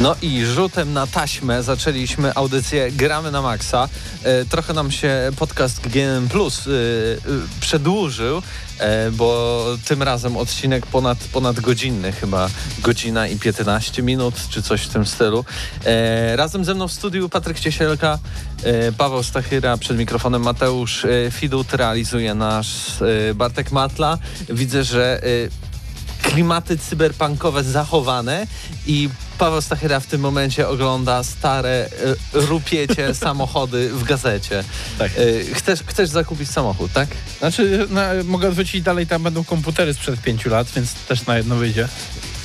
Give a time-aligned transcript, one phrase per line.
[0.00, 3.88] No i rzutem na taśmę zaczęliśmy audycję Gramy na Maxa.
[4.22, 6.76] E, trochę nam się podcast GNM Plus e, e,
[7.60, 8.42] przedłużył,
[8.78, 12.48] e, bo tym razem odcinek ponad, ponad godzinny, chyba
[12.78, 15.44] godzina i 15 minut, czy coś w tym stylu.
[15.84, 18.18] E, razem ze mną w studiu Patryk Ciesielka,
[18.62, 22.68] e, Paweł Stachyra, przed mikrofonem Mateusz Fidut, realizuje nasz
[23.34, 24.18] Bartek Matla.
[24.48, 25.22] Widzę, że
[26.24, 28.46] klimaty cyberpunkowe zachowane
[28.86, 29.08] i
[29.38, 31.88] Paweł Stachyra w tym momencie ogląda stare e,
[32.32, 34.64] rupiecie samochody w gazecie.
[34.98, 35.12] Tak.
[35.12, 37.08] E, chcesz, chcesz zakupić samochód, tak?
[37.38, 41.56] Znaczy, na, mogę odwrócić dalej, tam będą komputery sprzed pięciu lat, więc też na jedno
[41.56, 41.88] wyjdzie.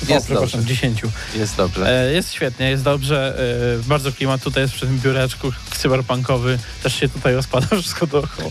[0.08, 0.74] Jest o, przepraszam, dobrze.
[0.74, 1.10] dziesięciu.
[1.36, 2.06] Jest dobrze.
[2.06, 3.38] E, jest świetnie, jest dobrze,
[3.78, 8.50] e, bardzo klimat tutaj jest przy tym biureczku cyberpunkowy, też się tutaj rozpada wszystko dookoła.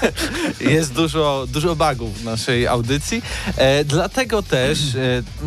[0.60, 3.22] Jest dużo, dużo bugów w naszej audycji.
[3.56, 4.78] E, dlatego też,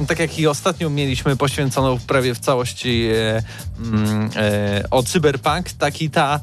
[0.02, 3.44] e, tak jak i ostatnio mieliśmy poświęconą prawie w całości e,
[3.80, 6.40] mm, e, o cyberpunk, tak i ta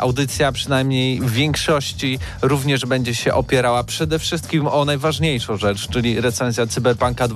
[0.00, 6.66] audycja przynajmniej w większości również będzie się opierała przede wszystkim o najważniejszą rzecz, czyli recenzja
[6.66, 7.28] Cyberpunka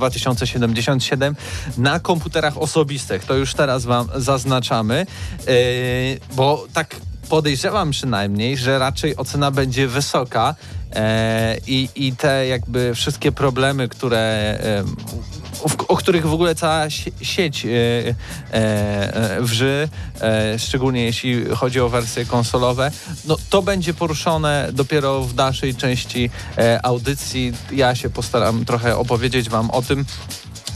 [0.83, 1.37] 2077
[1.79, 3.25] na komputerach osobistych.
[3.25, 5.07] To już teraz wam zaznaczamy,
[5.47, 5.53] e,
[6.35, 6.97] bo tak
[7.29, 10.55] podejrzewam przynajmniej, że raczej ocena będzie wysoka
[10.93, 14.85] e, i, i te jakby wszystkie problemy, które e,
[15.89, 17.67] o których w ogóle cała sie- sieć
[19.41, 19.89] wrzy,
[20.59, 22.91] szczególnie jeśli chodzi o wersje konsolowe,
[23.25, 26.31] no to będzie poruszone dopiero w dalszej części
[26.83, 27.53] audycji.
[27.73, 30.05] Ja się postaram trochę opowiedzieć wam o tym,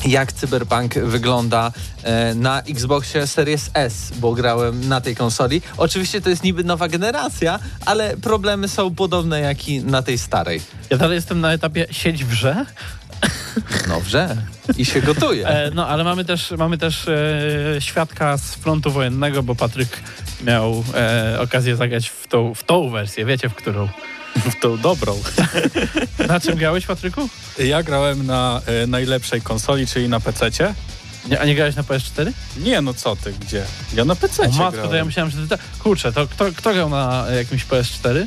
[0.05, 1.73] jak Cyberpunk wygląda
[2.03, 5.63] e, na Xboxie Series S, bo grałem na tej konsoli.
[5.77, 10.61] Oczywiście to jest niby nowa generacja, ale problemy są podobne jak i na tej starej.
[10.91, 12.67] Ja dalej jestem na etapie sieć wrze,
[13.89, 14.37] Dobrze.
[14.79, 15.49] I się gotuje.
[15.49, 19.89] e, no ale mamy też, mamy też e, świadka z frontu wojennego, bo Patryk
[20.45, 23.89] miał e, okazję zagrać w tą, w tą wersję, wiecie w którą?
[24.37, 25.23] W tą dobrą.
[26.29, 27.29] Na czym grałeś, Patryku?
[27.59, 30.75] Ja grałem na e, najlepszej konsoli, czyli na PC-cie.
[31.31, 32.33] Nie, a nie grałeś na PS4?
[32.57, 33.65] Nie, no co ty, gdzie?
[33.95, 34.91] Ja na PC-cie O matko, grałem.
[34.91, 35.49] to ja myślałem, że ty...
[35.49, 38.27] ta- Kurczę, to kto, kto grał na jakimś PS4?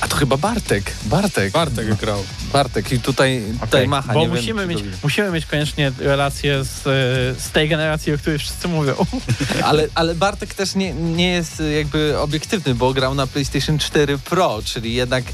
[0.00, 0.92] A to chyba Bartek.
[1.04, 1.52] Bartek.
[1.52, 2.24] Bartek grał.
[2.52, 2.92] Bartek.
[2.92, 4.12] I tutaj, tutaj Okej, macha.
[4.12, 8.18] Bo nie musimy, wiem, mieć, musimy mieć koniecznie relację z, e, z tej generacji, o
[8.18, 8.94] której wszyscy mówią.
[9.64, 14.60] ale, ale Bartek też nie, nie jest jakby obiektywny, bo grał na PlayStation 4 Pro,
[14.64, 15.24] czyli jednak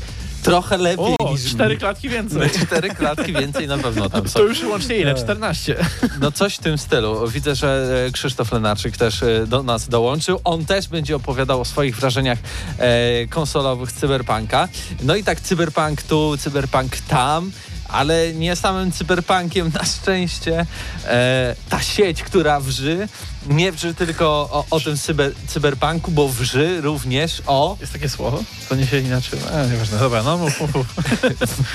[0.43, 1.51] trochę lepiej O, niż...
[1.51, 2.51] cztery klatki więcej.
[2.67, 4.41] Cztery klatki więcej na pewno tam są.
[4.41, 5.15] To już łącznie ile?
[5.15, 5.77] 14.
[6.21, 7.29] No coś w tym stylu.
[7.29, 10.41] Widzę, że e, Krzysztof Lenarczyk też e, do nas dołączył.
[10.45, 12.39] On też będzie opowiadał o swoich wrażeniach
[12.79, 14.69] e, konsolowych z Cyberpunka.
[15.03, 17.53] No i tak Cyberpunk tu, Cyberpunk tam.
[17.93, 20.67] Ale nie samym cyberpunkiem na szczęście.
[21.05, 23.09] E, ta sieć, która wrzy,
[23.47, 28.43] nie wrzy tylko o, o tym cyber, cyberpunku, bo wrzy również o Jest takie słowo?
[28.69, 29.39] To nie się inaczej.
[29.53, 30.87] E, nieważne, dobra, no mów, mów,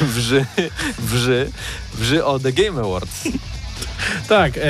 [0.01, 0.45] wrzy,
[0.99, 1.51] wrzy,
[1.93, 3.23] wrzy o The Game Awards.
[4.27, 4.61] Tak, e,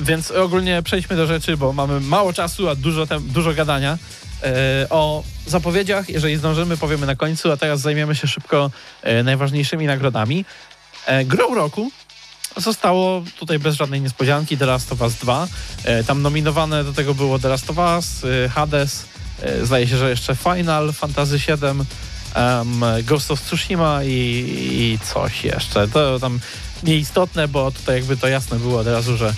[0.00, 3.98] więc ogólnie przejdźmy do rzeczy, bo mamy mało czasu, a dużo, tem, dużo gadania.
[4.42, 8.70] E, o zapowiedziach, jeżeli zdążymy, powiemy na końcu, a teraz zajmiemy się szybko
[9.02, 10.44] e, najważniejszymi nagrodami.
[11.06, 11.90] E, grą roku
[12.56, 15.48] zostało tutaj bez żadnej niespodzianki The Last of Us 2.
[15.84, 19.04] E, tam nominowane do tego było The Last of Us, Hades,
[19.62, 21.68] zdaje się, że jeszcze Final Fantasy VII,
[22.34, 24.08] em, Ghost of Tsushima i,
[24.72, 25.88] i coś jeszcze.
[25.88, 26.40] To tam
[26.82, 29.34] nieistotne, bo tutaj jakby to jasne było od razu, że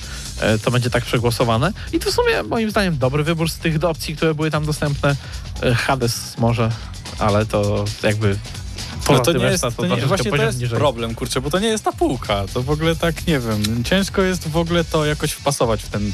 [0.65, 1.73] to będzie tak przegłosowane.
[1.93, 5.17] I to w sumie moim zdaniem dobry wybór z tych opcji, które były tam dostępne.
[5.63, 6.71] E, Hades może,
[7.19, 8.39] ale to jakby
[9.11, 10.79] No to nie jest, to nie, właśnie to jest niżej.
[10.79, 12.45] problem, kurczę, bo to nie jest ta półka.
[12.55, 16.13] To w ogóle tak, nie wiem, ciężko jest w ogóle to jakoś wpasować w, ten,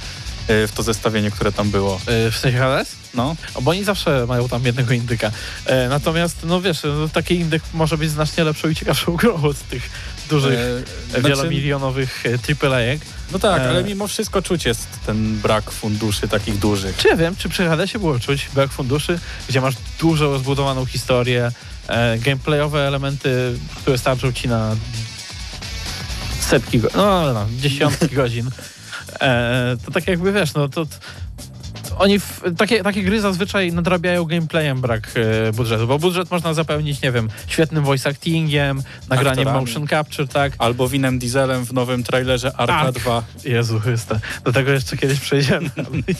[0.49, 2.01] e, w to zestawienie, które tam było.
[2.07, 2.97] E, W sensie Hades?
[3.15, 5.31] No, Bo oni zawsze mają tam jednego indyka.
[5.67, 9.59] E, natomiast, no wiesz, no, taki indyk może być znacznie lepszą i ciekawszą grą od
[9.59, 9.91] tych
[10.29, 13.01] dużych, E, znaczy- wielomilionowych e, AAA-ek.
[13.33, 13.69] No tak, E.
[13.69, 16.97] ale mimo wszystko czuć jest ten brak funduszy takich dużych.
[16.97, 21.51] Czy ja wiem, czy przy Hadesie było czuć brak funduszy, gdzie masz dużo rozbudowaną historię,
[21.89, 24.77] e, gameplayowe elementy, które starczą ci na
[26.41, 28.51] setki, go- no, no dziesiątki godzin.
[29.21, 30.87] E, to tak jakby wiesz, no to
[31.99, 37.03] oni w, takie, takie gry zazwyczaj nadrabiają gameplayem brak e, budżetu, bo budżet można zapełnić,
[37.03, 39.67] nie wiem, świetnym voice actingiem, nagraniem Aktorami.
[39.67, 40.53] motion capture, tak.
[40.59, 42.95] Albo Winem Dieselem w nowym trailerze Arka Tak.
[42.95, 43.23] 2.
[43.45, 45.71] Jezu Chryste, do tego jeszcze kiedyś przejdziemy.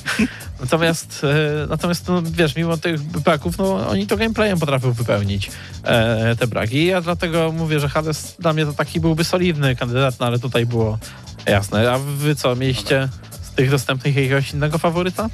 [0.61, 5.51] natomiast, e, natomiast no, wiesz, mimo tych braków, no oni to gameplayem potrafią wypełnić
[5.85, 6.87] e, te braki.
[6.87, 10.67] Ja dlatego mówię, że Hades dla mnie to taki byłby solidny kandydat, no ale tutaj
[10.67, 10.99] było
[11.47, 11.93] jasne.
[11.93, 15.29] A wy co, mieliście z tych dostępnych jakiegoś innego faworyta?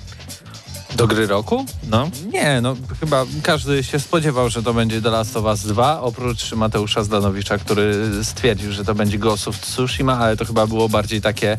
[0.97, 1.67] Do gry roku?
[1.91, 2.11] No.
[2.33, 6.53] Nie, no chyba każdy się spodziewał, że to będzie The Last of Us 2, oprócz
[6.53, 11.21] Mateusza Zdanowicza, który stwierdził, że to będzie Ghost of Tsushima, ale to chyba było bardziej
[11.21, 11.59] takie,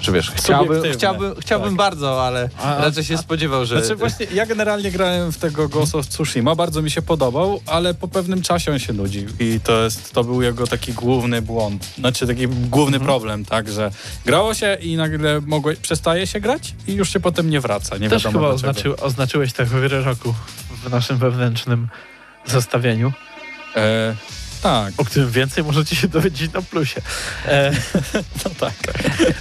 [0.00, 1.76] że wiesz, chciałbym, chciałbym, chciałbym tak.
[1.76, 3.78] bardzo, ale A- raczej się spodziewał, że...
[3.80, 7.94] Znaczy właśnie ja generalnie grałem w tego Ghost of Tsushima, bardzo mi się podobał, ale
[7.94, 11.86] po pewnym czasie on się nudził i to jest, to był jego taki główny błąd,
[11.98, 13.04] znaczy taki główny Mhm.
[13.04, 13.90] problem, tak, że
[14.26, 18.08] grało się i nagle mogło, przestaje się grać i już się potem nie wraca, nie
[18.10, 20.34] Też wiadomo chyba oznaczy, oznaczyłeś tę grę roku
[20.84, 21.88] w naszym wewnętrznym
[22.46, 23.12] zestawieniu,
[23.76, 24.14] E,
[24.58, 27.00] tak, o którym więcej możecie się dowiedzieć na plusie.
[27.46, 27.72] E,
[28.44, 28.74] no tak.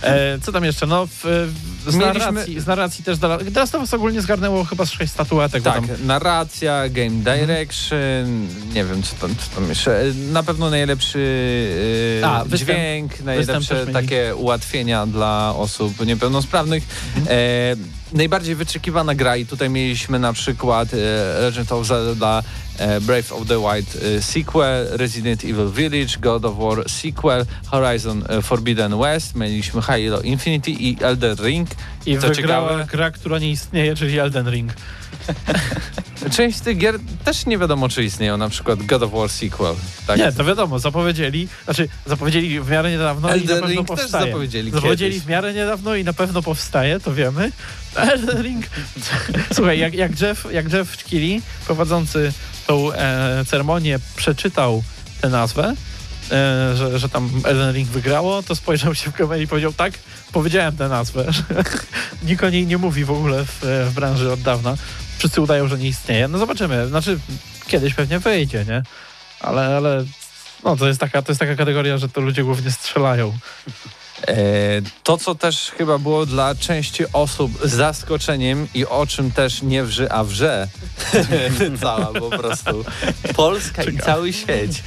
[0.03, 0.87] E, co tam jeszcze?
[0.87, 1.11] No, w,
[1.85, 4.91] w, z, Mieliśmy- narracji, z narracji też da- teraz to was ogólnie zgarnęło chyba z
[4.91, 5.63] sześć statuetek.
[5.63, 10.03] Tak, narracja, game direction, nie wiem co tam, co tam jeszcze.
[10.31, 11.19] Na pewno najlepszy
[12.21, 16.83] e, A, występ- dźwięk, najlepsze takie ułatwienia dla osób niepełnosprawnych.
[17.17, 17.37] Mhm.
[17.39, 20.97] E, najbardziej wyczekiwana gra i tutaj mieliśmy na przykład e,
[21.41, 22.43] Legend of Zelda e,
[23.01, 28.41] Brave of the Wild e, sequel, Resident Evil Village, God of War sequel, Horizon e,
[28.41, 31.69] Forbidden West, mieliśmy Halo Infinity i Elden Ring.
[32.05, 34.71] I co wygrała ciekawe- gra, która nie istnieje, czyli Elden Ring.
[36.35, 39.75] Część z tych gier też nie wiadomo, czy istnieją, na przykład God of War sequel.
[40.07, 40.17] Tak?
[40.19, 43.97] Nie, to wiadomo, zapowiedzieli, znaczy zapowiedzieli w miarę niedawno i Elden na pewno Ring też
[43.99, 44.25] powstaje.
[44.25, 45.25] zapowiedzieli zapowiedzieli kiedyś.
[45.25, 47.51] w miarę niedawno i na pewno powstaje, to wiemy.
[47.95, 48.65] Elden Ring,
[49.53, 52.33] słuchaj, jak, jak, Jeff, jak Jeff Keighley, prowadzący
[52.67, 54.83] tą e, ceremonię, przeczytał
[55.21, 55.73] tę nazwę,
[56.31, 59.93] e, że, że tam Elden Ring wygrało, to spojrzał się w kamerę i powiedział, tak,
[60.31, 61.25] powiedziałem tę nazwę.
[62.23, 64.75] Nikt o niej nie mówi w ogóle w, w branży od dawna.
[65.17, 66.27] Wszyscy udają, że nie istnieje.
[66.27, 66.87] No zobaczymy.
[66.87, 67.19] Znaczy,
[67.67, 68.83] kiedyś pewnie wyjdzie, nie?
[69.39, 70.05] Ale, ale
[70.63, 73.37] no, to jest taka, to jest taka kategoria, że to ludzie głównie strzelają.
[74.27, 74.35] E,
[75.03, 80.11] to, co też chyba było dla części osób zaskoczeniem i o czym też nie wrzy,
[80.11, 80.67] a wrze
[81.81, 82.85] cała po prostu
[83.35, 84.83] Polska i cały świeć,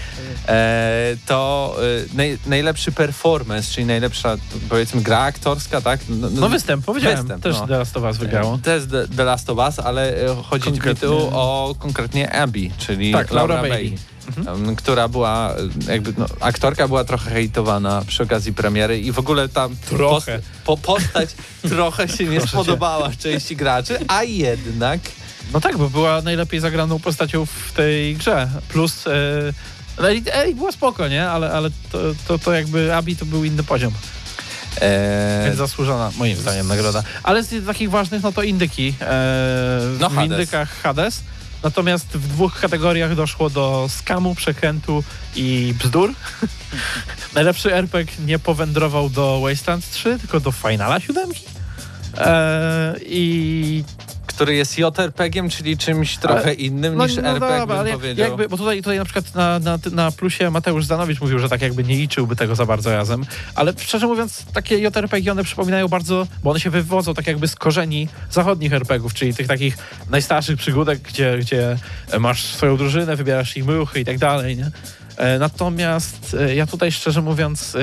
[0.49, 1.77] e, to
[2.13, 4.37] e, naj, najlepszy performance, czyli najlepsza
[4.69, 6.01] powiedzmy gra aktorska, tak?
[6.09, 7.19] No występ, powiedziałem.
[7.19, 7.67] Występ, Też no.
[7.67, 8.59] The Last of Us wygrało.
[8.67, 10.15] Jest The, The Last of Us, ale
[10.51, 13.91] chodzi mi tu o konkretnie Abby, czyli Tak, Laura Laura, Bailey.
[13.91, 14.10] Bailey.
[14.47, 15.55] Em, która była,
[15.89, 20.39] jakby, no, aktorka była trochę hejtowana przy okazji premiery i w ogóle tam Trochę.
[20.39, 21.31] Post, po, postać
[21.69, 22.63] trochę się nie Proszę cię.
[22.63, 25.01] spodobała części graczy, a jednak
[25.53, 28.49] No tak, bo była najlepiej zagraną postacią w tej grze.
[28.69, 31.29] Plus e, Ellie, Ellie była spoko, nie?
[31.31, 31.99] Ale, ale to,
[32.29, 33.93] to, to jakby Abi to był inny poziom.
[34.81, 37.03] e, Więc zasłużona, moim zdaniem, nagroda.
[37.23, 38.95] Ale z takich ważnych, no to indyki.
[39.01, 40.31] E, No, w Hades.
[40.31, 41.21] indykach Hades.
[41.63, 45.05] Natomiast w dwóch kategoriach doszło do skamu, przekrętu
[45.37, 46.13] i bzdur.
[47.35, 51.31] Najlepszy RPG nie powędrował do Wasteland 3, tylko do Finala 7.
[52.19, 53.85] E, I
[54.41, 58.29] który jest JRPG-iem, czyli czymś trochę Ale- innym no, niż no RPG, dobra, ale powiedział.
[58.29, 61.63] jakby, bo tutaj, tutaj na przykład na, na, na plusie Mateusz Zanowicz mówił, że tak
[61.63, 66.27] jakby nie liczyłby tego za bardzo razem, ale szczerze mówiąc takie JRPG one przypominają bardzo,
[66.45, 69.79] bo one się wywodzą tak jakby z korzeni zachodnich RPGów, czyli tych takich
[70.11, 71.77] najstarszych przygódek, gdzie, gdzie
[72.21, 74.71] masz swoją drużynę, wybierasz ich ruchy i tak dalej, nie?
[75.21, 77.77] E, Natomiast e, ja tutaj szczerze mówiąc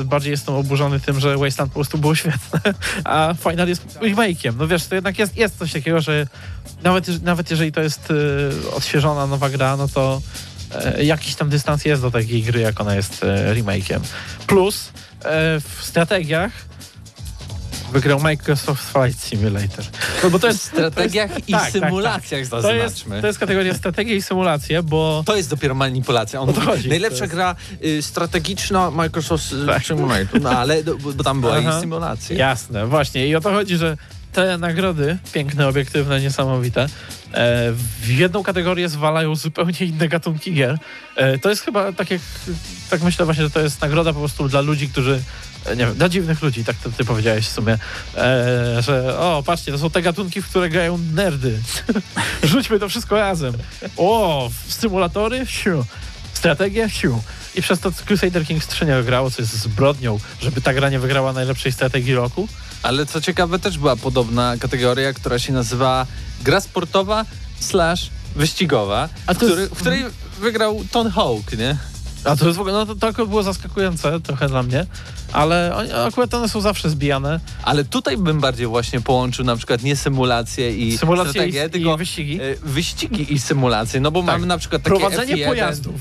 [0.00, 2.60] e, bardziej jestem oburzony tym, że Wasteland po prostu było świetne,
[3.04, 4.54] a Final jest remake'iem.
[4.58, 6.26] No wiesz, to jednak jest, jest coś takiego, że
[6.82, 8.12] nawet, nawet jeżeli to jest
[8.72, 10.22] odświeżona nowa gra, no to
[11.02, 13.24] jakiś tam dystans jest do takiej gry, jak ona jest
[13.54, 14.00] remake'iem.
[14.46, 14.92] Plus
[15.60, 16.52] w strategiach
[17.96, 19.84] wygrał Microsoft Flight Simulator.
[20.22, 23.74] No bo to jest w strategiach i tak, tak, symulacjach to jest, to jest kategoria
[23.74, 26.40] strategie i symulacje, bo To jest dopiero manipulacja.
[26.40, 26.88] On to chodzi.
[26.88, 29.74] najlepsza To jest- gra y, strategiczna Microsoft Tak.
[29.74, 29.84] tak.
[29.86, 31.78] Simulator, no ale bo, tam była Aha.
[31.78, 32.36] i symulacja.
[32.36, 33.26] Jasne, właśnie.
[33.28, 33.96] I o to chodzi, że
[34.32, 36.88] te nagrody, piękne, obiektywne, niesamowite, e,
[38.02, 40.78] w jedną kategorię zwalają zupełnie inne gatunki gier.
[41.16, 42.20] E, to jest chyba tak jak,
[42.90, 45.20] tak myślę właśnie, że to jest nagroda po prostu dla ludzi, którzy
[45.70, 47.78] nie wiem, dla dziwnych ludzi, tak to ty powiedziałeś w sumie,
[48.16, 51.58] e, że o, patrzcie, to są te gatunki, w które grają nerdy.
[52.42, 53.54] Rzućmy to wszystko razem.
[53.96, 55.46] O, symulatory?
[55.46, 55.84] Siu.
[56.32, 56.88] Strategia?
[56.88, 57.22] Siu.
[57.54, 60.98] I przez to Crusader Kings 3 nie wygrało, co jest zbrodnią, żeby ta gra nie
[60.98, 62.48] wygrała najlepszej strategii roku.
[62.82, 66.06] Ale co ciekawe, też była podobna kategoria, która się nazywa
[66.42, 67.24] gra sportowa
[67.60, 70.04] slash wyścigowa, A w, który, jest- w której
[70.40, 71.76] wygrał Ton Hawk, nie?
[72.24, 74.86] A to jest w ogóle, no to, to było zaskakujące trochę dla mnie,
[75.36, 75.74] ale
[76.06, 77.40] akurat one są zawsze zbijane.
[77.62, 81.94] Ale tutaj bym bardziej właśnie połączył na przykład nie symulację i Symulacje strategię, i, tylko
[81.94, 82.40] i wyścigi.
[82.42, 84.26] e, wyścigi i symulacje, no bo Tak.
[84.26, 85.94] mamy na przykład takie Prowadzenie F1, pojazdów.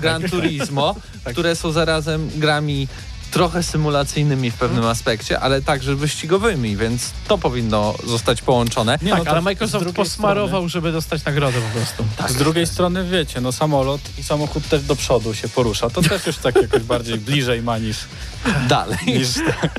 [0.00, 1.32] Gran Turismo, Tak.
[1.32, 2.88] które są zarazem grami
[3.30, 4.92] trochę symulacyjnymi w pewnym Mhm.
[4.92, 8.98] aspekcie, ale także wyścigowymi, więc to powinno zostać połączone.
[9.02, 12.04] Nie, tak, no to ale Microsoft posmarował, żeby dostać nagrodę po prostu.
[12.16, 12.30] Tak.
[12.30, 15.90] Z drugiej strony wiecie, no samolot i samochód też do przodu się porusza.
[15.90, 17.96] To też już tak jakoś bardziej bliżej ma niż,
[18.68, 18.98] Dalej.
[19.06, 19.28] niż,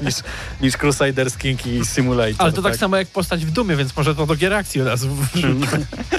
[0.03, 0.15] niż,
[0.61, 2.35] niż Crusaders King i Simulator.
[2.37, 4.87] Ale to tak, samo jak postać w Dumie, więc może to do gier akcji od
[4.87, 5.09] razu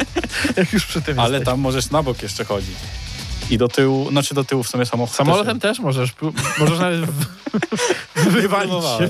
[0.57, 1.47] jak już przy tym Ale jesteś.
[1.47, 2.77] tam możesz na bok jeszcze chodzić.
[3.51, 5.79] I do tyłu, znaczy do tyłu w sumie samochód Samolotem też.
[5.79, 7.01] możesz, pró- możesz nawet
[8.31, 9.09] wywalić się.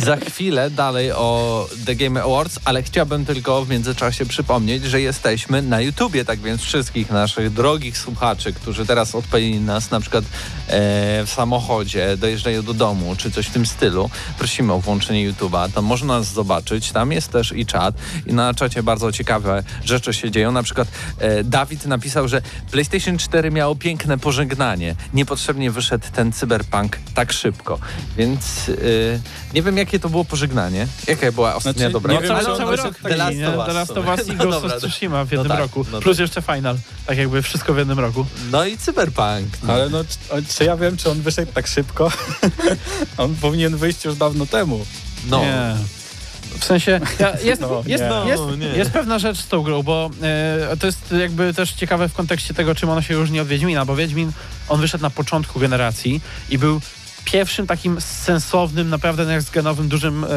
[0.00, 5.62] Za chwilę dalej o The Game Awards, ale chciałbym tylko w międzyczasie przypomnieć, że jesteśmy
[5.62, 10.28] na YouTubie, tak więc wszystkich naszych drogich słuchaczy, którzy teraz odpalili nas na przykład e,
[11.26, 15.84] w samochodzie, dojeżdżają do domu, czy coś w tym stylu, prosimy o włączenie YouTube'a, tam
[15.84, 17.94] można nas zobaczyć, tam jest też i czat.
[18.26, 23.18] I na czacie bardzo ciekawe rzeczy się dzieją, na przykład e, Dawid napisał, że PlayStation
[23.18, 27.78] 4 miało piękne pożegnanie, niepotrzebnie wyszedł ten cyberpunk tak szybko,
[28.16, 28.72] więc e,
[29.54, 32.58] nie wiem jakie to było pożegnanie, jaka była ostatnia Znaczy, dobra nie wiem, cały, ale
[32.58, 34.06] cały on rok The Last of Us The Last of.
[34.06, 35.86] Us i No Ghost of Tsushima w no jednym tak, roku.
[35.92, 36.20] no Plus tak.
[36.20, 36.76] jeszcze Final.
[37.06, 38.26] Tak jakby wszystko w jednym roku.
[38.50, 39.48] No i cyberpunk.
[39.62, 39.72] No.
[39.72, 42.12] Ale no, czy- czy ja wiem, czy on wyszedł tak szybko?
[43.18, 44.86] on powinien wyjść już dawno temu.
[45.28, 45.40] no.
[45.40, 45.74] Nie.
[46.58, 48.66] W sensie, ja, jest, No, jest, jest, No, nie.
[48.66, 52.54] jest pewna rzecz z tą grą, bo e, to jest jakby też ciekawe w kontekście
[52.54, 54.32] tego, czym ona się różni od Wiedźmina, bo Wiedźmin,
[54.68, 56.80] on wyszedł na początku generacji i był
[57.24, 60.28] pierwszym takim sensownym, naprawdę next-genowym, dużym e,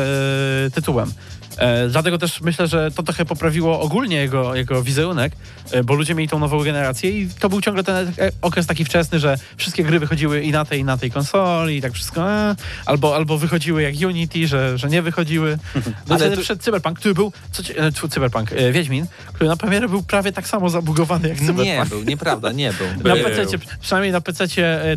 [0.71, 1.13] tytułem.
[1.57, 5.33] E, dlatego też myślę, że to trochę poprawiło ogólnie jego, jego wizerunek,
[5.71, 8.85] e, bo ludzie mieli tą nową generację i to był ciągle ten e, okres taki
[8.85, 12.31] wczesny, że wszystkie gry wychodziły i na tej, i na tej konsoli i tak wszystko,
[12.31, 15.57] e, albo, albo wychodziły jak Unity, że, że nie wychodziły.
[15.75, 15.81] No
[16.15, 17.63] Ale ale tu- przed Cyberpunk, który był, co
[18.05, 21.65] e, Cyberpunk, e, Wiedźmin, który na premierę był prawie tak samo zabugowany jak Cyberpunk.
[21.65, 22.87] Nie był, nieprawda, nie był.
[22.87, 23.23] Na Był.
[23.23, 24.47] PC, przynajmniej na PC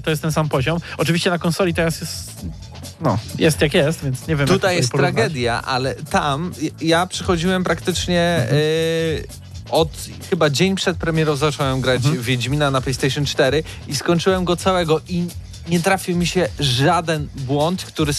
[0.04, 0.78] to jest ten sam poziom.
[0.96, 2.46] Oczywiście na konsoli teraz jest.
[3.00, 4.38] No, jest jak jest, więc nie wiem.
[4.38, 5.14] jak Tutaj to jest porównać.
[5.14, 8.57] tragedia, ale tam ja przychodziłem praktycznie Mhm.
[8.59, 9.26] y,
[9.71, 9.88] od
[10.31, 12.17] chyba dzień przed premierą zacząłem grać Mhm.
[12.23, 15.25] w Wiedźmina na PlayStation 4 i skończyłem go całego i
[15.69, 18.12] nie trafił mi się żaden błąd, który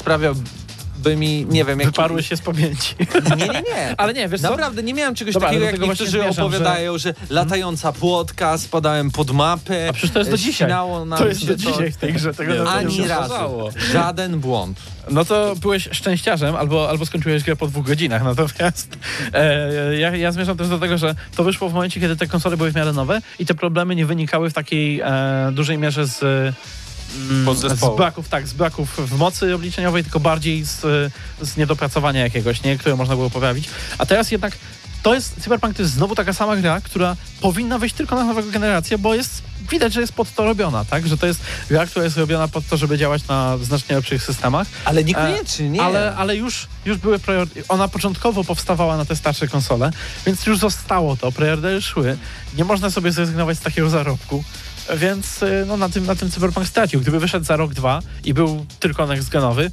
[1.00, 1.92] sprawiałby mi, nie wiem, jaki...
[1.92, 2.96] Wyparły się z pamięci.
[3.38, 3.96] Nie, nie, nie.
[3.98, 4.50] Ale nie, wiesz co?
[4.50, 7.14] Naprawdę nie miałem czegoś Dobra, takiego, jak niektórzy opowiadają, że...
[7.30, 9.90] latająca płotka, spadałem pod mapę.
[9.90, 10.72] A przecież to jest do e, dzisiaj.
[11.18, 12.34] To jest do dzisiaj w tej grze.
[12.34, 13.34] Tego Nie, Ani razu.
[13.92, 14.80] Żaden błąd.
[15.12, 18.24] No to byłeś szczęściarzem, albo, albo skończyłeś grę po dwóch godzinach.
[18.24, 18.98] Natomiast
[19.34, 22.58] e, ja, ja zmierzam też do tego, że to wyszło w momencie, kiedy te konsole
[22.58, 26.20] były w miarę nowe i te problemy nie wynikały w takiej e, dużej mierze z.
[27.30, 27.56] mm.
[27.56, 30.82] Z braków, tak, z braków w mocy obliczeniowej, tylko bardziej z,
[31.42, 33.70] z niedopracowania jakiegoś, nie, które można było poprawić.
[33.98, 34.58] A teraz jednak
[35.04, 38.52] to jest, Cyberpunk to jest znowu taka sama gra, która powinna wyjść tylko na nową
[38.52, 41.08] generację, bo jest, widać, że jest pod to robiona, tak?
[41.08, 44.68] Że to jest gra, która jest robiona pod to, żeby działać na znacznie lepszych systemach.
[44.86, 45.82] Ale niekoniecznie, nie.
[45.82, 47.64] Ale, ale już, już były preordery.
[47.68, 49.92] Ona początkowo powstawała na te starsze konsole,
[50.26, 51.32] więc już zostało to.
[51.32, 52.18] Preordery szły.
[52.58, 54.44] Nie można sobie zrezygnować z takiego zarobku.
[54.98, 57.02] Więc y, no, na, tym, na tym Cyberpunk stracił.
[57.02, 59.72] Gdyby wyszedł za rok, dwa i był tylko next genowy,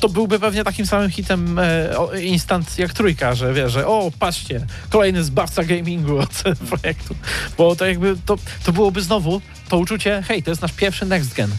[0.00, 4.66] to byłby pewnie takim samym hitem e, instant jak trójka, że wie, że o, patrzcie,
[4.90, 7.14] kolejny zbawca gamingu od projektu.
[7.58, 11.34] Bo to jakby, to, to byłoby znowu to uczucie, hej, to jest nasz pierwszy next
[11.34, 11.50] gen.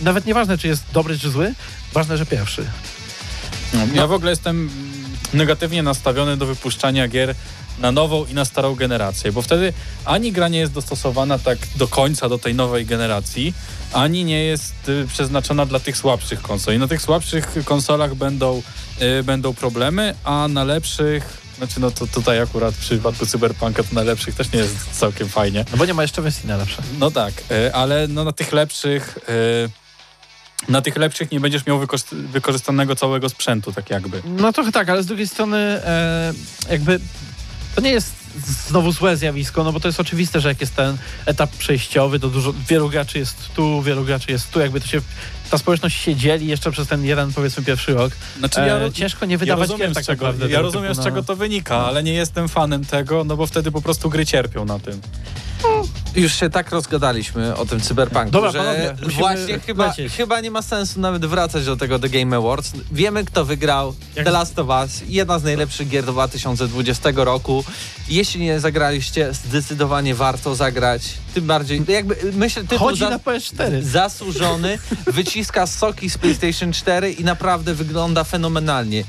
[0.00, 1.54] Nawet nieważne, czy jest dobry, czy zły,
[1.92, 2.66] ważne, że pierwszy.
[3.74, 4.70] No, Ja w ogóle jestem
[5.34, 7.34] negatywnie nastawiony do wypuszczania gier
[7.78, 9.72] na nową i na starą generację, bo wtedy
[10.04, 13.54] ani gra nie jest dostosowana tak do końca do tej nowej generacji,
[13.92, 16.74] ani nie jest y, przeznaczona dla tych słabszych konsol.
[16.74, 18.62] I na tych słabszych konsolach będą,
[19.20, 23.94] y, będą problemy, a na lepszych, znaczy no to tutaj akurat w przypadku Cyberpunka to
[23.94, 25.64] na lepszych też nie jest całkiem fajnie.
[25.72, 26.82] No bo nie ma jeszcze wersji najlepsze.
[26.98, 29.18] No tak, y, ale no na tych lepszych
[30.68, 34.22] na tych lepszych nie będziesz miał wykorzyst- wykorzystanego całego sprzętu, tak jakby.
[34.24, 36.32] No trochę tak, ale z drugiej strony e,
[36.70, 37.00] jakby
[37.76, 38.12] to nie jest
[38.68, 42.28] znowu złe zjawisko, no bo to jest oczywiste, że jak jest ten etap przejściowy, to
[42.28, 45.00] dużo, wielu graczy jest tu, wielu graczy jest tu, jakby to się,
[45.50, 48.12] ta społeczność się dzieli jeszcze przez ten jeden, powiedzmy, pierwszy rok.
[48.38, 50.50] Znaczy, E, ja, ro- ciężko nie ja wydawać rozumiem, gier z tak czego, naprawdę.
[50.54, 53.46] ja rozumiem typu z na- czego to wynika, ale nie jestem fanem tego, no bo
[53.46, 55.00] wtedy po prostu gry cierpią na tym.
[56.16, 60.62] Już się tak rozgadaliśmy o tym cyberpunku, Dobra, że panowie, właśnie chyba, chyba nie ma
[60.62, 62.72] sensu nawet wracać do tego The Game Awards.
[62.92, 63.94] Wiemy, kto wygrał.
[64.16, 67.64] Jak- The Last of Us, jedna z najlepszych gier 2020 roku.
[68.08, 71.02] Jeśli nie zagraliście, zdecydowanie warto zagrać.
[71.34, 73.82] Tym bardziej, jakby myślę, tytuł Chodzi za- na PS4.
[73.82, 79.04] zasłużony, wyciska soki z PlayStation 4 i naprawdę wygląda fenomenalnie.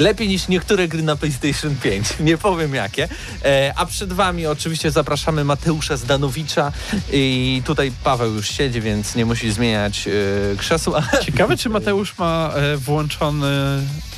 [0.00, 2.06] Lepiej niż niektóre gry na PlayStation 5.
[2.20, 3.08] Nie powiem jakie.
[3.44, 6.72] E, a przed wami oczywiście zapraszamy Mateusza Zdanowicza
[7.12, 11.02] i tutaj Paweł już siedzi, więc nie musi zmieniać e, krzesła.
[11.26, 13.46] Ciekawe, czy Mateusz ma e, włączony,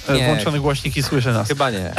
[0.08, 0.26] e, Nie.
[0.26, 1.48] włączony głośnik i słyszy nas.
[1.48, 1.92] Chyba nie.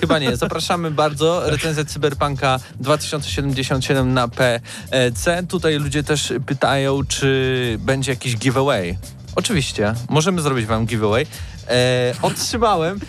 [0.00, 0.36] Chyba nie.
[0.36, 1.50] Zapraszamy bardzo.
[1.50, 5.42] Recenzja Cyberpunka 2077 na PC.
[5.48, 8.98] Tutaj ludzie też pytają, czy będzie jakiś giveaway.
[9.36, 9.94] Oczywiście.
[10.08, 11.26] Możemy zrobić wam giveaway.
[11.68, 13.00] E, otrzymałem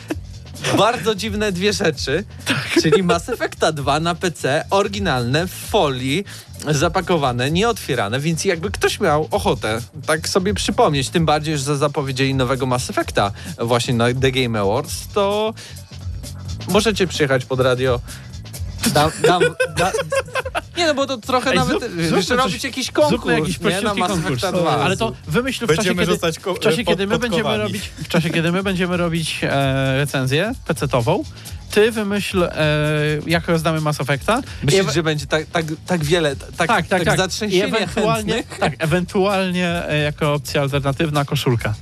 [0.77, 2.23] bardzo dziwne dwie rzeczy,
[2.81, 6.23] czyli Mass Effecta 2 na PC, oryginalne, w folii,
[6.71, 12.65] zapakowane, nieotwierane, więc jakby ktoś miał ochotę tak sobie przypomnieć, tym bardziej, że zapowiedzieli nowego
[12.65, 15.53] Mass Effecta właśnie na The Game Awards, to
[16.69, 17.99] możecie przyjechać pod radio.
[18.93, 19.43] Dam, dam,
[19.77, 19.91] da,
[20.77, 23.59] nie no, bo to trochę Ej, nawet, zrób- wiesz, zróbmy coś- robić jakiś konkurs, jakiś
[23.59, 24.11] nie, na Mass.
[24.11, 24.77] Effecta 2.
[24.77, 26.17] Ale to wymyśl w czasie, kiedy,
[26.55, 30.53] w czasie, pod- kiedy my będziemy robić, w czasie, kiedy my będziemy robić e, recenzję
[30.67, 31.23] pecetową,
[31.71, 32.51] ty wymyśl, e,
[33.27, 34.41] jak rozdamy Mass Effecta.
[34.63, 37.17] Myślisz, I że będzie tak, tak, tak wiele, tak, tak, tak, tak.
[37.17, 38.59] Zatrzęsienie ewentualnie, chętnych?
[38.59, 41.73] tak, ewentualnie e, jako opcja alternatywna koszulka.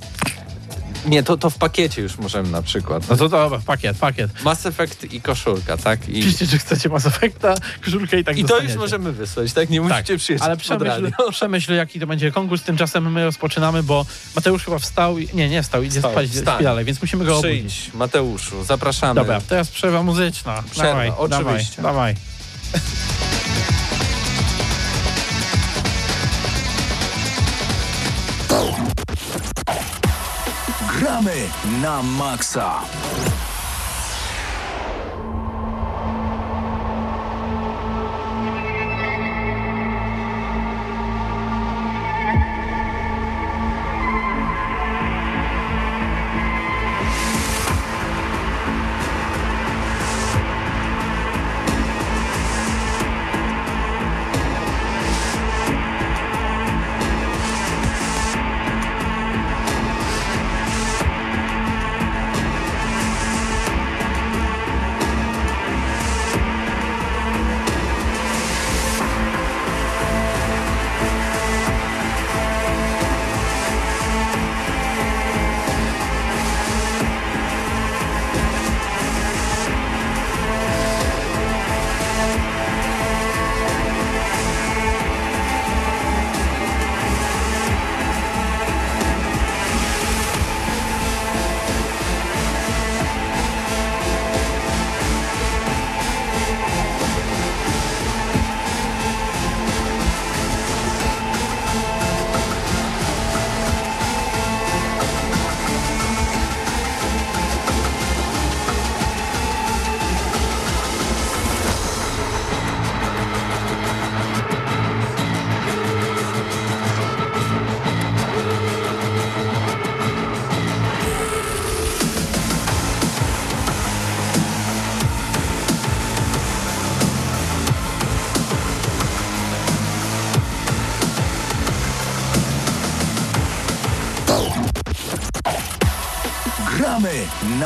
[1.08, 3.10] Nie, to, to w pakiecie już możemy na przykład.
[3.10, 4.44] No to dobra, pakiet, pakiet.
[4.44, 6.10] Mass Effect i koszulka, tak?
[6.10, 9.70] I, Piszcie, czy chcecie Mass Effecta, koszulkę i tak i to już możemy wysłać, tak?
[9.70, 11.32] Nie musicie przyjechać Ale pod przemyśl, radio.
[11.32, 12.64] przemyśl, jaki to będzie konkurs.
[12.64, 15.18] Tymczasem my rozpoczynamy, bo Mateusz chyba wstał.
[15.18, 16.64] I, nie, nie wstał, idzie Wstał, spać wstań.
[16.64, 17.74] dalej, więc musimy go obudzić.
[17.74, 19.16] Przyjdź, Mateuszu, zapraszamy.
[19.22, 20.64] Dobra, teraz przerwa muzyczna.
[20.72, 21.82] Przerwa, dawaj, oczywiście.
[21.82, 23.87] Dawaj, dawaj.
[31.18, 31.50] Gramy
[31.82, 32.86] na maksa.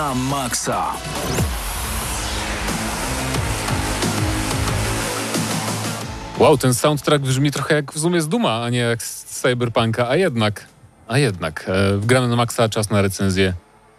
[0.01, 0.97] Na maksa.
[6.39, 10.09] Wow, ten soundtrack brzmi trochę jak w sumie z Duma, a nie jak z Cyberpunka,
[10.09, 10.67] a jednak,
[11.07, 13.53] a jednak, e, gramy na maksa, czas na recenzję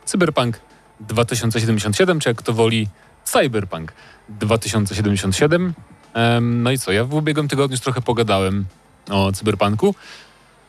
[0.04, 0.60] Cyberpunk
[1.00, 2.88] 2077, czy jak to woli
[3.24, 3.92] Cyberpunk
[4.28, 5.74] 2077.
[6.14, 8.64] Em, no i co, ja w ubiegłym tygodniu już trochę pogadałem
[9.10, 9.94] o Cyberpunku.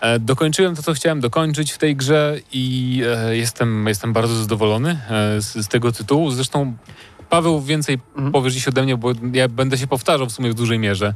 [0.03, 4.99] E, dokończyłem to, co chciałem dokończyć w tej grze i e, jestem, jestem bardzo zadowolony
[5.09, 6.31] e, z, z tego tytułu.
[6.31, 6.73] Zresztą
[7.29, 8.31] Paweł więcej Mhm.
[8.31, 11.13] powiesz dziś ode mnie, bo ja będę się powtarzał w sumie w dużej mierze.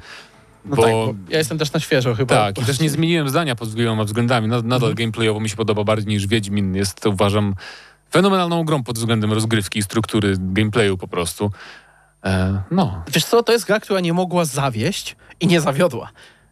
[0.65, 2.36] No bo, tak, bo ja jestem też na świeżo chyba.
[2.36, 4.47] tak, i też nie zmieniłem zdania pod wieloma względami.
[4.47, 4.95] Nad- Nadal Mhm.
[4.95, 6.76] gameplayowo mi się podoba bardziej niż Wiedźmin.
[6.76, 7.56] Jest, to uważam,
[8.12, 11.52] fenomenalną grą pod względem rozgrywki i struktury gameplayu po prostu.
[12.26, 16.10] E, no, Wiesz co, to jest gra, która nie mogła zawieść i nie zawiodła.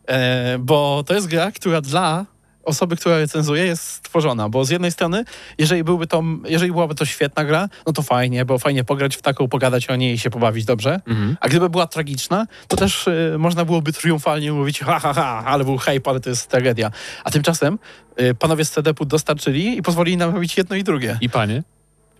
[0.08, 2.26] E, bo to jest gra, która dla
[2.66, 4.50] osoby, która recenzuje, jest stworzona.
[4.50, 5.26] Bo z jednej strony,
[5.58, 9.22] jeżeli, byłby to, jeżeli byłaby to świetna gra, no to fajnie, bo fajnie pograć w
[9.22, 11.00] taką, pogadać o niej i się pobawić dobrze.
[11.08, 11.38] mhm.
[11.40, 15.64] A gdyby była tragiczna, to też y, można byłoby triumfalnie mówić, ha, ha, ha, ale
[15.64, 16.92] był hype, ale to jest tragedia.
[17.24, 17.80] A tymczasem
[18.22, 21.18] y, panowie z CDP-u dostarczyli i pozwolili nam robić jedno i drugie.
[21.22, 21.64] i panie?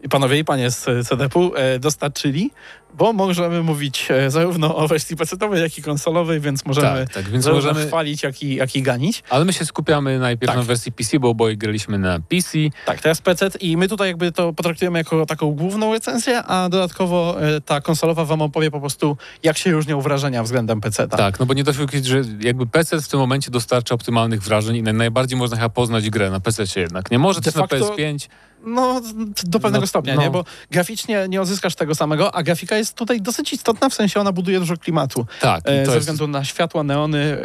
[0.04, 2.52] I panowie i panie z CDP-u dostarczyli,
[2.98, 7.30] bo możemy mówić e, zarówno o wersji PC-owej, jak i konsolowej, więc możemy Tak, tak,
[7.30, 7.88] więc możemy...
[7.88, 9.24] chwalić, jak i, jak i ganić.
[9.30, 10.58] Ale my się skupiamy najpierw Tak.
[10.58, 12.58] na wersji PC, bo oboje graliśmy na PC.
[12.86, 17.42] Tak, teraz PC i my tutaj jakby to potraktujemy jako taką główną recenzję, a dodatkowo
[17.42, 21.08] e, ta konsolowa wam opowie po prostu, jak się różnią wrażenia względem PC.
[21.08, 21.18] -ta.
[21.18, 24.44] Tak, no bo nie da się ukryć, że jakby PC w tym momencie dostarcza optymalnych
[24.44, 27.12] wrażeń i naj- najbardziej można chyba poznać grę na PC jednak.
[27.12, 28.28] Nie może De też na facto- PS5.
[28.68, 29.02] No,
[29.44, 30.22] do pewnego No, stopnia, no.
[30.22, 30.30] nie?
[30.32, 34.32] Bo graficznie nie odzyskasz tego samego, a grafika jest tutaj dosyć istotna, w sensie ona
[34.32, 35.26] buduje dużo klimatu.
[35.42, 37.38] Tak, E, ze jest względu na światła, neony, e,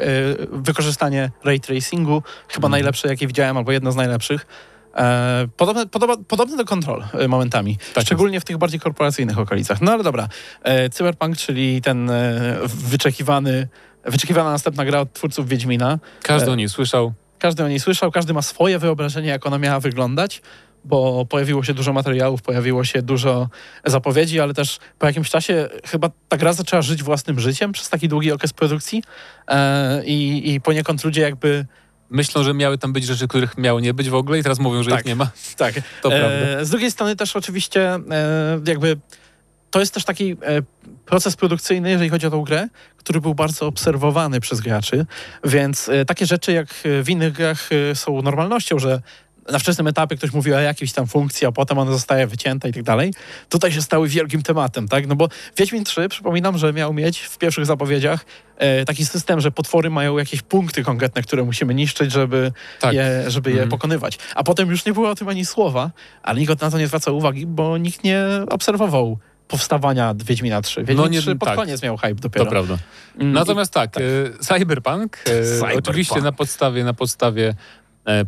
[0.52, 2.70] wykorzystanie ray tracingu, chyba Mhm.
[2.70, 4.46] najlepsze, jakie widziałem, albo jedno z najlepszych.
[4.96, 9.80] E, podobne, podoba, podobne do kontrol e, momentami, Tak szczególnie w tych bardziej korporacyjnych okolicach.
[9.80, 10.28] No ale dobra,
[10.62, 13.68] e, Cyberpunk, czyli ten e, wyczekiwany,
[14.04, 15.98] wyczekiwana następna gra od twórców Wiedźmina.
[16.22, 17.12] Każdy e, o niej słyszał.
[17.38, 20.42] Każdy o niej słyszał, każdy ma swoje wyobrażenie, jak ona miała wyglądać,
[20.84, 23.48] bo pojawiło się dużo materiałów, pojawiło się dużo
[23.84, 28.08] zapowiedzi, ale też po jakimś czasie chyba ta gra zaczęła żyć własnym życiem przez taki
[28.08, 29.02] długi okres produkcji
[29.48, 31.66] e, i, i poniekąd ludzie jakby...
[32.10, 34.82] Myślą, że miały tam być rzeczy, których miało nie być w ogóle i teraz mówią,
[34.82, 35.00] że Tak.
[35.00, 35.30] ich nie ma.
[35.56, 36.28] Tak, To prawda.
[36.28, 38.96] e, z drugiej strony też oczywiście e, jakby
[39.70, 40.36] to jest też taki e,
[41.06, 45.06] proces produkcyjny, jeżeli chodzi o tą grę, który był bardzo obserwowany przez graczy,
[45.44, 49.02] więc e, takie rzeczy jak w innych grach e, są normalnością, że
[49.52, 52.72] na wczesnym etapie ktoś mówi o jakiejś tam funkcji, a potem ona zostaje wycięta i
[52.72, 53.12] tak dalej.
[53.48, 55.06] Tutaj się stały wielkim tematem, tak?
[55.06, 58.24] No bo Wiedźmin 3, przypominam, że miał mieć w pierwszych zapowiedziach
[58.56, 62.94] e, taki system, że potwory mają jakieś punkty konkretne, które musimy niszczyć, żeby Tak.
[62.94, 63.70] je, żeby je Mhm.
[63.70, 64.18] pokonywać.
[64.34, 65.90] A potem już nie było o tym ani słowa,
[66.22, 70.80] ale nikt na to nie zwracał uwagi, bo nikt nie obserwował powstawania Wiedźmina 3.
[70.80, 71.56] Wiedźmin No nie- 3 pod tak.
[71.58, 72.44] koniec miał hype dopiero.
[72.44, 72.78] To prawda.
[73.18, 74.02] Mm, Natomiast tak, tak.
[74.02, 75.78] e, Cyberpunk, e, Cyberpunk.
[75.78, 77.54] oczywiście na podstawie, na podstawie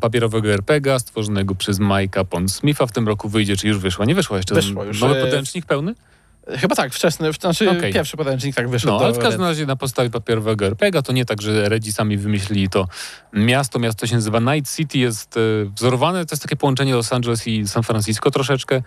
[0.01, 4.05] papierowego RPGa stworzonego przez Mike'a Pondsmitha w tym roku wyjdzie, czy już wyszła?
[4.05, 4.55] Nie wyszła jeszcze.
[4.55, 5.93] Wyszło już, Nowy e, podręcznik pełny?
[5.93, 6.13] i
[6.59, 7.93] Chyba tak, wczesny, znaczy Okej.
[7.93, 8.93] pierwszy podręcznik tak wyszedł.
[8.93, 12.17] No, ale w każdym razie na podstawie papierowego RPG to nie tak, że Redzi sami
[12.17, 12.89] wymyślili to
[13.33, 13.79] miasto.
[13.79, 15.41] Miasto się nazywa Night City, jest e,
[15.77, 18.83] wzorowane, to jest takie połączenie Los Angeles i San Francisco troszeczkę.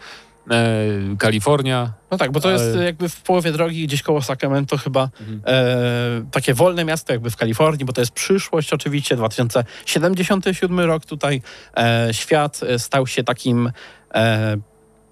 [0.51, 1.93] E, Kalifornia.
[2.11, 5.41] No tak, bo to jest jakby w połowie drogi, gdzieś koło Sacramento chyba Mhm.
[5.45, 11.41] e, takie wolne miasto jakby w Kalifornii, bo to jest przyszłość oczywiście, 2077 rok tutaj
[11.77, 13.71] e, świat e, stał się takim
[14.13, 14.57] e,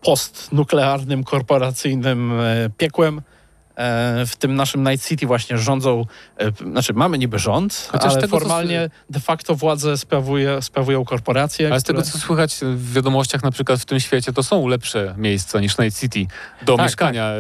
[0.02, 3.22] postnuklearnym, korporacyjnym e, piekłem.
[3.76, 6.06] E, w tym naszym Night City właśnie rządzą,
[6.38, 11.06] e, znaczy mamy niby rząd, Chociaż ale tego, co formalnie de facto władzę sprawuje, sprawują
[11.06, 11.68] korporacje.
[11.72, 14.68] Ale z tego, które- co słychać w wiadomościach na przykład w tym świecie, to są
[14.68, 16.26] lepsze miejsca niż Night City
[16.66, 17.34] do Tak, mieszkania e,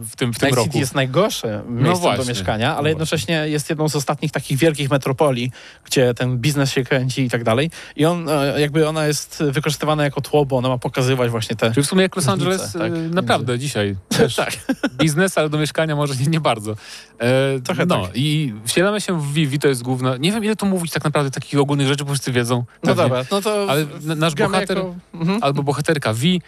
[0.00, 0.64] w tym, w tym Night roku.
[0.64, 2.24] City jest najgorsze miejscem do właśnie.
[2.24, 5.52] mieszkania, ale No jednocześnie jest jedną z ostatnich takich wielkich metropolii,
[5.84, 7.70] gdzie ten biznes się kręci i tak dalej.
[7.96, 8.26] I on,
[8.56, 11.70] jakby ona jest wykorzystywana jako tło, bo ona ma pokazywać właśnie te...
[11.72, 14.56] Czyli w sumie jak Los Angeles tak, e, między- naprawdę dzisiaj też tak.
[14.98, 16.76] biznes, ale do mieszkania może nie, nie bardzo.
[17.18, 18.10] E, Trochę no tak.
[18.14, 20.16] i wsielamy się w Vivi, to jest główna...
[20.16, 22.56] Nie wiem ile tu mówić tak naprawdę takich ogólnych rzeczy, bo wszyscy wiedzą.
[22.56, 23.02] No pewnie.
[23.02, 24.94] dobra, no to Ale nasz bohater Jako...
[25.14, 25.38] Mhm.
[25.42, 26.42] albo bohaterka Vi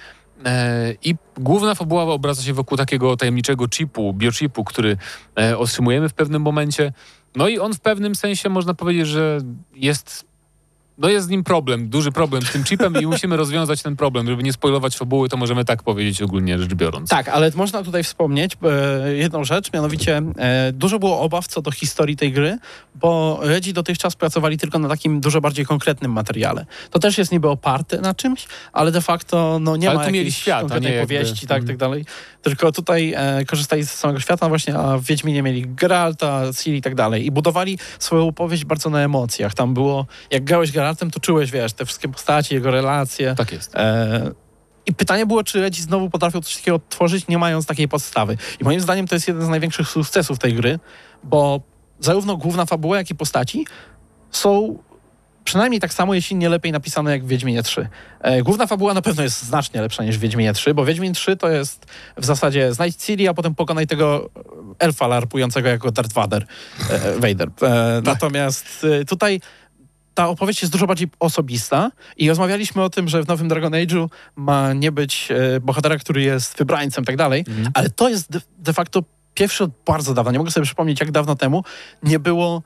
[0.44, 4.96] e, i główna fabuła obraca się wokół takiego tajemniczego chipu, biochipu, który
[5.38, 6.92] e, otrzymujemy w pewnym momencie.
[7.36, 9.38] No i on w pewnym sensie można powiedzieć, że
[9.74, 10.31] jest
[11.02, 14.26] no jest z nim problem, duży problem z tym chipem i musimy rozwiązać ten problem.
[14.26, 17.10] Żeby nie spoilować fabuły, to możemy tak powiedzieć ogólnie rzecz biorąc.
[17.10, 18.56] Tak, ale można tutaj wspomnieć
[19.06, 22.58] e, jedną rzecz, mianowicie e, dużo było obaw co do historii tej gry,
[22.94, 26.66] bo Redzi dotychczas pracowali tylko na takim dużo bardziej konkretnym materiale.
[26.90, 30.14] To też jest niby oparte na czymś, ale de facto no, nie Ale ma tu
[30.14, 31.66] jakiejś świat, konkretnej nie jakby- powieści, tak, Mhm.
[31.66, 32.04] tak dalej.
[32.42, 36.82] Tylko tutaj e, korzystali z samego świata właśnie, a w Wiedźminie mieli Geralta, Ciri i
[36.82, 37.26] tak dalej.
[37.26, 39.54] I budowali swoją opowieść bardzo na emocjach.
[39.54, 43.34] Tam było, jak grałeś Geraltem, to czułeś, wiesz, te wszystkie postaci, jego relacje.
[43.34, 43.76] Tak jest.
[43.76, 44.30] E,
[44.86, 48.36] I pytanie było, czy Redzi znowu potrafią coś takiego tworzyć, nie mając takiej podstawy.
[48.60, 50.78] I moim zdaniem to jest jeden z największych sukcesów tej gry,
[51.24, 51.60] bo
[52.00, 53.66] zarówno główna fabuła, jak i postaci
[54.30, 54.78] są
[55.44, 57.88] przynajmniej tak samo, jeśli nie lepiej napisane jak w Wiedźminie 3.
[58.20, 61.36] E, główna fabuła na pewno jest znacznie lepsza niż w Wiedźminie 3, bo Wiedźmin 3
[61.36, 64.30] to jest w zasadzie znajdź Ciri, a potem pokonaj tego
[64.78, 66.46] elfa larpującego jako Darth Vader.
[66.90, 67.48] E, Vader.
[67.62, 69.40] E, natomiast e, tutaj
[70.14, 74.08] ta opowieść jest dużo bardziej osobista i rozmawialiśmy o tym, że w nowym Dragon Age'u
[74.36, 77.44] ma nie być e, bohatera, który jest wybrańcem i tak dalej,
[77.74, 79.02] ale to jest de, de facto
[79.34, 81.64] pierwszy od bardzo dawna, nie mogę sobie przypomnieć jak dawno temu,
[82.02, 82.62] nie było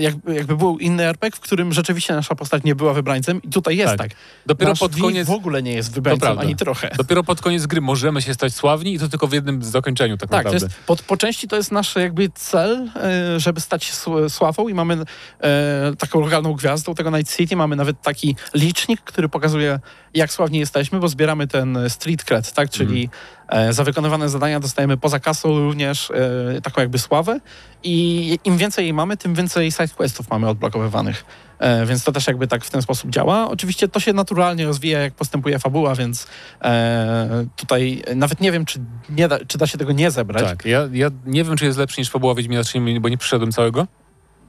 [0.00, 3.76] jakby, jakby był inny RPG, w którym rzeczywiście nasza postać nie była wybrańcem i tutaj
[3.76, 3.98] jest Tak.
[4.08, 4.18] tak.
[4.46, 5.28] Dopiero Nasz pod koniec...
[5.28, 6.90] w ogóle nie jest wybrańcem, ani trochę.
[6.96, 10.30] Dopiero pod koniec gry możemy się stać sławni i to tylko w jednym zakończeniu tak,
[10.30, 10.66] Tak, naprawdę.
[10.66, 14.68] jest, po, po części to jest nasz jakby cel, e, żeby stać się sł- sławą
[14.68, 14.94] i mamy
[15.40, 19.80] e, taką lokalną gwiazdą tego Night City, mamy nawet taki licznik, który pokazuje
[20.14, 23.08] jak sławni jesteśmy, bo zbieramy ten street cred, tak, czyli
[23.43, 27.40] e, za wykonywane zadania dostajemy poza kasą również e, taką jakby sławę
[27.82, 31.24] i im więcej jej mamy, tym więcej sidequestów mamy odblokowywanych.
[31.58, 33.48] E, więc to też jakby tak w ten sposób działa.
[33.48, 36.26] Oczywiście to się naturalnie rozwija, jak postępuje fabuła, więc
[36.62, 40.44] e, tutaj nawet nie wiem, czy, nie da, czy da się tego nie zebrać.
[40.44, 43.52] Tak, ja, ja nie wiem, czy jest lepszy niż fabuła Wiedźmina 3, bo nie przyszedłem
[43.52, 43.86] całego.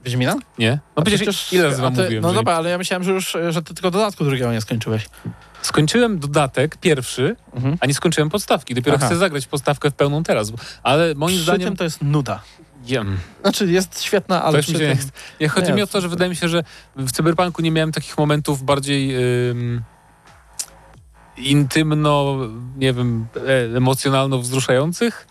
[0.05, 0.35] Wiedźmina?
[0.59, 0.71] Nie?
[0.71, 2.21] No A przecież, ile razy wam ty- mówiłem?
[2.23, 5.05] No że- dobra, ale ja myślałem, że już, że ty tylko dodatku drugiego nie skończyłeś.
[5.61, 7.77] Skończyłem dodatek pierwszy, Mhm.
[7.79, 8.75] a nie skończyłem podstawki.
[8.75, 9.05] Dopiero Aha.
[9.05, 10.51] chcę zagrać podstawkę w pełną teraz.
[10.83, 11.67] Ale moim Przy zdaniem...
[11.67, 12.41] tym to jest nuda.
[12.85, 13.17] Jem.
[13.41, 14.97] Znaczy jest świetna, ale przy tym...
[15.41, 16.63] nie, chodzi Nie, mi o to, że wydaje mi się, że
[16.95, 19.15] w Cyberpunku nie miałem takich momentów bardziej
[19.49, 19.81] ym,
[21.37, 22.37] intymno,
[22.77, 23.27] nie wiem,
[23.73, 25.27] e, emocjonalno wzruszających,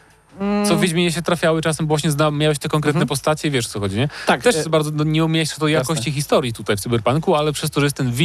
[0.69, 3.09] co w Wiedźminie się trafiały czasem, bo właśnie zna, miałeś te konkretne Mhm.
[3.09, 4.09] postacie, wiesz co chodzi, nie?
[4.27, 7.71] tak, Też e, bardzo no, nie umiejesz to jakości historii tutaj w Cyberpunku, ale przez
[7.71, 8.19] to, że jest ten V,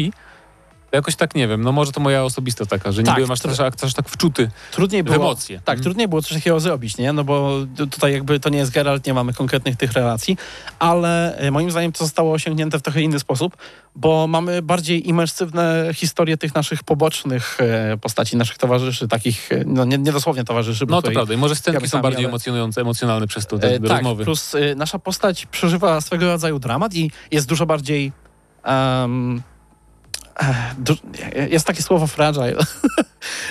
[0.92, 3.40] jakoś tak nie wiem, no może to moja osobista taka, że nie Tak, byłem aż,
[3.40, 3.50] to-
[3.84, 5.16] aż, tak wczuty trudniej w było...
[5.16, 5.58] emocje.
[5.66, 5.84] Tak, Mhm.
[5.84, 7.14] trudniej było coś takiego zrobić, nie?
[7.14, 10.38] No bo tu- tutaj jakby to nie jest Geralt, nie mamy konkretnych tych relacji,
[10.80, 13.58] ale e, moim zdaniem to zostało osiągnięte w trochę inny sposób,
[13.96, 19.86] bo mamy bardziej imersywne historie tych naszych pobocznych e, postaci, naszych towarzyszy, takich, e, no
[19.86, 23.28] nie, nie dosłownie towarzyszy, No to prawda i może scenki są bardziej ale- emocjonujące, emocjonalne
[23.28, 24.24] przez to, te, te tak, rozmowy.
[24.24, 28.12] plus nasza postać przeżywa swego rodzaju dramat i jest dużo bardziej.
[28.66, 29.42] du,
[31.50, 32.56] jest takie słowo fragile.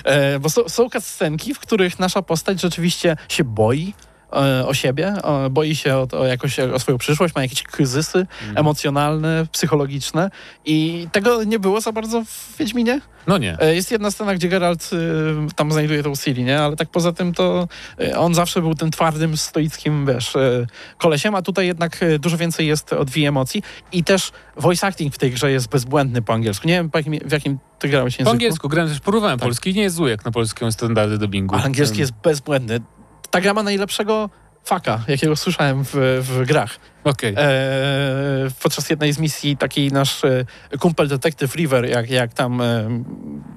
[0.05, 3.95] e, bo są, są scenki, w których nasza postać rzeczywiście się boi
[4.67, 5.15] o siebie,
[5.51, 8.59] boi się o, o, jakoś, o swoją przyszłość, ma jakieś kryzysy Mhm.
[8.59, 10.31] emocjonalne, psychologiczne
[10.65, 13.01] i tego nie było za bardzo w Wiedźminie.
[13.27, 13.61] No nie.
[13.61, 16.61] E, Jest jedna scena, gdzie Geralt y, tam znajduje tą Ciri, nie?
[16.61, 17.69] Ale tak poza tym to
[18.17, 20.33] on zawsze był tym twardym, stoickim, wiesz,
[20.99, 23.63] kolesiem, a tutaj jednak dużo więcej jest odwij emocji
[23.93, 26.69] i też voice acting w tej grze jest bezbłędny po angielsku.
[26.69, 28.25] Nie wiem, po jakim, w jakim ty grałeś języku.
[28.25, 29.47] Po angielsku grałem też, porównałem Tak.
[29.49, 31.55] polski nie jest zły jak na polskie standardy dubbingu.
[31.55, 32.81] Ale angielski jest bezbłędny.
[33.31, 34.31] Ta gra ma najlepszego
[34.65, 35.91] faka, jakiego słyszałem w,
[36.23, 36.79] w grach.
[37.09, 37.35] Okej.
[37.37, 37.49] E,
[38.63, 40.45] podczas jednej z misji taki nasz e,
[40.79, 42.89] kumpel detektyw River, jak, jak tam e,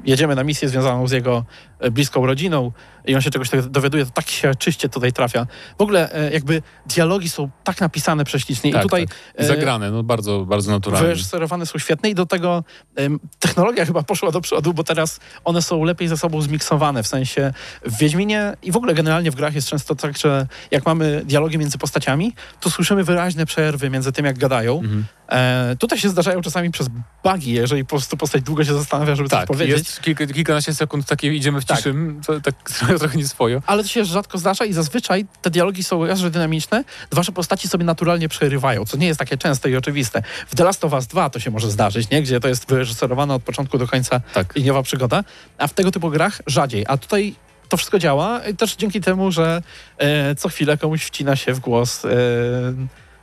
[0.06, 1.46] jedziemy na misję związaną z jego
[1.80, 2.72] e, bliską rodziną
[3.06, 5.48] i on się czegoś tak dowiaduje, to tak się czyście tutaj trafia.
[5.80, 9.18] W ogóle e, jakby dialogi są tak napisane prześlicznie Tak, i tutaj tak.
[9.38, 11.08] e, I zagrane, no bardzo, bardzo naturalnie.
[11.08, 12.64] wyreżyserowane są świetne i do tego
[13.40, 17.54] technologia chyba poszła do przodu, bo teraz one są lepiej ze sobą zmiksowane, w sensie
[17.86, 21.58] w Wiedźminie i w ogóle generalnie w grach jest często tak, że jak mamy dialogi
[21.58, 24.80] między postaciami, to słyszymy wyraźne przerwy między tym, jak gadają.
[24.80, 25.06] Mhm.
[25.30, 26.90] E, tutaj się zdarzają czasami przez
[27.24, 29.78] bugi, jeżeli po prostu postać długo się zastanawia, żeby coś Tak, powiedzieć.
[29.78, 31.78] jest kilka, kilkanaście sekund takie idziemy w Tak.
[31.78, 31.96] ciszy,
[32.28, 32.56] to tak
[33.00, 33.62] trochę nie swoje.
[33.66, 37.32] Ale to się rzadko zdarza i zazwyczaj te dialogi są raz, że dynamiczne, dwa, że
[37.32, 40.24] postaci sobie naturalnie przerywają, co nie jest takie częste i oczywiste.
[40.48, 42.22] W The Last of Us 2 to się może zdarzyć, nie?
[42.22, 44.56] gdzie to jest wyreżyserowane od początku do końca Tak.
[44.56, 45.24] liniowa przygoda,
[45.58, 46.86] a w tego typu grach rzadziej.
[46.88, 47.36] A tutaj
[47.70, 49.62] to wszystko działa też dzięki temu, że
[49.98, 52.10] e, co chwilę komuś wcina się w głos e,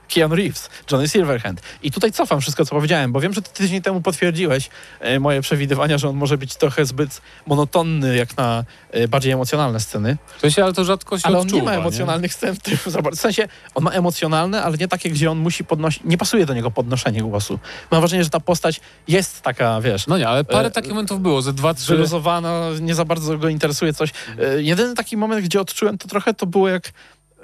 [0.09, 1.61] Keanu Reeves, Johnny Silverhand.
[1.83, 4.69] I tutaj cofam wszystko, co powiedziałem, bo wiem, że ty tydzień temu potwierdziłeś
[5.01, 9.81] e, moje przewidywania, że on może być trochę zbyt monotonny, jak na e, bardziej emocjonalne
[9.81, 10.17] sceny.
[10.37, 11.61] W sensie, ale to rzadko się Ale on odczuwa.
[11.61, 12.77] nie ma emocjonalnych scen w tym.
[13.13, 16.55] W sensie, on ma emocjonalne, ale nie takie, gdzie on musi podnosić, nie pasuje do
[16.55, 17.59] niego podnoszenie głosu.
[17.91, 21.21] Mam wrażenie, że ta postać jest taka, wiesz, No nie, ale parę E, takich momentów
[21.23, 21.93] było, ze dwa, trzy.
[21.95, 24.11] wyluzowana, nie za bardzo go interesuje coś.
[24.39, 26.93] E, Jedyny taki moment, gdzie odczułem to trochę, to było jak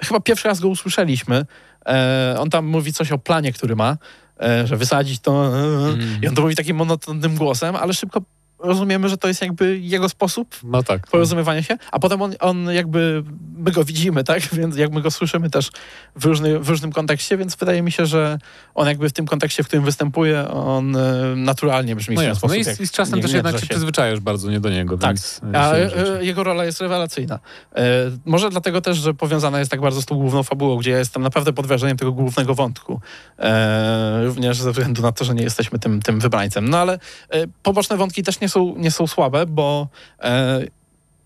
[0.03, 1.45] chyba pierwszy raz go usłyszeliśmy.
[1.85, 3.97] E, on tam mówi coś o planie, który ma,
[4.41, 6.23] e, że wysadzić to e, Mm.
[6.23, 8.21] i on to mówi takim monotonnym głosem, ale szybko
[8.65, 11.07] rozumiemy, że to jest jakby jego sposób No tak.
[11.07, 13.23] porozumiewania się, a potem on, on jakby,
[13.57, 15.69] my go widzimy, tak, więc jak my go słyszymy też
[16.15, 18.37] w, różny, w różnym kontekście, więc wydaje mi się, że
[18.75, 22.29] on jakby w tym kontekście, w którym występuje, on e, naturalnie brzmi No w ten
[22.29, 22.39] jasne.
[22.39, 22.55] sposób.
[22.65, 24.69] No i, z- i z czasem nie- też nie jednak się przyzwyczajasz bardzo nie do
[24.69, 25.15] niego, Tak,
[25.53, 25.89] e, A e,
[26.25, 27.39] jego rola jest rewelacyjna.
[27.75, 27.81] E,
[28.25, 31.23] może dlatego też, że powiązana jest tak bardzo z tą główną fabułą, gdzie ja jestem
[31.23, 33.01] naprawdę pod wrażeniem tego głównego wątku.
[33.39, 36.69] E, również ze względu na to, że nie jesteśmy tym, tym wybrańcem.
[36.69, 36.93] No ale
[37.29, 39.87] e, poboczne wątki też nie są, nie są słabe, bo
[40.19, 40.61] e,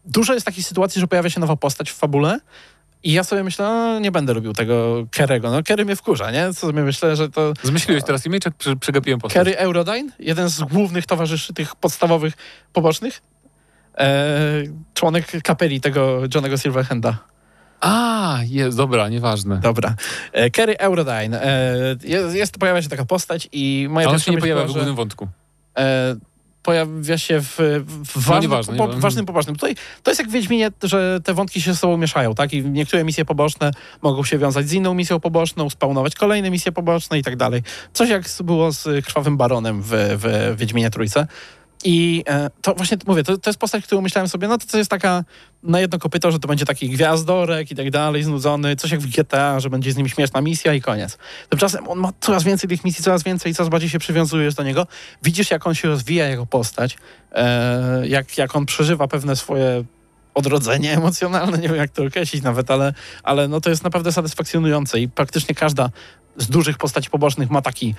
[0.05, 2.39] dużo jest takich sytuacji, że pojawia się nowa postać w fabule.
[3.03, 5.51] I ja sobie myślę, no, nie będę robił tego Kerego.
[5.51, 6.53] No, Kery mnie wkurza, nie?
[6.53, 9.33] Co sobie myślę, że to Zmyśliłeś teraz imię, czy przegapiłem postać?
[9.33, 12.33] Kerry Eurodyne, jeden z głównych towarzyszy tych podstawowych
[12.73, 13.21] pobocznych.
[13.97, 14.63] E,
[14.93, 17.17] członek kapeli tego Johnego Silverhanda.
[17.81, 19.57] A, jest, dobra, nieważne.
[19.57, 19.95] Dobra.
[20.33, 21.43] E, Kerry Eurodyne.
[21.43, 24.65] E, jest, jest, pojawia się taka postać i moja A on się nie pojawia była,
[24.65, 25.27] w że, głównym wątku.
[25.77, 26.15] e,
[26.69, 27.57] pojawia się w,
[28.05, 29.01] w ważnym, nieważne, po, nieważne.
[29.01, 29.55] ważnym, pobocznym.
[29.55, 32.53] Tutaj to jest jak w Wiedźminie, że te wątki się ze sobą mieszają, tak?
[32.53, 37.19] I niektóre misje poboczne mogą się wiązać z inną misją poboczną, spawnować kolejne misje poboczne
[37.19, 37.63] i tak dalej.
[37.93, 41.27] Coś jak było z Krwawym Baronem w, w Wiedźminie Trójce.
[41.83, 44.77] I e, to właśnie mówię, to, to jest postać, którą myślałem sobie, no to, to
[44.77, 45.23] jest taka
[45.63, 49.07] na jedno kopyto, że to będzie taki gwiazdorek i tak dalej, znudzony, coś jak w
[49.07, 51.17] GTA, że będzie z nim śmieszna misja i koniec.
[51.49, 54.87] Tymczasem on ma coraz więcej tych misji, coraz więcej, coraz bardziej się przywiązujesz do niego.
[55.23, 56.97] Widzisz, jak on się rozwija jako postać,
[57.31, 59.83] e, jak, jak on przeżywa pewne swoje
[60.33, 64.99] odrodzenie emocjonalne, nie wiem jak to określić nawet, ale, ale no to jest naprawdę satysfakcjonujące
[64.99, 65.89] i praktycznie każda
[66.37, 67.95] z dużych postaci pobocznych ma taki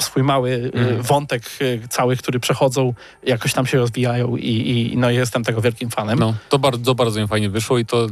[0.00, 1.02] swój mały Mhm.
[1.02, 5.90] wątek e, cały, który przechodzą, jakoś tam się rozwijają i, i no jestem tego wielkim
[5.90, 6.18] fanem.
[6.18, 8.06] No, to bardzo, bardzo im fajnie wyszło i to...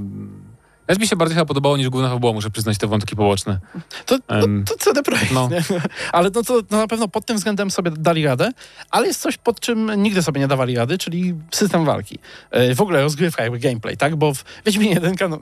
[0.86, 3.58] Też mi się bardziej chyba podobało niż główna fabuła, muszę przyznać, te wątki poboczne.
[4.06, 4.34] To, to,
[4.66, 5.48] to CD Projekt, no.
[5.48, 5.62] nie?
[6.12, 8.50] Ale no to no na pewno pod tym względem sobie dali radę,
[8.90, 12.18] ale jest coś, pod czym nigdy sobie nie dawali rady, czyli system walki.
[12.50, 14.16] E, W ogóle rozgrywka, jakby gameplay, tak?
[14.16, 15.38] Bo w Wiedźminie 1, no,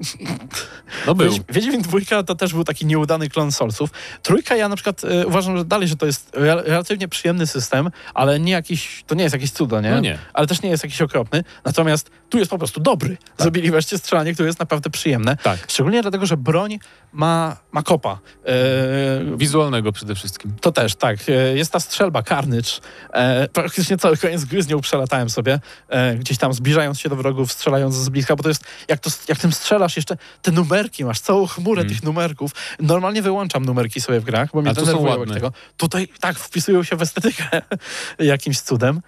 [1.07, 1.33] No był.
[1.33, 3.91] Wiedź- Wiedźmin 2 to też był taki nieudany klon Soulsów.
[4.23, 7.91] Trójka ja na przykład e, uważam, że dalej, że to jest re- relatywnie przyjemny system,
[8.15, 9.91] ale nie jakiś, to nie jest jakieś cudo, nie?
[9.91, 10.19] No nie.
[10.33, 11.45] Ale też nie jest jakiś okropny.
[11.65, 13.17] Natomiast tu jest po prostu dobry.
[13.39, 15.34] Zrobili wreszcie strzelanie, które jest naprawdę przyjemne.
[15.43, 15.59] Tak.
[15.69, 16.79] Szczególnie dlatego, że broń
[17.13, 18.19] ma, ma kopa.
[18.47, 20.53] E, Wizualnego przede wszystkim.
[20.61, 21.17] to też, tak.
[21.29, 22.71] E, Jest ta strzelba, Carnage.
[23.13, 25.61] E, praktycznie cały koniec gry z nią przelatałem sobie.
[25.89, 29.11] E, gdzieś tam zbliżając się do wrogów, strzelając z bliska, bo to jest, jak, to,
[29.29, 31.95] jak tym strzelasz jeszcze, te numerki, masz całą chmurę Mm.
[31.95, 32.51] tych numerków.
[32.81, 35.35] Normalnie wyłączam numerki sobie w grach, bo mnie tu są denerwują ładne.
[35.35, 35.53] tego.
[35.77, 37.45] Tutaj, tak, wpisują się w estetykę
[38.19, 39.01] jakimś cudem.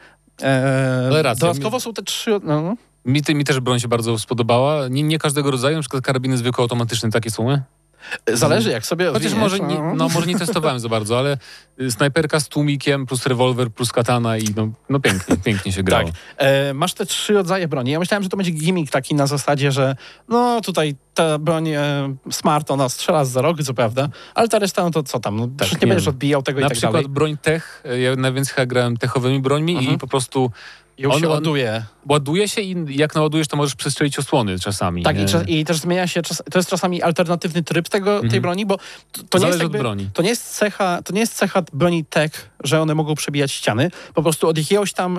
[0.43, 2.31] E, Ale racja, dodatkowo są te trzy...
[2.43, 2.77] No, no.
[3.07, 4.89] Mi, ty- mi też broń się bardzo spodobała.
[4.89, 7.51] Nie, nie każdego rodzaju, na przykład karabiny zwykłe automatyczne takie są.
[7.51, 7.63] nie?
[8.33, 9.95] Zależy, jak sobie Chociaż może nie, no.
[9.95, 11.39] no, może nie testowałem za bardzo, ale
[11.81, 16.05] y, snajperka z tłumikiem plus rewolwer plus katana i no, no pięknie, pięknie się grało.
[16.05, 16.15] Tak.
[16.37, 17.91] E, masz te trzy rodzaje broni.
[17.91, 19.97] Ja myślałem, że to będzie gimmick taki na zasadzie, że
[20.29, 24.83] no tutaj ta broń e, smart, ona strzela za rogu, co prawda, ale ta reszta,
[24.83, 26.93] no to co tam, no, przecież nie nie będziesz odbijał tego Na i tak przykład
[26.93, 27.09] dalej.
[27.09, 29.95] broń tech, y, ja najwięcej chyba grałem techowymi brońmi Mhm.
[29.95, 30.51] i po prostu
[30.99, 31.83] Ją on- się ładuje.
[32.09, 35.03] ładuje się i jak naładujesz, to możesz przestrzelić osłony czasami.
[35.03, 38.25] Tak, i, czas, i też zmienia się, czas, to jest czasami alternatywny tryb tego, tej
[38.25, 38.43] Mhm.
[38.43, 38.77] broni, bo
[39.13, 40.11] to, to, nie jest jakby, broni.
[40.15, 43.91] to nie jest cecha, to nie jest cecha broni tech, że one mogą przebijać ściany,
[44.15, 45.19] po prostu od jakiegoś tam,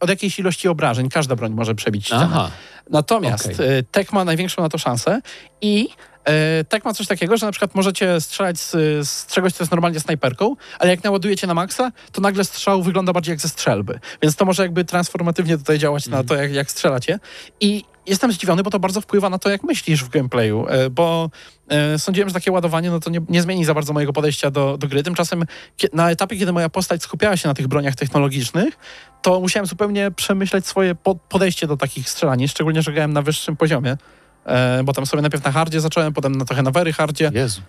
[0.00, 2.24] od jakiejś ilości obrażeń każda broń może przebić ścianę.
[2.30, 2.50] Aha,
[2.90, 3.84] Natomiast okay.
[3.90, 5.20] Tech ma największą na to szansę
[5.60, 5.88] i
[6.24, 8.70] e, Tech ma coś takiego, że na przykład możecie strzelać z,
[9.08, 13.12] z czegoś, co jest normalnie snajperką, ale jak naładujecie na maksa, to nagle strzał wygląda
[13.12, 14.00] bardziej jak ze strzelby.
[14.22, 17.18] Więc to może jakby transformatywnie tutaj działać na to, jak, jak strzelacie.
[17.60, 21.30] I jestem zdziwiony, bo to bardzo wpływa na to, jak myślisz w gameplayu, e, bo
[21.68, 24.78] e, sądziłem, że takie ładowanie no to nie, nie zmieni za bardzo mojego podejścia do,
[24.78, 25.02] do gry.
[25.02, 25.44] Tymczasem
[25.92, 28.78] na etapie, kiedy moja postać skupiała się na tych broniach technologicznych,
[29.22, 33.56] to musiałem zupełnie przemyśleć swoje po- podejście do takich strzelanin, szczególnie, że grałem na wyższym
[33.56, 33.96] poziomie.
[34.46, 37.30] E, bo tam sobie najpierw na hardzie zacząłem, potem na trochę na very hardzie.
[37.34, 37.60] Jezu.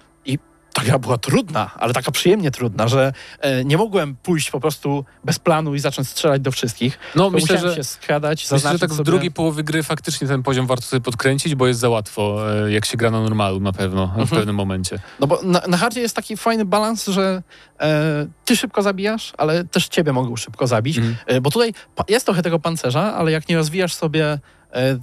[0.73, 5.05] Ta gra była trudna, ale taka przyjemnie trudna, że e, nie mogłem pójść po prostu
[5.23, 6.99] bez planu i zacząć strzelać do wszystkich.
[7.15, 7.75] No myślę, musiałem że...
[7.75, 9.03] się skradać, Myślę, że tak w sobie...
[9.03, 12.85] drugiej połowie gry faktycznie ten poziom warto sobie podkręcić, bo jest za łatwo, e, jak
[12.85, 14.27] się gra na normalu na pewno, w Mhm.
[14.27, 14.99] pewnym momencie.
[15.19, 17.43] No bo na, na hardzie jest taki fajny balans, że
[17.81, 20.97] e, ty szybko zabijasz, ale też ciebie mogą szybko zabić.
[20.97, 21.15] Mhm.
[21.25, 21.73] E, bo tutaj
[22.09, 24.39] jest trochę tego pancerza, ale jak nie rozwijasz sobie
[24.71, 24.97] e,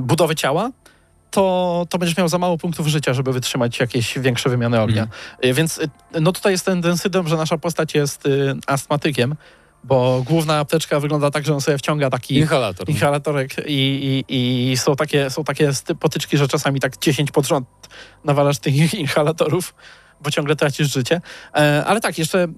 [0.00, 0.70] budowy ciała,
[1.34, 5.08] to, to będziesz miał za mało punktów życia, żeby wytrzymać jakieś większe wymiany ognia.
[5.40, 5.78] E, Więc
[6.14, 8.30] e, no tutaj jest ten, ten syndrom, że nasza postać jest e,
[8.66, 9.34] astmatykiem,
[9.84, 12.90] bo główna apteczka wygląda tak, że on sobie wciąga taki Inhalator.
[12.90, 15.70] inhalatorek i, i, i są takie, są takie
[16.00, 17.68] potyczki, że czasami tak 10 pod rząd
[18.24, 19.74] nawalasz tych inhalatorów,
[20.20, 21.20] bo ciągle tracisz życie.
[21.56, 22.48] E, ale tak, jeszcze e,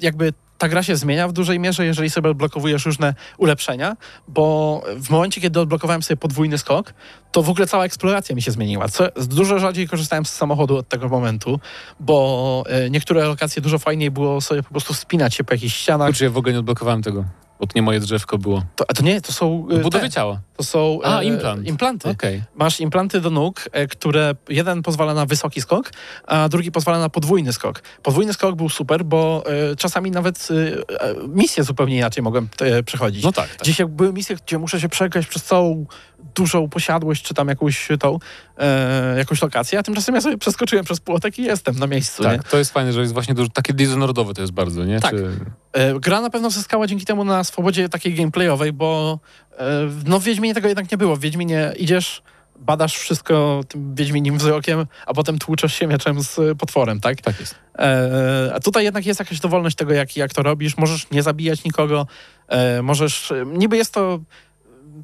[0.00, 3.96] jakby ta gra się zmienia w dużej mierze, jeżeli sobie odblokowujesz różne ulepszenia,
[4.28, 6.94] bo w momencie, kiedy odblokowałem sobie podwójny skok,
[7.32, 8.88] to w ogóle cała eksploracja mi się zmieniła.
[8.88, 11.60] Co, dużo rzadziej korzystałem z samochodu od tego momentu,
[12.00, 16.08] bo e, niektóre lokacje dużo fajniej było sobie po prostu wspinać się po jakichś ścianach.
[16.08, 17.24] Kurczę, ja w ogóle nie odblokowałem tego,
[17.60, 18.62] bo to nie moje drzewko było.
[18.76, 19.66] To, a to nie, to są...
[19.70, 20.40] e, W budowie te, ciała.
[20.56, 21.66] to są A, e, implant.
[21.66, 22.08] implanty.
[22.08, 22.42] Okej.
[22.54, 25.90] Masz implanty do nóg, e, które jeden pozwala na wysoki skok,
[26.26, 27.82] a drugi pozwala na podwójny skok.
[28.02, 29.42] Podwójny skok był super, bo
[29.72, 32.48] e, czasami nawet e, e, misje zupełnie inaczej mogłem
[32.86, 33.24] przechodzić.
[33.24, 33.78] No tak, tak.
[33.78, 35.86] Jak były misje, gdzie muszę się przegrać przez całą
[36.34, 38.18] dużą posiadłość, czy tam jakąś tą,
[38.58, 42.22] e, jakąś lokację, a tymczasem ja sobie przeskoczyłem przez płotek i jestem na miejscu.
[42.22, 42.28] Nie?
[42.28, 45.00] Tak, to jest fajne, że jest właśnie dużo, takie Dishonoredowe to jest bardzo, nie?
[45.00, 45.10] Tak.
[45.10, 45.30] Czy...
[45.72, 49.18] E, Gra na pewno zyskała dzięki temu na swobodzie takiej gameplayowej, bo
[49.58, 49.66] e,
[50.06, 51.16] no w Wiedźminie tego jednak nie było.
[51.16, 52.22] W Wiedźminie idziesz,
[52.58, 57.20] badasz wszystko tym Wiedźminim wzrokiem, a potem tłuczesz się mieczem z potworem, tak?
[57.20, 57.54] Tak jest.
[57.78, 60.76] E, a tutaj jednak jest jakaś dowolność tego, jak, jak to robisz.
[60.76, 62.06] Możesz nie zabijać nikogo,
[62.48, 63.32] e, możesz...
[63.46, 64.20] Niby jest to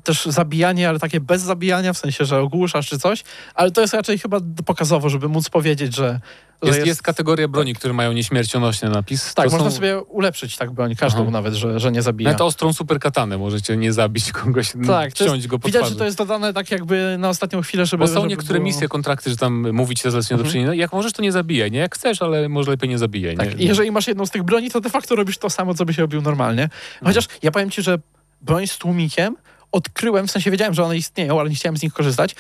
[0.05, 3.25] też zabijanie, ale takie bez zabijania, w sensie, że ogłuszasz czy coś,
[3.55, 6.21] ale to jest raczej chyba pokazowo, żeby móc powiedzieć, że,
[6.63, 9.35] że Jest, jest kategoria broni, które mają nieśmiercionośny napis.
[9.35, 9.77] Tak, to można są...
[9.77, 11.31] sobie ulepszyć tak broń, każdą Aha.
[11.31, 12.31] nawet, że, że nie zabija.
[12.31, 15.93] Nawet ostrą super katanę możecie nie zabić kogoś, Tak, jest, go po widać, twarzy.
[15.95, 18.01] że to jest dodane tak jakby na ostatnią chwilę, żeby...
[18.01, 18.65] Bo są żeby niektóre było...
[18.65, 20.53] misje, kontrakty, że tam mówić się zlecenie do Mhm.
[20.53, 20.75] czynienia.
[20.75, 21.79] Jak możesz, to nie zabijaj, nie?
[21.79, 23.37] Jak chcesz, ale może lepiej nie zabijaj.
[23.37, 23.65] Tak, nie?
[23.65, 25.99] i jeżeli masz jedną z tych broni, to de facto robisz to samo, co byś
[25.99, 26.69] robił normalnie.
[27.05, 27.99] Chociaż ja powiem ci, że
[28.43, 29.37] broń z tłumikiem
[29.77, 32.35] odkryłem, w sensie wiedziałem, że one istnieją, ale nie chciałem z nich korzystać,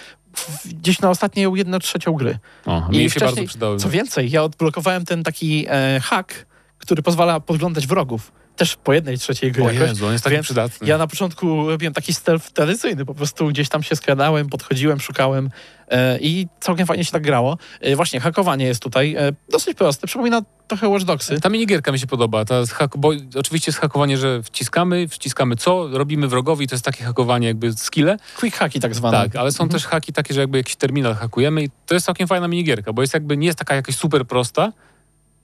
[0.65, 2.39] gdzieś na ostatnią jedną trzecią gry.
[2.67, 3.79] O, I mi się bardzo przydały.
[3.79, 6.47] Co więcej, ja odblokowałem ten taki e, hack,
[6.79, 8.33] który pozwala podglądać wrogów.
[8.57, 9.89] Też po jednej trzeciej gry O jakoś.
[9.89, 10.89] Jezu, on jest taki przydatny.
[10.89, 15.51] Ja na początku robiłem taki stealth tradycyjny, po prostu gdzieś tam się skradałem, podchodziłem, szukałem
[15.89, 17.59] e, i całkiem fajnie się tak grało.
[17.81, 21.41] E, właśnie, hakowanie jest tutaj e, dosyć proste, przypomina trochę Watch Dogsy.
[21.41, 22.45] Ta minigierka mi się podoba.
[22.45, 22.63] Ta
[22.97, 27.73] bo oczywiście jest hakowanie, że wciskamy, wciskamy co, robimy wrogowi, to jest takie hakowanie jakby
[27.73, 28.17] skille.
[28.37, 29.17] Quick hacki tak zwane.
[29.17, 32.29] Tak, ale są też haki takie, że jakby jakiś terminal hakujemy i to jest całkiem
[32.29, 34.73] fajna minigierka, bo jest jakby, nie jest taka jakaś super prosta.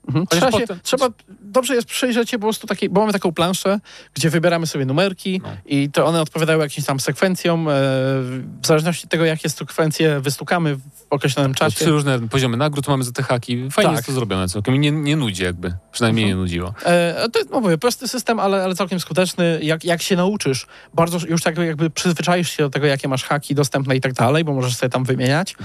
[0.08, 0.26] Mhm.
[0.26, 1.08] Trzeba, się, potem- trzeba,
[1.40, 3.80] dobrze jest przyjrzeć się po prostu takiej, bo mamy taką planszę,
[4.14, 5.48] gdzie wybieramy sobie numerki No.
[5.66, 7.68] i to one odpowiadają jakimś tam sekwencjom.
[7.68, 10.80] E, w zależności od tego, jakie sekwencje wystukamy w
[11.10, 11.76] określonym czasie.
[11.76, 13.70] Trzy różne poziomy nagród mamy za te haki.
[13.70, 13.96] Fajnie Tak.
[13.96, 14.80] jest to zrobione całkiem.
[14.80, 15.74] Nie, nie nudzi jakby.
[15.92, 16.74] Przynajmniej nie nudziło.
[16.84, 19.58] E, to jest, no mówię, prosty system, ale, ale całkiem skuteczny.
[19.62, 23.54] Jak, jak się nauczysz, bardzo już tak jakby przyzwyczaisz się do tego, jakie masz haki
[23.54, 25.64] dostępne i tak dalej, bo możesz sobie tam wymieniać, e,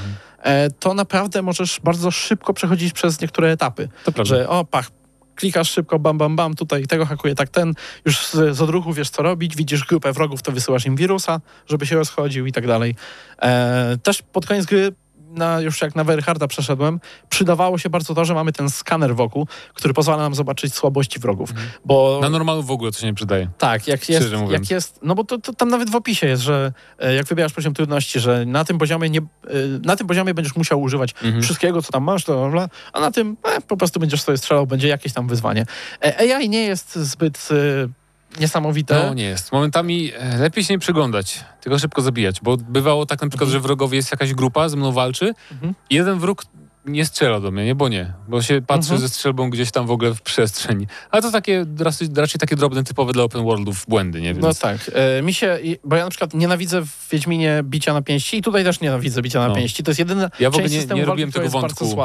[0.80, 3.90] to naprawdę możesz bardzo szybko przechodzić przez niektóre etapy.
[4.06, 4.36] To prawda.
[4.36, 4.92] Że o, pach,
[5.36, 7.74] klikasz szybko, bam, bam, bam, tutaj tego hakuje tak ten,
[8.06, 11.86] już z, z odruchu wiesz, co robić, widzisz grupę wrogów, to wysyłasz im wirusa, żeby
[11.86, 12.96] się rozchodził i tak dalej.
[13.42, 14.92] E, też pod koniec gry
[15.30, 17.00] na, już jak na Verharda przeszedłem,
[17.30, 21.50] przydawało się bardzo to, że mamy ten skaner wokół, który pozwala nam zobaczyć słabości wrogów.
[21.86, 23.50] Bo Na normalu w ogóle to się nie przydaje.
[23.58, 26.72] tak, jak jest, jak jest, no bo to, to tam nawet w opisie jest, że
[27.00, 29.24] e, jak wybierasz poziom trudności, że na tym poziomie nie, e,
[29.84, 31.44] na tym poziomie będziesz musiał używać Mhm.
[31.44, 34.68] wszystkiego, co tam masz, bla, bla, a na tym e, po prostu będziesz sobie strzelał,
[34.68, 35.66] będzie jakieś tam wyzwanie.
[36.06, 37.48] E, AI nie jest zbyt
[38.40, 39.04] niesamowite.
[39.08, 39.52] No nie jest.
[39.52, 43.60] Momentami e, lepiej się nie przyglądać, tylko szybko zabijać, bo bywało tak na przykład, że
[43.60, 45.74] wrogowie jest jakaś grupa, ze mną walczy Mhm.
[45.90, 46.44] i jeden wróg
[46.86, 49.02] nie strzela do mnie, nie, bo nie, bo się patrzy Mhm.
[49.02, 50.88] ze strzelbą gdzieś tam w ogóle w przestrzeń.
[51.12, 54.34] Ale to takie raczej, raczej takie drobne, typowe dla open worldów błędy, nie?
[54.34, 54.92] Więc No tak.
[54.94, 58.64] E, mi się, bo ja na przykład nienawidzę w Wiedźminie bicia na pięści i tutaj
[58.64, 59.56] też nienawidzę bicia na No.
[59.56, 59.84] pięści.
[59.84, 61.96] To jest jedyna Ja w ogóle nie- nie robiłem tego wątku.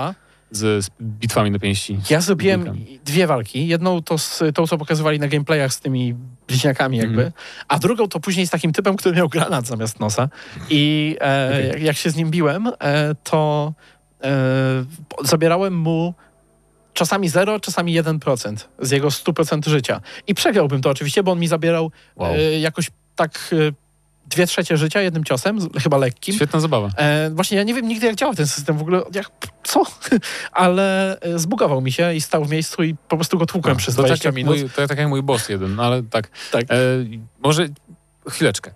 [0.52, 1.98] Z, z bitwami na pięści.
[2.10, 3.66] Ja zrobiłem dwie walki.
[3.68, 6.14] Jedną to z tą, co pokazywali na gameplayach z tymi
[6.48, 7.32] bliźniakami jakby, Mhm.
[7.68, 10.28] a drugą to później z takim typem, który miał granat zamiast nosa.
[10.70, 11.84] I e, Okej.
[11.84, 13.72] jak, się z nim biłem, e, to
[14.24, 14.30] e,
[15.24, 16.14] zabierałem mu
[16.94, 20.00] czasami 0, czasami 1% z jego 100% życia.
[20.26, 22.34] I przegrałbym to oczywiście, bo on mi zabierał Wow.
[22.34, 23.72] e, jakoś tak e,
[24.26, 26.34] dwie trzecie życia jednym ciosem, chyba lekkim.
[26.34, 26.88] Świetna zabawa.
[26.96, 29.30] E, właśnie ja nie wiem nigdy jak działa ten system w ogóle, jak,
[29.64, 29.82] co?
[30.52, 33.96] Ale e, zbugował mi się i stał w miejscu i po prostu go tłukłem przez
[33.96, 34.60] to 20 tak minut.
[34.60, 36.30] mój, to tak jak mój boss jeden, no ale tak.
[36.52, 36.64] Tak.
[36.70, 36.76] E,
[37.42, 37.68] może
[38.28, 38.70] chwileczkę.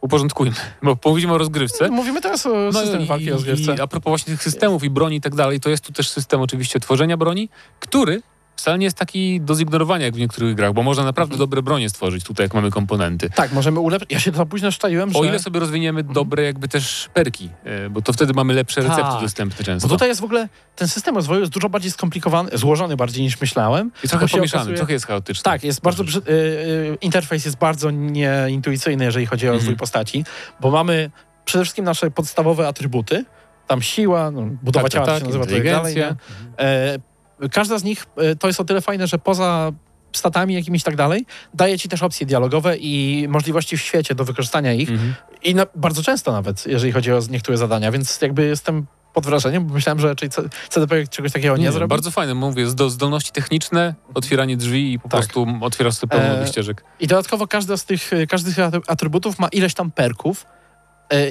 [0.00, 1.88] Uporządkujmy, bo mówimy o rozgrywce.
[1.88, 3.74] Mówimy teraz o systemie i- walki o rozgrywce.
[3.74, 6.08] I a propos właśnie tych systemów i broni i tak dalej, to jest tu też
[6.08, 7.48] system oczywiście tworzenia broni,
[7.80, 8.22] który
[8.56, 11.38] wcale nie jest taki do zignorowania jak w niektórych grach, bo można naprawdę Mhm.
[11.48, 13.30] dobre bronie stworzyć tutaj, jak mamy komponenty.
[13.30, 14.10] Tak, możemy ulepszyć.
[14.12, 15.18] Ja się za późno szczaiłem, że...
[15.18, 19.02] O ile sobie rozwiniemy dobre jakby też perki, e, bo to wtedy mamy lepsze recepty
[19.02, 19.20] Tak.
[19.22, 19.88] dostępne Bo często.
[19.88, 23.90] tutaj jest w ogóle, ten system rozwoju jest dużo bardziej skomplikowany, złożony bardziej niż myślałem.
[24.04, 25.42] I trochę bo się pomieszany, okazuje- trochę jest chaotyczny.
[25.42, 26.18] Tak, jest bardzo brzy...
[26.18, 29.78] y, y, interfejs jest bardzo nieintuicyjny, jeżeli chodzi o rozwój Mhm.
[29.78, 30.24] postaci,
[30.60, 31.10] bo mamy
[31.44, 33.24] przede wszystkim nasze podstawowe atrybuty,
[33.66, 35.94] tam siła, no, budowa Tak, tak, tak, się nazywa, to tak dalej?
[36.58, 36.98] E,
[37.52, 39.72] każda z nich e, to jest o tyle fajne, że poza
[40.12, 44.24] statami jakimiś i tak dalej, daje ci też opcje dialogowe i możliwości w świecie do
[44.24, 44.90] wykorzystania ich.
[44.90, 45.14] Mhm.
[45.42, 49.66] I na, bardzo często nawet, jeżeli chodzi o niektóre zadania, więc jakby jestem pod wrażeniem,
[49.66, 51.88] bo myślałem, że raczej C- CD Projekt czegoś takiego nie, Nie, zrobi.
[51.90, 55.10] bardzo fajne, mówię, zdo- zdolności techniczne, otwieranie drzwi i po Tak.
[55.20, 56.84] prostu otwierasz sobie pełno E, ścieżek.
[57.00, 60.55] I dodatkowo każdy z tych, każdy z tych atry- atrybutów ma ileś tam perków, e,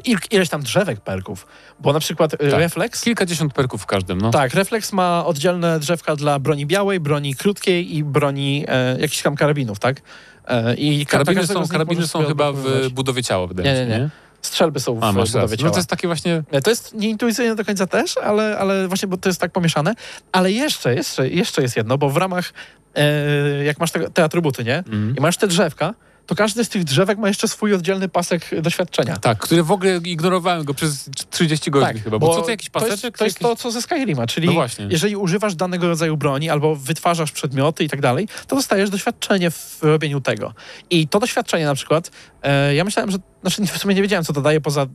[0.06, 1.48] il, ileś tam drzewek perków,
[1.80, 2.60] bo na przykład e, Tak.
[2.60, 4.32] refleks, Kilkadziesiąt perków w każdym, no.
[4.32, 9.36] tak, refleks ma oddzielne drzewka dla broni białej, broni krótkiej i broni e, jakichś tam
[9.36, 10.02] karabinów, tak?
[10.48, 13.98] E, I ka- Karabiny są, karabiny są chyba w budowie ciała, wydaje Nie, mi się,
[13.98, 14.10] nie, nie.
[14.42, 15.68] Strzelby są w A, masz budowie ciała.
[15.68, 16.44] No to jest takie właśnie...
[16.52, 19.96] E, To jest nieintuicyjne do końca też, ale, ale właśnie, bo to jest tak pomieszane.
[20.32, 22.54] Ale jeszcze, jeszcze, jeszcze jest jedno, bo w ramach,
[22.96, 24.78] e, jak masz te, te atrybuty, nie?
[24.78, 25.16] Mhm.
[25.18, 25.94] I masz te drzewka,
[26.26, 29.18] to każdy z tych drzewek ma jeszcze swój oddzielny pasek doświadczenia.
[29.18, 32.74] Tak, który w ogóle ignorowałem go przez 30 godzin chyba, bo, co to jakiś Tak,
[32.74, 33.04] to paseczek?
[33.04, 33.50] jest, to jest jakiś...
[33.50, 37.90] to, co ze Skyrima, czyli No jeżeli używasz danego rodzaju broni albo wytwarzasz przedmioty i
[37.90, 40.54] tak dalej, to dostajesz doświadczenie w robieniu tego.
[40.90, 42.12] I to doświadczenie na przykład,
[42.44, 44.88] e, ja myślałem, że, znaczy w sumie nie wiedziałem, co to daje poza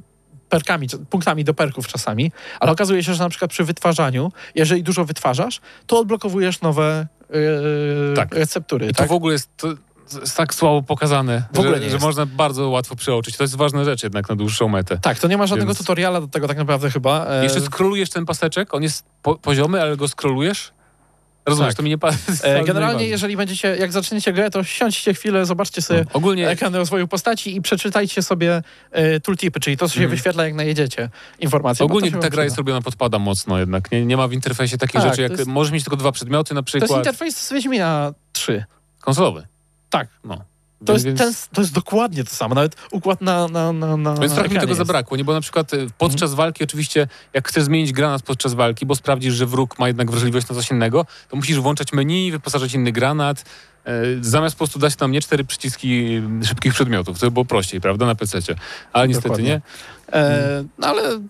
[0.49, 5.05] perkami, punktami do perków czasami, ale okazuje się, że na przykład przy wytwarzaniu, jeżeli dużo
[5.05, 8.35] wytwarzasz, to odblokowujesz nowe e, Tak.
[8.35, 8.87] receptury.
[8.87, 9.09] I to tak?
[9.09, 9.69] w ogóle jest, to
[10.21, 13.37] jest tak słabo pokazane, W ogóle że, nie że można bardzo łatwo przeoczyć.
[13.37, 14.99] To jest ważna rzecz jednak na dłuższą metę.
[15.03, 17.27] Tak, to nie ma żadnego Więc- tutoriala do tego tak naprawdę chyba.
[17.27, 20.73] E, Jeszcze skrolujesz ten paseczek, on jest po, poziomy, ale go skrolujesz.
[21.47, 21.77] Rozumiesz, Tak.
[21.77, 22.11] to mi nie pa-
[22.43, 26.75] e, Generalnie, jeżeli będziecie, jak zaczniecie grę, to siądźcie chwilę, zobaczcie sobie No, Ogólnie ekran
[26.75, 30.11] rozwoju postaci i przeczytajcie sobie e, tooltipy, czyli to, co się Mhm.
[30.11, 31.09] wyświetla, jak najedziecie
[31.39, 31.87] informacje.
[31.87, 33.93] bo Ogólnie ta gra jest robiona pod pada mocno jednak.
[33.93, 36.55] Nie, nie ma w interfejsie takich Tak, rzeczy, jak jest- możesz mieć tylko dwa przedmioty
[36.55, 36.99] na To jest przykład.
[37.01, 38.65] interfejs z Wiedźmina 3.
[39.01, 39.47] Konsolowy.
[39.91, 40.09] Tak.
[40.25, 40.45] No.
[40.85, 44.35] To jest, ten, to jest dokładnie to samo, nawet układ na, na, na, na Więc
[44.35, 44.79] trochę mi tego jest.
[44.79, 45.25] zabrakło, nie?
[45.25, 49.35] Bo na przykład y, podczas walki oczywiście, jak chcesz zmienić granat podczas walki, bo sprawdzisz,
[49.35, 53.45] że wróg ma jednak wrażliwość na coś innego, to musisz włączać menu, wyposażyć inny granat,
[53.85, 57.19] e, zamiast po prostu dać tam nie cztery przyciski y, szybkich przedmiotów.
[57.19, 58.55] To by było prościej, prawda, na PC-cie.
[58.93, 59.61] Ale niestety Dokładnie.
[60.13, 60.19] nie.
[60.19, 61.21] E, no ale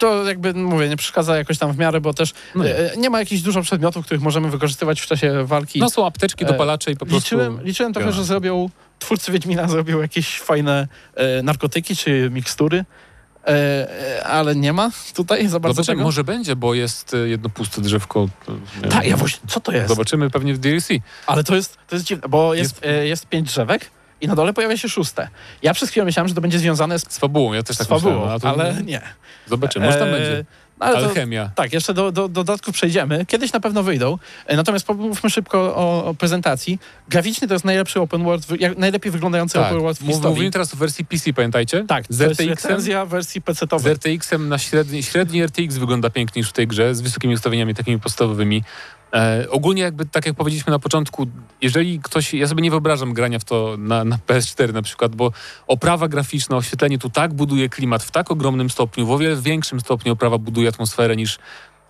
[0.00, 2.76] to jakby, mówię, nie przeszkadza jakoś tam w miarę, bo też No nie.
[2.76, 5.78] e, nie ma jakichś dużo przedmiotów, których możemy wykorzystywać w czasie walki.
[5.80, 7.24] No są apteczki, E, dopalacze i po prostu...
[7.36, 12.84] liczyłem, liczyłem trochę, że zrobią, twórcy Wiedźmina zrobił jakieś fajne e, narkotyki czy mikstury,
[13.46, 13.48] e,
[14.18, 16.04] e, ale nie ma tutaj za bardzo Zobaczymy, tego.
[16.04, 18.28] może będzie, bo jest y, jedno puste drzewko.
[18.90, 19.88] Tak, ja właśnie, co to jest?
[19.88, 20.88] Zobaczymy pewnie w DLC.
[21.26, 23.04] Ale to jest, to jest dziwne, bo jest, jest...
[23.08, 23.90] jest pięć drzewek
[24.20, 25.28] i na dole pojawia się szóste.
[25.62, 27.88] Ja przez chwilę myślałem, że to będzie związane z, Z fabułą, ja też z tak
[27.88, 28.40] fabułą, myślałem.
[28.40, 29.00] to ale nie.
[29.46, 30.44] Zobaczymy, może tam E, będzie.
[30.80, 31.50] no ale to, Alchemia.
[31.54, 33.26] tak, jeszcze do, do, do dodatków przejdziemy.
[33.26, 34.18] Kiedyś na pewno wyjdą.
[34.46, 36.78] E, Natomiast pomówmy szybko o, o prezentacji.
[37.08, 39.66] Graficznie to jest najlepszy open world, jak, najlepiej wyglądający Tak.
[39.66, 40.28] open world w historii.
[40.34, 41.84] Mówimy teraz o wersji PC, pamiętajcie?
[41.88, 43.92] tak, z to recenzja wersji Z PC-towej.
[43.94, 48.00] RTX-em na średni, średni RTX wygląda pięknie niż w tej grze, z wysokimi ustawieniami takimi
[48.00, 48.62] podstawowymi.
[49.14, 51.26] E, ogólnie jakby, tak jak powiedzieliśmy na początku,
[51.62, 55.32] jeżeli ktoś, ja sobie nie wyobrażam grania w to na, na PS4 na przykład, bo
[55.66, 59.80] oprawa graficzna, oświetlenie tu tak buduje klimat w tak ogromnym stopniu, w o wiele większym
[59.80, 61.38] stopniu oprawa buduje atmosferę niż,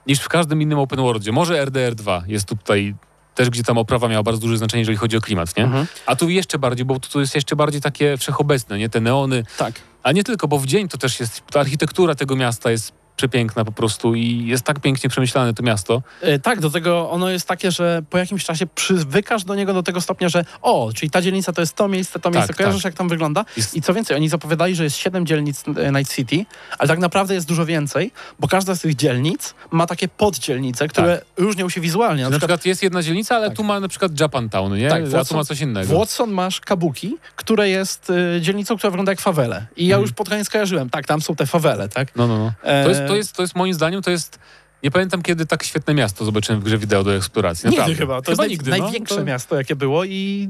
[0.06, 1.32] niż w każdym innym open worldzie.
[1.32, 2.94] Może RDR 2 jest tutaj
[3.34, 5.64] też, gdzie tam oprawa miała bardzo duże znaczenie, jeżeli chodzi o klimat, nie?
[5.64, 5.86] Mhm.
[6.06, 8.88] A tu jeszcze bardziej, bo tu jest jeszcze bardziej takie wszechobecne, nie?
[8.88, 9.74] Te neony, Tak.
[10.02, 13.64] a nie tylko, bo w dzień to też jest, ta architektura tego miasta jest przepiękna
[13.64, 16.02] po prostu i jest tak pięknie przemyślane to miasto.
[16.20, 19.82] E, Tak, do tego ono jest takie, że po jakimś czasie przywykasz do niego do
[19.82, 22.82] tego stopnia, że o, czyli ta dzielnica to jest to miejsce, to miejsce, Tak, kojarzysz
[22.82, 22.90] tak.
[22.92, 23.44] jak tam wygląda?
[23.56, 26.44] Jest- I co więcej, oni zapowiadali, że jest siedem dzielnic e, Night City,
[26.78, 31.22] ale tak naprawdę jest dużo więcej, bo każda z tych dzielnic ma takie poddzielnice, które
[31.36, 32.22] różnią się wizualnie.
[32.22, 33.56] Na Na przykład przykład jest jedna dzielnica, ale Tak.
[33.56, 34.88] tu ma na przykład Japantown, nie?
[34.88, 35.94] Tak, A tu Watson- ma coś innego.
[35.94, 39.66] w Watson masz Kabuki, które jest y, dzielnicą, która wygląda jak fawele.
[39.76, 40.02] I ja Mhm.
[40.02, 42.16] już pod koniec kojarzyłem, tak, tam są te fawele, tak?
[42.16, 42.52] No, no, no.
[42.62, 44.38] E, To jest, to, jest, to jest moim zdaniem, to jest...
[44.82, 47.70] Nie pamiętam, kiedy tak świetne miasto zobaczyłem w grze wideo do eksploracji.
[47.70, 48.22] Nigdy chyba.
[48.22, 48.78] To jest naj, nigdy, no.
[48.78, 50.48] największe To- miasto, jakie było i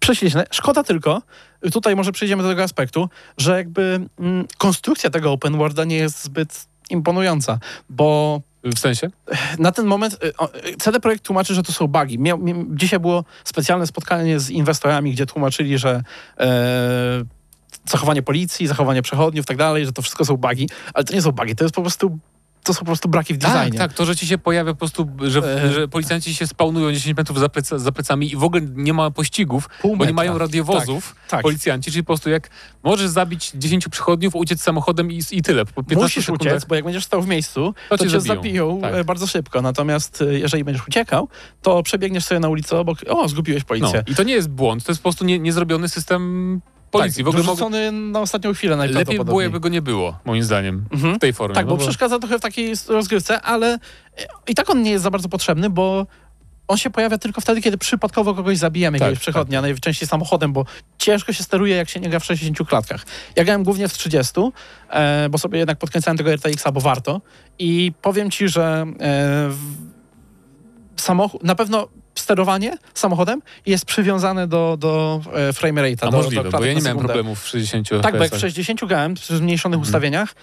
[0.00, 0.46] prześliczne.
[0.50, 1.22] Szkoda tylko,
[1.72, 6.24] tutaj może przejdziemy do tego aspektu, że jakby mm, konstrukcja tego open worlda nie jest
[6.24, 7.58] zbyt imponująca,
[7.90, 9.10] bo W sensie?
[9.58, 12.18] na ten moment y, y, CD Projekt tłumaczy, że to są bugi.
[12.18, 16.02] Miał, mi- dzisiaj było specjalne spotkanie z inwestorami, gdzie tłumaczyli, że
[16.38, 17.24] e,
[17.88, 21.22] zachowanie policji, zachowanie przechodniów i tak dalej, że to wszystko są bugi, ale to nie
[21.22, 22.18] są bugi, to jest po prostu
[22.64, 23.78] to są po prostu braki w Tak, designie.
[23.78, 25.72] tak, to, że ci się pojawia po prostu, że, E.
[25.72, 29.10] że policjanci się spawnują 10 metrów za, pleca, za plecami i w ogóle nie ma
[29.10, 31.16] pościgów, bo nie mają radiowozów.
[31.28, 31.42] Tak.
[31.42, 32.50] policjanci, czyli po prostu jak
[32.82, 35.64] możesz zabić 10 przychodniów, uciec samochodem i, i tyle.
[35.66, 36.52] Po 15 Musisz sekundach.
[36.54, 38.36] uciec, bo jak będziesz stał w miejscu, to, To cię cię zabiją.
[38.36, 38.94] zabiją Tak.
[38.94, 39.62] e, bardzo szybko.
[39.62, 41.28] Natomiast e, jeżeli będziesz uciekał,
[41.62, 44.04] to przebiegniesz sobie na ulicę obok, o, zgubiłeś No, policję.
[44.06, 46.60] I to nie jest błąd, to jest po prostu nie, niezrobiony system
[46.98, 47.24] policji.
[47.24, 49.24] Tak, w ogóle dorzucony na ostatnią chwilę lepiej najprawdopodobniej.
[49.32, 51.14] było, jakby go nie było, moim zdaniem, Mhm.
[51.16, 51.54] w tej formie.
[51.54, 53.78] Tak, no bo przeszkadza trochę w takiej rozgrywce, ale e,
[54.48, 56.06] i tak on nie jest za bardzo potrzebny, bo
[56.68, 60.64] on się pojawia tylko wtedy, kiedy przypadkowo kogoś zabijemy, Tak, jakiegoś przechodnia, najczęściej samochodem, bo
[60.98, 63.04] ciężko się steruje, jak się nie gra w 60 klatkach.
[63.36, 64.40] Ja grałem głównie w 30,
[64.90, 67.20] e, bo sobie jednak podkręcałem tego RTX-a, bo warto.
[67.58, 69.50] I powiem ci, że e,
[70.96, 76.06] samochód, na pewno sterowanie samochodem jest przywiązane do, do e, frame rate'a.
[76.06, 78.34] A do, możliwe, do bo ja nie miałem problemów w 60 Tak, bo jak w
[78.34, 78.40] FPS-ach.
[78.40, 79.88] 60 grałem przy zmniejszonych Mhm.
[79.88, 80.34] ustawieniach,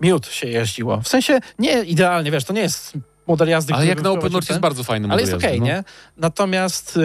[0.00, 1.00] miód się jeździło.
[1.00, 2.92] W sensie nie idealnie, wiesz, to nie jest
[3.26, 5.66] model jazdy, Ale jak na open jest bardzo fajny Ale model jest jazdy, okej, no.
[5.66, 5.84] nie?
[6.16, 7.00] Natomiast y,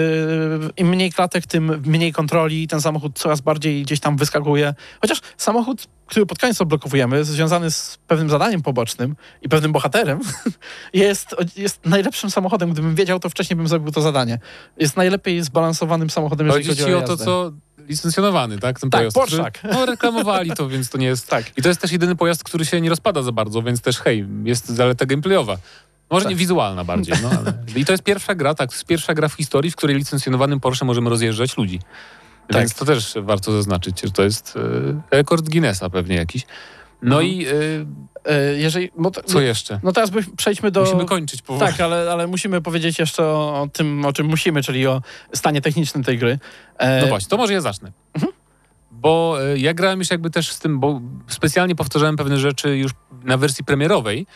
[0.78, 4.74] im mniej klatek, tym mniej kontroli, ten samochód coraz bardziej gdzieś tam wyskakuje.
[5.02, 10.20] Chociaż samochód, który pod koniec odblokowujemy, związany z pewnym zadaniem pobocznym i pewnym bohaterem,
[10.94, 12.72] jest, jest najlepszym samochodem.
[12.72, 14.40] Gdybym wiedział, to wcześniej bym zrobił to zadanie.
[14.78, 17.52] Jest najlepiej zbalansowanym samochodem, jeżeli Chodzi o o to, co
[17.88, 18.80] licencjonowany, tak?
[18.80, 19.38] Ten Tak, pojazd,
[19.74, 21.28] no, reklamowali to, więc to nie jest...
[21.28, 21.58] Tak.
[21.58, 24.28] I to jest też jedyny pojazd, który się nie rozpada za bardzo, więc też hej,
[24.44, 25.58] jest zaleta gameplayowa.
[26.10, 26.30] Może Tak.
[26.30, 27.54] nie wizualna bardziej, no ale...
[27.82, 30.60] I to jest pierwsza gra, tak, to jest pierwsza gra w historii, w której licencjonowanym
[30.60, 31.80] Porsche możemy rozjeżdżać ludzi.
[32.48, 32.58] Tak.
[32.58, 34.54] Więc to też warto zaznaczyć, że to jest
[35.12, 36.46] e, rekord Guinnessa pewnie jakiś.
[37.02, 37.26] No Mhm.
[37.34, 37.52] i e,
[38.32, 39.80] Y, jeżeli, bo to, co jeszcze?
[39.84, 40.82] no teraz przejdźmy do...
[40.82, 41.72] Musimy kończyć powoli.
[41.72, 45.02] Tak, ale, ale musimy powiedzieć jeszcze o, o tym, o czym musimy, czyli o
[45.34, 46.40] stanie technicznym tej gry.
[46.78, 47.92] E, No właśnie, to może ja zacznę.
[48.92, 52.92] Bo e, ja grałem już jakby też z tym, bo specjalnie powtarzałem pewne rzeczy już
[53.24, 54.28] na wersji premierowej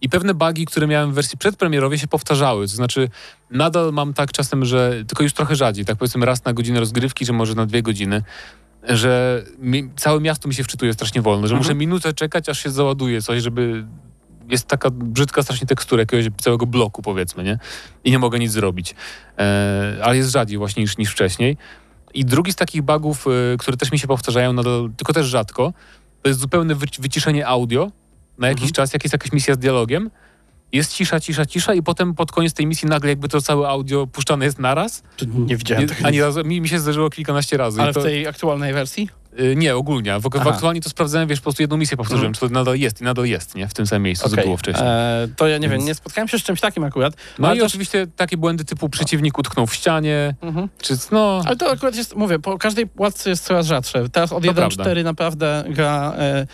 [0.00, 2.66] i pewne bugi, które miałem w wersji przedpremierowej się powtarzały.
[2.66, 3.08] To znaczy
[3.50, 7.26] nadal mam tak czasem, że tylko już trochę rzadziej, tak powiedzmy raz na godzinę rozgrywki,
[7.26, 8.22] czy może na dwie godziny,
[8.88, 12.70] że mi, całe miasto mi się wczytuje strasznie wolno, że muszę minutę czekać, aż się
[12.70, 13.86] załaduje coś, żeby
[14.48, 17.58] jest taka brzydka strasznie tekstura jakiegoś całego bloku, powiedzmy, nie?
[18.04, 18.94] I nie mogę nic zrobić.
[19.38, 21.56] E, ale jest rzadziej właśnie niż, niż wcześniej.
[22.14, 25.72] I drugi z takich bugów, y, które też mi się powtarzają, nadal, tylko też rzadko,
[26.22, 27.90] to jest zupełne wyci- wyciszenie audio
[28.40, 28.72] na jakiś Mhm.
[28.72, 30.10] czas, jak jest jakaś misja z dialogiem.
[30.72, 34.06] Jest cisza, cisza, cisza i potem pod koniec tej misji nagle jakby to całe audio
[34.06, 35.02] puszczane jest naraz.
[35.34, 36.06] Nie widziałem tego.
[36.06, 37.82] ani razu, mi, mi się zdarzyło kilkanaście razy.
[37.82, 39.08] Ale to, w tej aktualnej wersji?
[39.40, 40.18] y, nie, ogólnie.
[40.18, 42.34] W, w aktualnie to sprawdzałem, wiesz, po prostu jedną misję powtórzyłem, Mhm.
[42.34, 43.68] czy to nadal jest i nadal jest, nie?
[43.68, 44.44] W tym samym miejscu, co Okej.
[44.44, 44.86] było wcześniej.
[44.88, 47.14] E, to ja nie wiem, Więc- nie spotkałem się z czymś takim akurat.
[47.38, 50.68] No i też- oczywiście takie błędy typu przeciwnik utknął w ścianie, Mhm.
[50.82, 51.42] czy no...
[51.46, 54.08] Ale to akurat jest, mówię, po każdej łatce jest coraz rzadsze.
[54.08, 56.46] Teraz od 1.4 naprawdę gra e,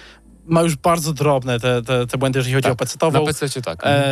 [0.46, 3.12] ma już bardzo drobne te, te, te błędy, jeżeli chodzi Tak, o PC-tową.
[3.12, 3.80] Na PC tak.
[3.86, 4.04] E,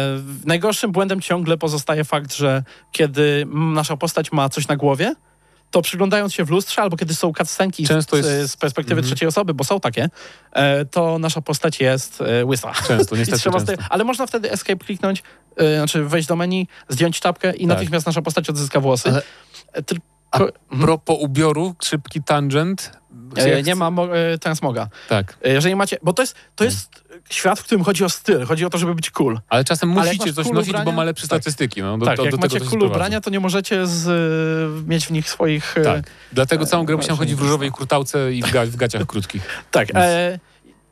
[0.45, 2.63] najgorszym błędem ciągle pozostaje fakt, że
[2.93, 5.15] kiedy nasza postać ma coś na głowie,
[5.71, 9.07] to przyglądając się w lustrze, albo kiedy są cutscenki Często z, jest- z perspektywy Mhm.
[9.15, 10.09] trzeciej osoby, bo są takie,
[10.53, 12.73] e, to nasza postać jest e, łysa.
[12.89, 13.73] Często, niestety często.
[13.73, 15.23] z ale można wtedy escape kliknąć,
[15.57, 19.09] e, znaczy wejść do menu, zdjąć czapkę i natychmiast nasza postać odzyska włosy.
[19.11, 19.23] Ale-
[20.35, 20.39] A
[20.81, 22.93] propos ubioru, szybki tangent.
[23.37, 24.89] e, nie ma e, transmoga.
[25.09, 28.45] Tak, E, Jeżeli macie, bo to jest, to jest świat, w którym chodzi o styl,
[28.47, 29.41] chodzi o to, żeby być cool.
[29.49, 31.41] ale czasem Ale musicie coś cool nosić, bo ubrania- ma lepsze Tak.
[31.43, 31.83] statystyki.
[31.83, 34.07] No, do, tak, do, jak do macie cool ubrania, to nie możecie z,
[34.85, 35.75] e, mieć w nich swoich...
[35.85, 36.11] Tak.
[36.33, 39.47] Dlatego całą grę musiałem chodzić w różowej kurtałce i w, ga w gaciach krótkich.
[39.71, 39.87] Tak.
[39.89, 40.39] Więc- E,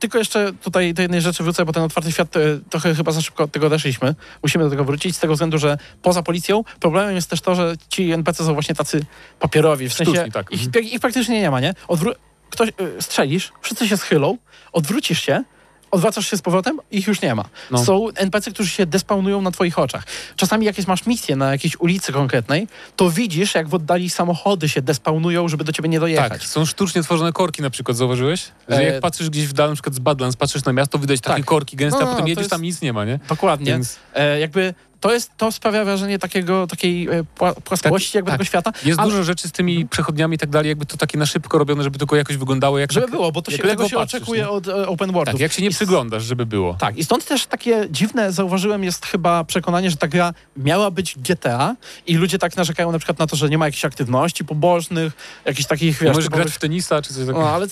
[0.03, 2.41] tylko jeszcze tutaj do jednej rzeczy wrócę, bo ten otwarty świat e,
[2.71, 4.15] trochę chyba za szybko od tego odeszliśmy.
[4.43, 7.75] Musimy do tego wrócić z tego względu, że poza policją problemem jest też to, że
[7.89, 9.05] ci NPC są właśnie tacy
[9.41, 9.89] papierowi.
[9.89, 10.53] W sensie Sztuczni, tak.
[10.53, 11.75] ich, ich praktycznie nie ma, nie?
[11.89, 12.15] Odwró-
[12.51, 14.39] ktoś, e, strzelisz, wszyscy się schylą,
[14.73, 15.45] odwrócisz się,
[15.93, 17.45] odwracasz się z powrotem ich już nie ma.
[17.71, 17.85] No.
[17.85, 20.05] Są NPC, którzy się despawnują na twoich oczach.
[20.37, 24.83] Czasami jak masz misję na jakiejś ulicy konkretnej, to widzisz, jak w oddali samochody się
[24.83, 26.33] despawnują, żeby do ciebie nie dojechać.
[26.33, 28.45] Tak, są sztucznie tworzone korki na przykład, zauważyłeś?
[28.69, 31.21] Że E, jak patrzysz gdzieś w dal, na przykład z Badlands, patrzysz na miasto, widać
[31.21, 31.45] takie Tak.
[31.45, 33.19] korki gęste, No, a no, potem to jedziesz jest- tam i nic nie ma, nie?
[33.29, 33.67] Dokładnie.
[33.73, 38.39] Więc E, jakby to, jest, to sprawia wrażenie takiego, takiej e, pła, płaskości jakby tak.
[38.39, 38.73] tego świata.
[38.85, 41.59] jest ale- dużo rzeczy z tymi przechodniami i tak dalej, jakby to takie na szybko
[41.59, 44.41] robione, żeby tylko jakoś wyglądało jak Żeby jak- było, bo to się, tego się oczekuje
[44.43, 44.49] nie?
[44.49, 45.35] od e, open worldów.
[45.35, 46.75] Tak, jak się nie przyglądasz, żeby było.
[46.75, 51.19] Tak, i stąd też takie dziwne zauważyłem jest chyba przekonanie, że ta gra miała być
[51.19, 51.77] GTA
[52.07, 55.13] i ludzie tak narzekają na przykład na to, że nie ma jakichś aktywności pobocznych,
[55.45, 57.41] jakichś takich, wiesz, możesz typowych- grać w tenisa czy coś takiego.
[57.41, 57.67] No, ale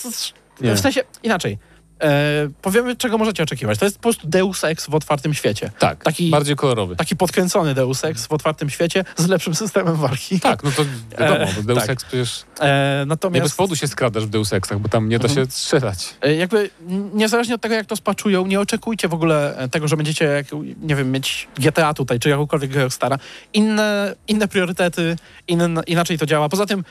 [0.61, 0.75] Nie.
[0.75, 1.59] w sensie inaczej.
[2.01, 3.79] E, powiemy, czego możecie oczekiwać.
[3.79, 5.71] To jest po prostu Deus Ex w otwartym świecie.
[5.79, 6.97] tak, taki- bardziej kolorowy.
[6.97, 10.41] Taki podkręcony Deus Ex w otwartym świecie z lepszym systemem walki.
[10.41, 10.83] Tak, no to
[11.19, 11.91] wiadomo, E, Deus tak.
[11.91, 13.43] Ex przecież E, nie natomiast...
[13.43, 15.47] bez powodu się skradasz w Deus Exach, bo tam nie da Mhm.
[15.47, 16.15] się strzelać.
[16.23, 16.71] E, Jakby
[17.15, 20.47] niezależnie od tego, jak to spaczują, nie oczekujcie w ogóle e, tego, że będziecie, jak,
[20.83, 23.19] nie wiem, mieć GTA tutaj, czy jakąkolwiek Rockstara.
[23.53, 25.17] Inne, inne priorytety,
[25.49, 26.49] inne, inaczej to działa.
[26.49, 26.85] Poza tym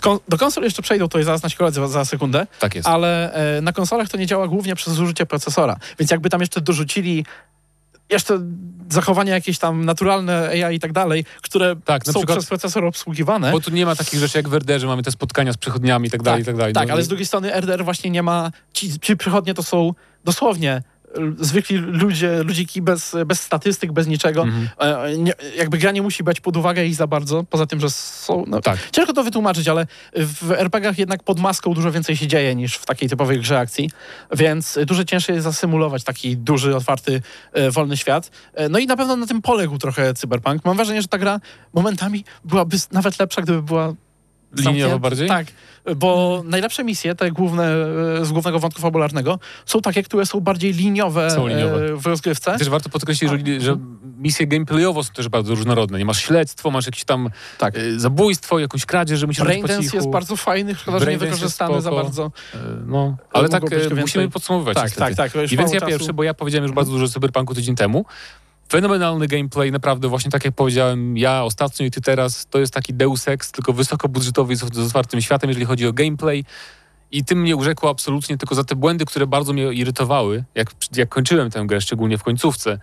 [0.00, 2.88] kon, do konsol jeszcze przejdą, to jest zaraz nasi koledzy za, za sekundę, Tak jest.
[2.88, 5.76] ale e, na konsolach to nie działa głównie przez zużycie procesora.
[5.98, 7.24] Więc jakby tam jeszcze dorzucili
[8.10, 8.40] jeszcze
[8.90, 12.84] zachowania jakieś tam naturalne AI i tak dalej, które Tak, na są przykład- przez procesor
[12.84, 13.52] obsługiwane.
[13.52, 16.08] Bo tu nie ma takich rzeczy jak w RDR, że mamy te spotkania z przechodniami
[16.08, 16.74] i tak dalej, i tak dalej.
[16.74, 18.50] Tak, No, ale z drugiej strony RDR właśnie nie ma.
[18.72, 19.94] Ci, ci przychodnie to są
[20.24, 20.82] dosłownie
[21.40, 24.42] zwykli ludzie, ludziki bez, bez statystyk, bez niczego.
[24.42, 24.68] Mhm.
[24.78, 27.90] E, nie, jakby gra nie musi brać pod uwagę ich za bardzo, poza tym, że
[27.90, 28.44] są...
[28.46, 28.90] No, Tak.
[28.90, 29.86] Ciężko to wytłumaczyć, ale
[30.16, 33.90] w RPG-ach jednak pod maską dużo więcej się dzieje niż w takiej typowej grze akcji,
[34.36, 38.30] więc dużo ciężej jest zasymulować taki duży, otwarty, e, wolny świat.
[38.54, 40.64] E, no i na pewno na tym poległ trochę Cyberpunk.
[40.64, 41.40] Mam wrażenie, że ta gra
[41.72, 43.94] momentami byłaby nawet lepsza, gdyby była
[44.56, 45.28] Liniowo bardziej?
[45.28, 45.46] Tak,
[45.96, 47.64] bo najlepsze misje, te główne
[48.20, 51.86] e, z głównego wątku fabularnego, są takie, które są bardziej liniowe, Są liniowe.
[51.86, 52.58] e, w rozgrywce.
[52.58, 53.76] Też warto podkreślić, że, że
[54.18, 55.98] misje gameplayowo są też bardzo różnorodne.
[55.98, 57.76] Nie masz śledztwo, masz jakieś tam Tak.
[57.76, 59.96] e, zabójstwo, jakąś kradzież, że musisz być po cichu.
[59.96, 62.30] jest bardzo fajny, szkoda, że nie wykorzystany za bardzo.
[62.86, 63.62] No, ale tak
[64.00, 65.16] musimy podsumowywać Tak, niestety.
[65.16, 65.52] tak, tak.
[65.52, 65.90] I więc ja czasu.
[65.92, 68.04] pierwszy, bo ja powiedziałem już bardzo dużo o Cyberpunku tydzień temu.
[68.72, 72.94] Fenomenalny gameplay, naprawdę właśnie tak jak powiedziałem ja ostatnio i ty teraz, to jest taki
[72.94, 76.44] Deus Ex, tylko wysokobudżetowy z, z otwartym światem, jeżeli chodzi o gameplay.
[77.10, 81.08] I tym mnie urzekło absolutnie, tylko za te błędy, które bardzo mnie irytowały, jak, jak
[81.08, 82.78] kończyłem tę grę, szczególnie w końcówce,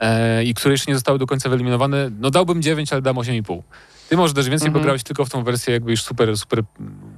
[0.00, 3.62] e, i które jeszcze nie zostały do końca wyeliminowane, no dałbym 9, ale dam 8,5.
[4.08, 6.62] Ty może też więcej, bo grałeś tylko w tą wersję jakby już super, super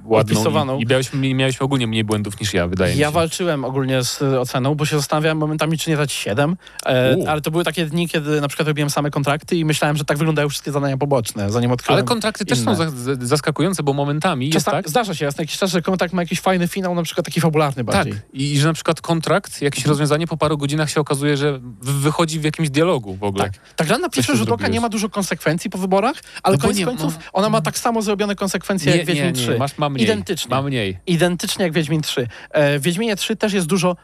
[0.05, 3.13] ładną i, miałeś, miałeś ogólnie mniej błędów niż ja, wydaje mi Ja się.
[3.13, 7.51] walczyłem ogólnie z oceną, bo się zastanawiałem momentami, czy nie dać 7, e, ale to
[7.51, 10.71] były takie dni, kiedy na przykład robiłem same kontrakty i myślałem, że tak wyglądają wszystkie
[10.71, 11.97] zadania poboczne, zanim odkryłem.
[11.97, 12.75] Ale kontrakty też są inne.
[12.75, 16.13] za, za- zaskakujące, bo momentami jest Czasami tak, Zdarza się na jakiś czas, że kontrakt
[16.13, 17.95] ma jakiś fajny finał, na przykład taki fabularny tak.
[17.95, 18.13] bardziej.
[18.33, 22.39] I, I że na przykład kontrakt, jakieś rozwiązanie po paru godzinach się okazuje, że wychodzi
[22.39, 23.43] w jakimś dialogu w ogóle.
[23.43, 23.53] Tak.
[23.75, 26.77] Ta gra na pierwszy rzut oka nie ma dużo konsekwencji po wyborach, ale No koniec
[26.77, 27.21] nie- końców no.
[27.33, 29.57] ona ma tak samo zrobione konsekwencje jak Wiedźmin 3.
[29.57, 30.03] masz, ma mniej.
[30.05, 30.49] Identycznie.
[30.49, 30.97] Ma mniej.
[31.07, 32.27] Identycznie jak Wiedźmin 3.
[32.51, 33.95] E, w Wiedźminie 3 też jest dużo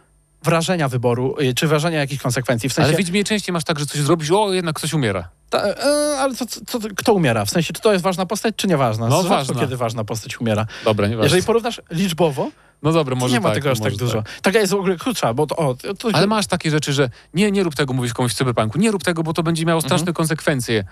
[0.43, 2.69] wrażenia wyboru, y, czy wrażenia jakichś konsekwencji.
[2.69, 5.29] W sensie, Ale w Wiedźmie częściej masz tak, że coś zrobisz, o jednak ktoś umiera.
[5.49, 5.73] ta, e,
[6.19, 7.45] ale co, co, co, kto umiera?
[7.45, 9.07] W sensie, czy to jest ważna postać, czy nieważna?
[9.07, 9.61] No, Rzadko ważna.
[9.61, 10.65] kiedy ważna postać umiera.
[10.85, 12.51] Dobra, nie Jeżeli porównasz liczbowo,
[12.83, 14.23] No dobra, może nie ma tak, tego aż tak dużo.
[14.41, 17.51] Taka jest w ogóle krótsza, bo to, o, to, Ale masz takie rzeczy, że nie,
[17.51, 20.03] nie rób tego, mówisz komuś w cyberpunku, nie rób tego, bo to będzie miało straszne
[20.03, 20.13] Mhm.
[20.13, 20.83] konsekwencje.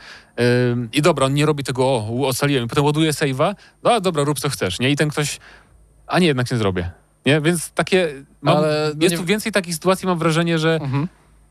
[0.93, 2.67] I dobra, on nie robi tego, o, ocaliłem.
[2.67, 4.89] Potem ładuje save'a, no dobra, rób co chcesz, nie?
[4.89, 5.39] I ten ktoś,
[6.07, 6.91] a nie, jednak nie zrobię.
[7.25, 7.41] Nie?
[7.41, 8.07] Więc takie,
[8.41, 11.07] mam, Ale no jest nie- tu więcej takich sytuacji, mam wrażenie, że, Mhm.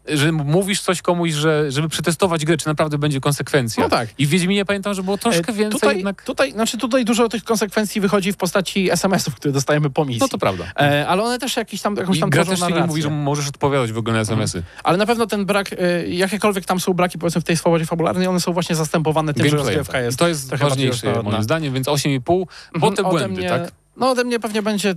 [0.08, 3.82] Że mówisz coś komuś, że, żeby przetestować grę, czy naprawdę będzie konsekwencja.
[3.82, 4.08] No tak.
[4.18, 6.22] I w Wiedźminie pamiętam, że było troszkę E, więcej tutaj, jednak...
[6.22, 10.20] Tutaj, znaczy tutaj dużo tych konsekwencji wychodzi w postaci SMS-ów, które dostajemy po misji.
[10.20, 10.64] No to prawda.
[10.80, 13.10] E, ale one też jakiś tam, jakąś I tam gra tworzą też nie mówi, że
[13.10, 14.62] możesz odpowiadać w ogóle na SMS-y.
[14.84, 18.26] Ale na pewno ten brak, e, jakiekolwiek tam są braki powiedzmy w tej swobodzie fabularnej,
[18.26, 19.76] one są właśnie zastępowane tym, że Gameplay.
[19.76, 23.40] rozgrywka jest I to jest ważniejsze moim zdaniem, więc 8,5, bo Mhm, te ode błędy,
[23.40, 23.72] mnie, tak?
[23.96, 24.94] No ode mnie pewnie będzie...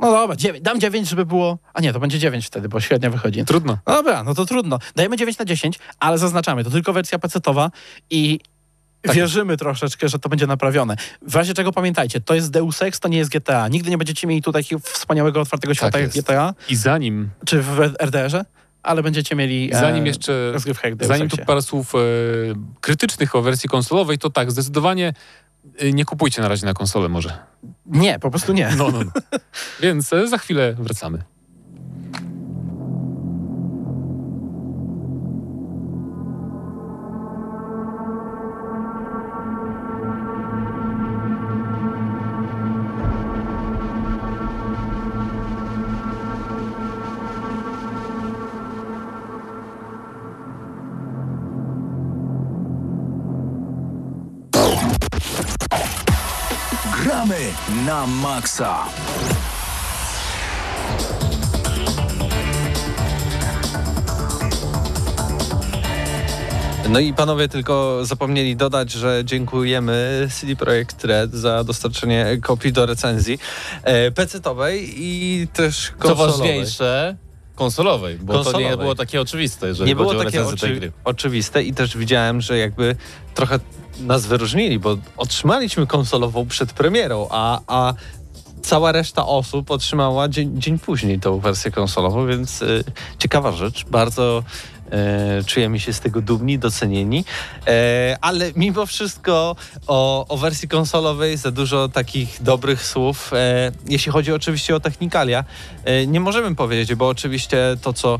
[0.00, 1.58] No dobra, 9, dam 9, żeby było...
[1.74, 3.44] A nie, to będzie 9 wtedy, bo średnia wychodzi.
[3.44, 3.78] Trudno.
[3.86, 4.78] No dobra, no to trudno.
[4.96, 7.70] Dajemy 9 na 10, ale zaznaczamy, to tylko wersja pecetowa
[8.10, 8.40] i
[9.02, 10.96] Tak wierzymy troszeczkę, że to będzie naprawione.
[11.22, 13.68] W razie czego pamiętajcie, to jest Deus Ex, to nie jest GTA.
[13.68, 16.26] Nigdy nie będziecie mieli tutaj takiego wspaniałego, otwartego świata jak jest.
[16.26, 18.44] GTA, I zanim, czy w RDR-ze,
[18.82, 21.98] ale będziecie mieli zanim e, jeszcze, rozgrywkę jak Deus zanim tu parę słów e,
[22.80, 25.12] krytycznych o wersji konsolowej, to tak, zdecydowanie
[25.78, 27.38] e, nie kupujcie na razie na konsolę może.
[27.90, 28.70] Nie, po prostu nie.
[28.76, 29.10] No, no, no.
[29.82, 31.22] Więc e, za chwilę wracamy.
[58.00, 58.88] Na maksa.
[66.88, 72.86] No i panowie tylko zapomnieli dodać, że dziękujemy CD Projekt Red za dostarczenie kopii do
[72.86, 73.38] recenzji
[73.82, 76.28] e, PC-towej i też Co konsolowej.
[76.30, 77.16] ważniejsze,
[77.54, 78.70] konsolowej, bo to Konsolowej.
[78.70, 80.92] nie było takie oczywiste, jeżeli nie było chodzi o takie oczy, gry.
[81.04, 82.96] oczywiste i też widziałem, że jakby
[83.34, 83.58] trochę
[84.00, 87.94] nas wyróżnili, bo otrzymaliśmy konsolową przed premierą, a, a
[88.62, 92.84] cała reszta osób otrzymała dzień, dzień później tą wersję konsolową, więc y,
[93.18, 93.84] ciekawa rzecz.
[93.84, 94.42] Bardzo
[94.90, 97.24] e, czujemy się z tego dumni, docenieni,
[97.66, 104.12] e, ale mimo wszystko o, o wersji konsolowej za dużo takich dobrych słów, e, jeśli
[104.12, 105.44] chodzi oczywiście o technikalia,
[105.84, 108.18] e, nie możemy powiedzieć, bo oczywiście to, co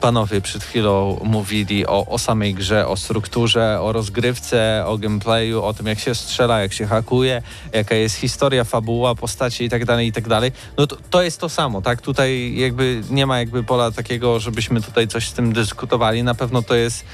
[0.00, 5.74] panowie przed chwilą mówili o, o samej grze, o strukturze, o rozgrywce, o gameplayu, o
[5.74, 10.06] tym jak się strzela, jak się hakuje, jaka jest historia, fabuła, postacie i tak dalej,
[10.06, 10.52] i tak dalej.
[10.76, 12.02] No to, to jest to samo, tak?
[12.02, 16.22] Tutaj jakby nie ma jakby pola takiego, żebyśmy tutaj coś z tym dyskutowali.
[16.22, 17.04] Na pewno to jest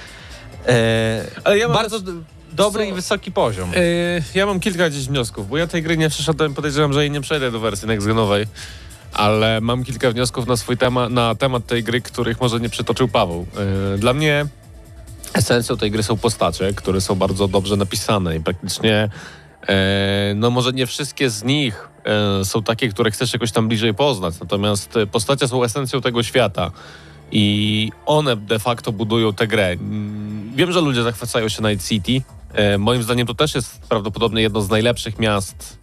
[0.69, 2.01] e, Ale ja bardzo
[2.53, 3.73] dobry i wysoki poziom.
[3.73, 7.11] Yy, ja mam kilka gdzieś wniosków, bo ja tej gry nie przeszedłem, podejrzewam, że jej
[7.11, 8.47] nie przejdę do wersji next-genowej.
[9.13, 13.09] Ale mam kilka wniosków na swój temat, na temat tej gry, których może nie przytoczył
[13.09, 13.47] Paweł.
[13.95, 14.47] E, Dla mnie
[15.35, 19.09] esencją tej gry są postacie, które są bardzo dobrze napisane i praktycznie
[19.69, 21.89] e, no może nie wszystkie z nich
[22.41, 26.71] e, są takie, które chcesz jakoś tam bliżej poznać, natomiast postacie są esencją tego świata
[27.33, 29.67] i one de facto budują tę grę.
[29.67, 32.23] Mm, Wiem, że ludzie zachwycają się Night City.
[32.79, 35.80] Moim zdaniem to też jest prawdopodobnie jedno z najlepszych miast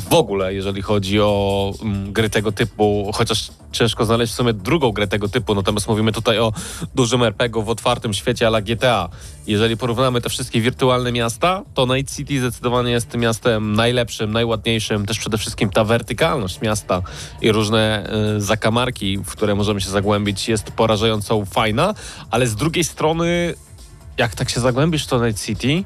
[0.00, 4.92] w ogóle, jeżeli chodzi o mm, gry tego typu, chociaż ciężko znaleźć w sumie drugą
[4.92, 6.52] grę tego typu, natomiast mówimy tutaj o
[6.94, 9.08] dużym RPG w otwartym świecie ala GTA.
[9.46, 15.06] Jeżeli porównamy te wszystkie wirtualne miasta, to Night City zdecydowanie jest tym miastem najlepszym, najładniejszym,
[15.06, 17.02] też przede wszystkim ta wertykalność miasta
[17.40, 21.94] i różne y, zakamarki, w które możemy się zagłębić, jest porażająco fajna,
[22.30, 23.54] ale z drugiej strony,
[24.18, 25.84] jak tak się zagłębisz w to Night City,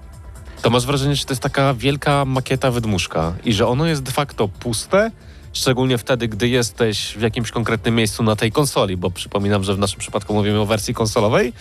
[0.62, 4.12] to masz wrażenie, że to jest taka wielka makieta wydmuszka i że ono jest de
[4.12, 5.10] facto puste,
[5.52, 9.78] szczególnie wtedy, gdy jesteś w jakimś konkretnym miejscu na tej konsoli, bo przypominam, że w
[9.78, 11.52] naszym przypadku mówimy o wersji konsolowej,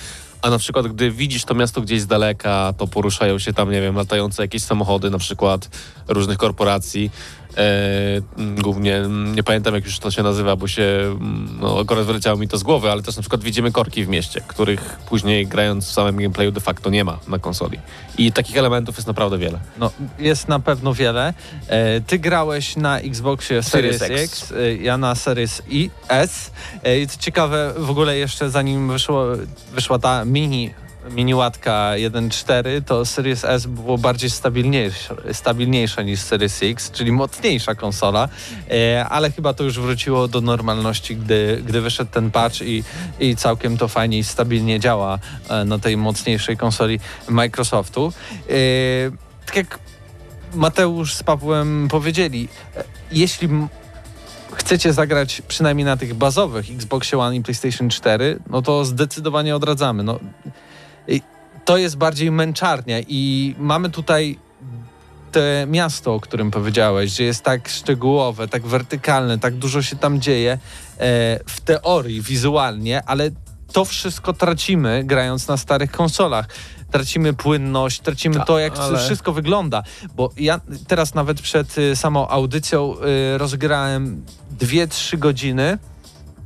[0.41, 3.81] a na przykład gdy widzisz to miasto gdzieś z daleka, to poruszają się tam, nie
[3.81, 5.69] wiem, latające jakieś samochody na przykład
[6.07, 7.11] różnych korporacji,
[7.57, 8.21] E,
[8.61, 9.01] głównie
[9.35, 11.17] nie pamiętam jak już to się nazywa, bo się
[11.59, 14.41] no, akurat wyleciało mi to z głowy, ale też na przykład widzimy korki w mieście,
[14.47, 17.79] których później grając w samym gameplayu de facto nie ma na konsoli.
[18.17, 19.59] I takich elementów jest naprawdę wiele.
[19.77, 21.33] No, jest na pewno wiele.
[21.67, 24.51] E, ty grałeś na Xboxie Series, Series X, X.
[24.51, 26.51] e, ja na Series I, S.
[26.83, 29.25] E, I co ciekawe, w ogóle jeszcze zanim wyszło,
[29.73, 30.73] wyszła ta mini
[31.09, 37.75] mini łatka 1.4, to Series S było bardziej stabilniejsze, stabilniejsze niż Series X, czyli mocniejsza
[37.75, 38.29] konsola,
[38.71, 42.83] e, ale chyba to już wróciło do normalności, gdy, gdy wyszedł ten patch i,
[43.19, 45.19] i całkiem to fajnie i stabilnie działa
[45.49, 48.13] e, na tej mocniejszej konsoli Microsoftu.
[48.49, 48.53] E,
[49.45, 49.79] tak jak
[50.53, 53.49] Mateusz z Pawłem powiedzieli, e, jeśli
[54.53, 60.03] chcecie zagrać przynajmniej na tych bazowych Xbox One i PlayStation 4, no to zdecydowanie odradzamy.
[60.03, 60.19] No,
[61.65, 64.39] to jest bardziej męczarnia i mamy tutaj
[65.31, 70.21] te miasto, o którym powiedziałeś, że jest tak szczegółowe, tak wertykalne, tak dużo się tam
[70.21, 70.59] dzieje e,
[71.45, 73.31] w teorii, wizualnie, ale
[73.71, 76.47] to wszystko tracimy grając na starych konsolach.
[76.91, 79.83] Tracimy płynność, tracimy Tak, to, jak ale- wszystko wygląda.
[80.15, 82.95] Bo ja teraz nawet przed y, samą audycją
[83.35, 84.25] y, rozgrałem
[84.61, 85.77] 2-3 godziny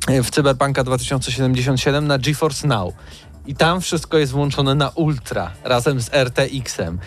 [0.10, 2.94] y, w Cyberpunka 2077 na GeForce Now.
[3.48, 7.00] I tam wszystko jest włączone na ultra razem z RTX-em.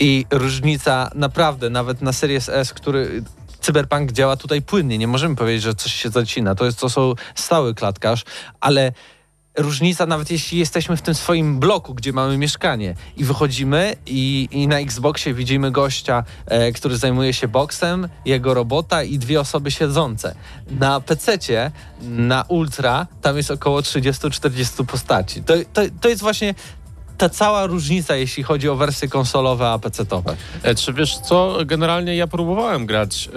[0.00, 3.22] I różnica naprawdę, nawet na Series S, który
[3.60, 4.98] Cyberpunk działa tutaj płynnie.
[4.98, 6.54] Nie możemy powiedzieć, że coś się zacina.
[6.54, 8.24] To, jest, to są stały klatkarz,
[8.60, 8.92] ale
[9.62, 14.68] różnica nawet jeśli jesteśmy w tym swoim bloku, gdzie mamy mieszkanie i wychodzimy i, i
[14.68, 20.34] na Xboxie widzimy gościa, e, który zajmuje się boksem, jego robota i dwie osoby siedzące.
[20.70, 21.70] Na PC-cie,
[22.02, 25.42] na Ultra, tam jest około 30-40 postaci.
[25.42, 26.54] To, to, to jest właśnie
[27.20, 30.34] ta cała różnica, jeśli chodzi o wersje konsolowe, a PC-towe.
[30.62, 33.30] E, Czy wiesz co, generalnie ja próbowałem grać e,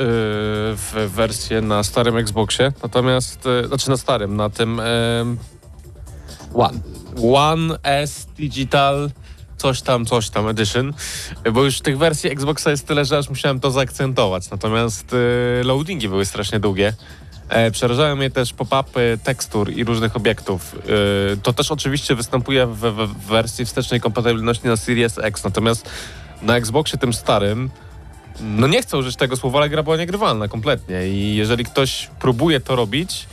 [0.75, 4.83] w wersję na starym Xboxie, natomiast, e, znaczy na starym, na tym e,
[6.53, 6.79] One.
[7.33, 9.09] One S Digital
[9.57, 10.93] coś tam, coś tam Edition,
[11.53, 16.09] bo już tych wersji Xboxa jest tyle, że aż musiałem to zaakcentować, natomiast e, loadingi
[16.09, 16.93] były strasznie długie.
[17.49, 20.75] E, Przerażają mnie też pop-upy tekstur i różnych obiektów.
[21.33, 25.89] E, To też oczywiście występuje w, w, w wersji wstecznej kompatybilności na Series X, natomiast
[26.41, 27.69] na Xboxie tym starym
[28.41, 32.59] no nie chcę użyć tego słowa, ale gra była niegrywalna kompletnie i jeżeli ktoś próbuje
[32.59, 33.27] to robić,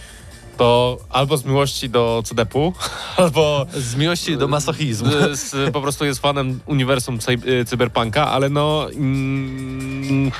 [0.56, 2.72] to albo z miłości do CD-pu,
[3.16, 5.10] albo Z miłości do masochizmu.
[5.32, 10.30] z, z, po prostu jest fanem uniwersum y, cyberpunka, ale no mm,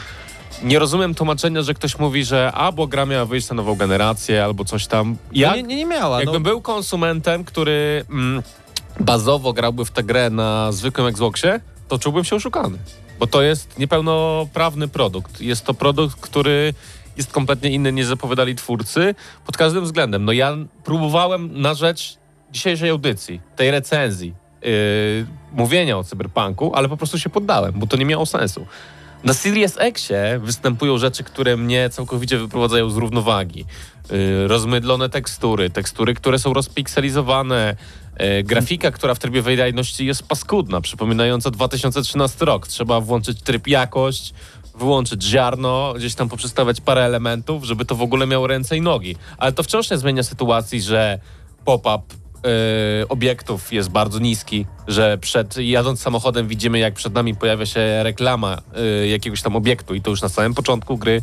[0.63, 4.65] nie rozumiem tłumaczenia, że ktoś mówi, że albo gra miała wyjść na nową generację, albo
[4.65, 5.17] coś tam.
[5.33, 6.17] Ja, Jak, nie, nie, nie miała.
[6.17, 8.43] No, jakbym był konsumentem, który mm,
[9.01, 12.79] bazowo grałby w tę grę na zwykłym Xboxie, to czułbym się oszukany.
[13.19, 15.41] Bo to jest niepełnoprawny produkt.
[15.41, 16.75] Jest to produkt, który
[17.21, 19.15] jest kompletnie inny niż zapowiadali twórcy
[19.47, 20.25] pod każdym względem.
[20.25, 22.17] No ja próbowałem na rzecz
[22.53, 24.69] dzisiejszej audycji, tej recenzji, yy,
[25.53, 28.67] mówienia o cyberpunku, ale po prostu się poddałem, bo to nie miało sensu.
[29.25, 33.65] Na Series Xie występują rzeczy, które mnie całkowicie wyprowadzają z równowagi.
[34.11, 37.77] Yy, rozmydlone tekstury, tekstury, które są rozpikselizowane,
[38.21, 42.69] yy, grafika, która w trybie wydajności jest paskudna, przypominająca 2013 rok.
[42.69, 44.35] Trzeba włączyć tryb jakość,
[44.85, 49.17] wyłączyć ziarno, gdzieś tam poprzestawiać parę elementów, żeby to w ogóle miało ręce i nogi.
[49.39, 51.19] Ale to wciąż nie zmienia sytuacji, że
[51.65, 52.03] pop-up
[52.45, 58.03] yy, obiektów jest bardzo niski, że przed jadąc samochodem widzimy, jak przed nami pojawia się
[58.03, 58.59] reklama
[59.01, 61.23] yy, jakiegoś tam obiektu i to już na samym początku gry.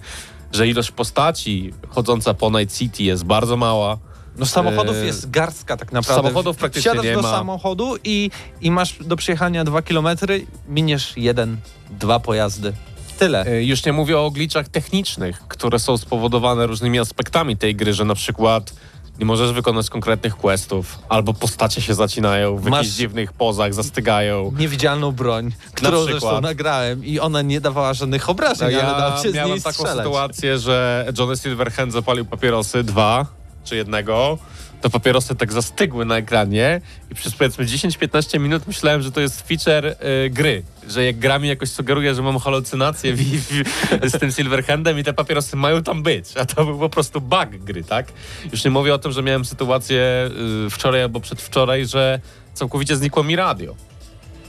[0.51, 3.97] że ilość postaci chodząca po Night City jest bardzo mała.
[4.37, 6.23] No samochodów Eee, jest garstka tak naprawdę.
[6.23, 7.31] samochodów praktycznie Wsiadasz nie do ma.
[7.31, 8.31] samochodu i,
[8.61, 11.57] i masz do przejechania dwa kilometry, miniesz jeden,
[11.89, 12.73] dwa pojazdy.
[13.19, 13.45] Tyle.
[13.47, 18.05] E, Już nie mówię o glitchach technicznych, które są spowodowane różnymi aspektami tej gry, że
[18.05, 18.73] na przykład
[19.19, 24.51] nie możesz wykonać konkretnych questów, albo postacie się zacinają w Masz- jakichś dziwnych pozach, zastygają.
[24.57, 26.21] Niewidzialną broń, którą przykład.
[26.21, 29.71] zresztą nagrałem i ona nie dawała żadnych obrażeń, No ale ja dał się miałem taką
[29.83, 29.97] strzelać.
[30.05, 33.25] sytuację, że Johnny Silverhand zapalił papierosy, dwa
[33.63, 34.37] czy jednego.
[34.81, 39.47] To papierosy tak zastygły na ekranie i przez powiedzmy 10-15 minut myślałem, że to jest
[39.47, 39.85] feature
[40.25, 40.63] y, gry.
[40.89, 43.63] Że jak gra mi jakoś sugeruje, że mam halucynację w, w,
[44.09, 46.37] z tym Silverhandem i te papierosy mają tam być.
[46.37, 48.07] A to był po prostu bug gry, tak?
[48.51, 50.29] Już nie mówię o tym, że miałem sytuację
[50.67, 52.19] y, wczoraj albo przedwczoraj, że
[52.53, 53.75] całkowicie znikło mi radio.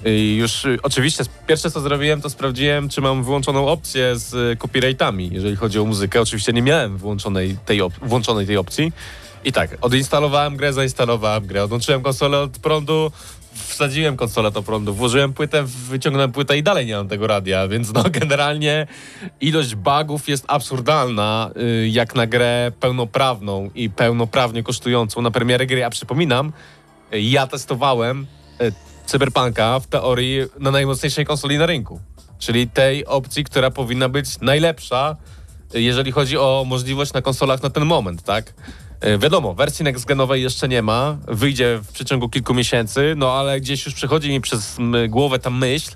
[0.04, 4.56] I już y, oczywiście pierwsze co zrobiłem, to sprawdziłem, czy mam wyłączoną opcję z y,
[4.56, 6.20] copyrightami, jeżeli chodzi o muzykę.
[6.20, 8.92] Oczywiście nie miałem włączonej tej, włączonej tej opcji.
[9.44, 13.12] I tak, odinstalowałem grę, zainstalowałem grę, odłączyłem konsolę od prądu,
[13.66, 17.92] wsadziłem konsolę do prądu, włożyłem płytę, wyciągnąłem płytę i dalej nie mam tego radia, więc
[17.92, 18.86] no generalnie
[19.40, 25.84] ilość bugów jest absurdalna, y, jak na grę pełnoprawną i pełnoprawnie kosztującą na premierę gry.
[25.84, 26.52] A przypominam,
[27.14, 28.26] y, ja testowałem
[28.60, 28.72] y,
[29.06, 32.00] Cyberpunka w teorii na najmocniejszej konsoli na rynku.
[32.38, 35.16] Czyli tej opcji, która powinna być najlepsza,
[35.74, 38.54] jeżeli chodzi o możliwość na konsolach na ten moment, tak?
[39.06, 43.86] Y, Wiadomo, wersji next-genowej jeszcze nie ma, wyjdzie w przeciągu kilku miesięcy, no ale gdzieś
[43.86, 44.76] już przychodzi mi przez
[45.08, 45.90] głowę ta myśl,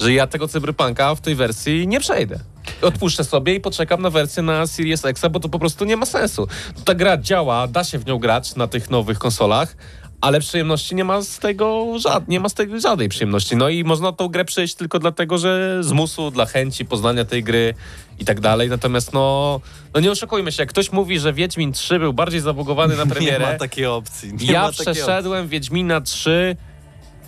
[0.00, 2.40] że ja tego Cyberpunka w tej wersji nie przejdę.
[2.82, 6.06] Odpuszczę sobie i poczekam na wersję na Series X, bo to po prostu nie ma
[6.06, 6.48] sensu.
[6.84, 9.76] Ta gra działa, da się w nią grać na tych nowych konsolach,
[10.20, 13.56] ale przyjemności nie ma z tego, żad, nie ma z tego żadnej przyjemności.
[13.56, 17.44] No i można tą grę przejść tylko dlatego, że z musu, dla chęci poznania tej
[17.44, 17.74] gry
[18.18, 18.68] i tak dalej.
[18.68, 19.60] Natomiast no,
[19.94, 23.10] no nie oszukujmy się, jak ktoś mówi, że Wiedźmin 3 był bardziej zabugowany na Nie
[23.10, 24.34] premierę, ma takiej opcji.
[24.34, 26.56] Nie ja przeszedłem Wiedźmina 3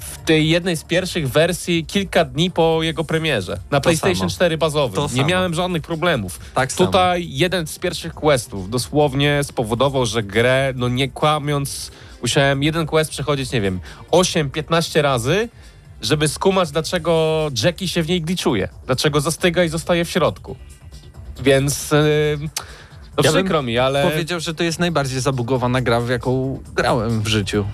[0.00, 3.58] w tej jednej z pierwszych wersji kilka dni po jego premierze.
[3.70, 4.30] Na PlayStation samo.
[4.30, 4.96] 4 bazowym.
[4.96, 5.28] To Nie samo.
[5.28, 6.40] miałem żadnych problemów.
[6.54, 6.86] Tak samo.
[6.86, 11.90] Tutaj jeden z pierwszych questów dosłownie spowodował, że grę, no nie kłamiąc,
[12.22, 15.48] musiałem jeden quest przechodzić, nie wiem, 8-15 razy,
[16.02, 18.68] żeby skumać, dlaczego Jackie się w niej gliczuje.
[18.86, 20.56] Dlaczego zastyga i zostaje w środku.
[21.42, 21.90] Więc...
[21.90, 22.48] Yy,
[23.16, 24.02] no Ja przykro mi, ale...
[24.02, 27.64] Powiedział, że to jest najbardziej zabugowana gra, w jaką grałem w życiu.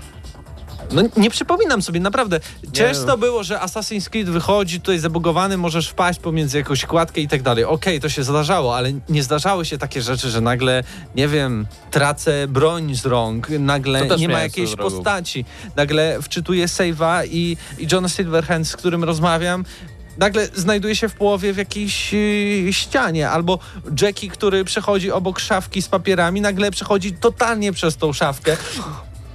[0.92, 2.40] No nie przypominam sobie, naprawdę.
[2.72, 7.42] Często było, że Assassin's Creed wychodzi tutaj zabugowany, możesz wpaść pomiędzy jakąś kładkę i tak
[7.42, 7.64] dalej.
[7.64, 10.84] Okej, to się zdarzało, ale nie zdarzały się takie rzeczy, że nagle,
[11.14, 15.44] nie wiem, tracę broń z rąk, nagle nie ma jakiejś postaci,
[15.76, 19.64] nagle wczytuję save'a i, i John Silverhand, z którym rozmawiam,
[20.18, 23.58] nagle znajduje się w połowie w jakiejś yy, ścianie, albo
[24.02, 28.56] Jackie, który przechodzi obok szafki z papierami, nagle przechodzi totalnie przez tą szafkę.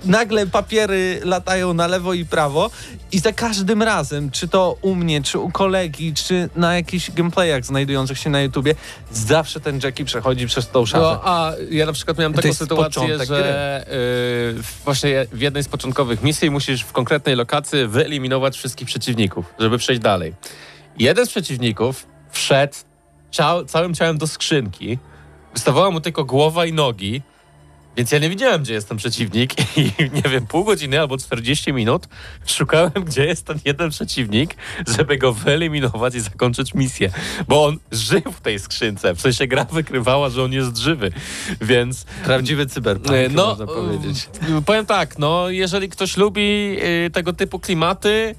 [0.06, 2.70] Nagle papiery latają na lewo i prawo
[3.12, 7.66] i za każdym razem, czy to u mnie, czy u kolegi, czy na jakichś gameplayach
[7.66, 8.76] znajdujących się na YouTubie,
[9.12, 11.04] zawsze ten Jackie przechodzi przez tą szafę.
[11.04, 13.86] No, a ja na przykład miałem taką sytuację, że
[14.60, 19.78] y, właśnie w jednej z początkowych misji musisz w konkretnej lokacji wyeliminować wszystkich przeciwników, żeby
[19.78, 20.34] przejść dalej.
[21.00, 22.74] Jeden z przeciwników wszedł
[23.68, 25.00] całym ciałem do skrzynki,
[25.54, 27.22] wystawała mu tylko głowa i nogi,
[27.98, 31.74] więc ja nie wiedziałem, gdzie jest ten przeciwnik i nie wiem, pół godziny albo 40
[31.74, 32.08] minut
[32.46, 34.56] szukałem, gdzie jest ten jeden przeciwnik,
[34.98, 37.12] żeby go wyeliminować i zakończyć misję.
[37.48, 41.12] Bo on żył w tej skrzynce, w sensie gra wykrywała, że on jest żywy,
[41.62, 44.30] więc Prawdziwy cyberpunk, E, no, można powiedzieć.
[44.58, 48.36] e, Powiem tak, no jeżeli ktoś lubi e, tego typu klimaty,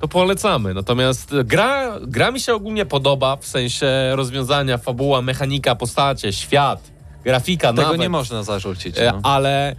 [0.00, 0.74] to polecamy.
[0.74, 6.90] Natomiast gra, gra mi się ogólnie podoba, w sensie rozwiązania, fabuła, mechanika, postacie, świat,
[7.26, 8.00] grafika Tego nawet.
[8.00, 8.98] nie można zarzucić.
[8.98, 9.20] E, No.
[9.22, 9.76] Ale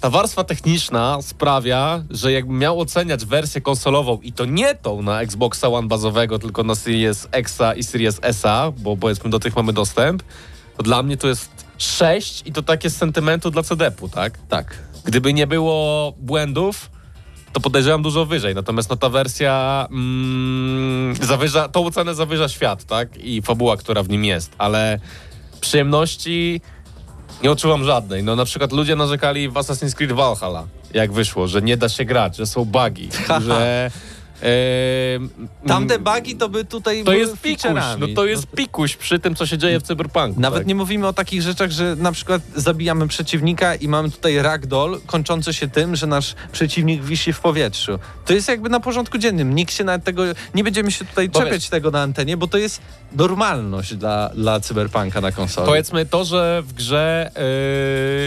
[0.00, 5.20] ta warstwa techniczna sprawia, że jakbym miał oceniać wersję konsolową i to nie tą na
[5.20, 9.72] Xboxa One bazowego, tylko na Series Xa i Series SA, bo powiedzmy do tych mamy
[9.72, 10.22] dostęp,
[10.76, 14.38] to dla mnie to jest 6 i to takie z sentymentu dla CD-pu, tak?
[14.48, 14.78] Tak.
[15.04, 16.90] Gdyby nie było błędów,
[17.52, 18.54] to podejrzewam dużo wyżej.
[18.54, 23.16] Natomiast no, ta wersja mm, zawyża, tą ocenę zawyża świat, tak?
[23.16, 25.00] I fabuła, która w nim jest, ale
[25.60, 26.60] przyjemności
[27.42, 28.22] nie odczuwam żadnej.
[28.22, 32.04] No na przykład ludzie narzekali w Assassin's Creed Valhalla, jak wyszło, że nie da się
[32.04, 33.08] grać, że są bugi,
[33.46, 33.90] że...
[34.42, 37.62] E, Tamte bugi to by tutaj To jest pikuś,
[37.98, 40.40] no to jest pikuś przy tym, co się dzieje w Cyberpunku.
[40.40, 40.66] Nawet tak.
[40.66, 45.52] nie mówimy o takich rzeczach, że na przykład zabijamy przeciwnika i mamy tutaj ragdoll kończący
[45.52, 47.98] się tym, że nasz przeciwnik wisi w powietrzu.
[48.26, 49.54] To jest jakby na porządku dziennym.
[49.54, 50.22] Nikt się nawet tego,
[50.54, 52.80] nie będziemy się tutaj czepiać tego na antenie, bo to jest
[53.12, 55.66] normalność dla, dla cyberpunka na konsoli.
[55.66, 57.30] Powiedzmy to, że w grze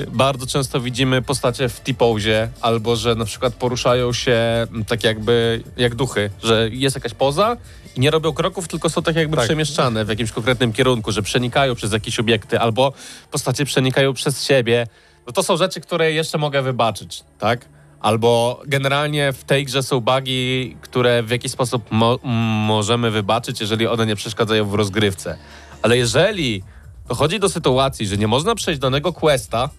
[0.06, 5.64] yy, bardzo często widzimy postacie w T-pose, albo że na przykład poruszają się tak jakby
[5.78, 7.58] jak duchy, że jest jakaś poza
[7.96, 9.46] i nie robią kroków, tylko są tak jakby Tak.
[9.46, 12.94] przemieszczane w jakimś konkretnym kierunku, że przenikają przez jakieś obiekty, albo
[13.32, 14.88] postacie przenikają przez siebie.
[15.28, 17.66] No to są rzeczy, które jeszcze mogę wybaczyć, tak?
[18.04, 22.20] Albo generalnie w tej grze są bugi, które w jakiś sposób mo-
[22.68, 25.38] możemy wybaczyć, jeżeli one nie przeszkadzają w rozgrywce.
[25.82, 26.64] Ale jeżeli
[27.08, 29.70] dochodzi do sytuacji, że nie można przejść danego questa,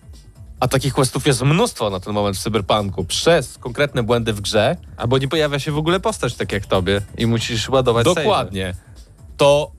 [0.61, 4.77] a takich questów jest mnóstwo na ten moment w Cyberpunku, przez konkretne błędy w grze,
[4.97, 8.75] Albo nie pojawia się w ogóle postać tak jak tobie i musisz ładować dokładnie,
[9.37, 9.71] to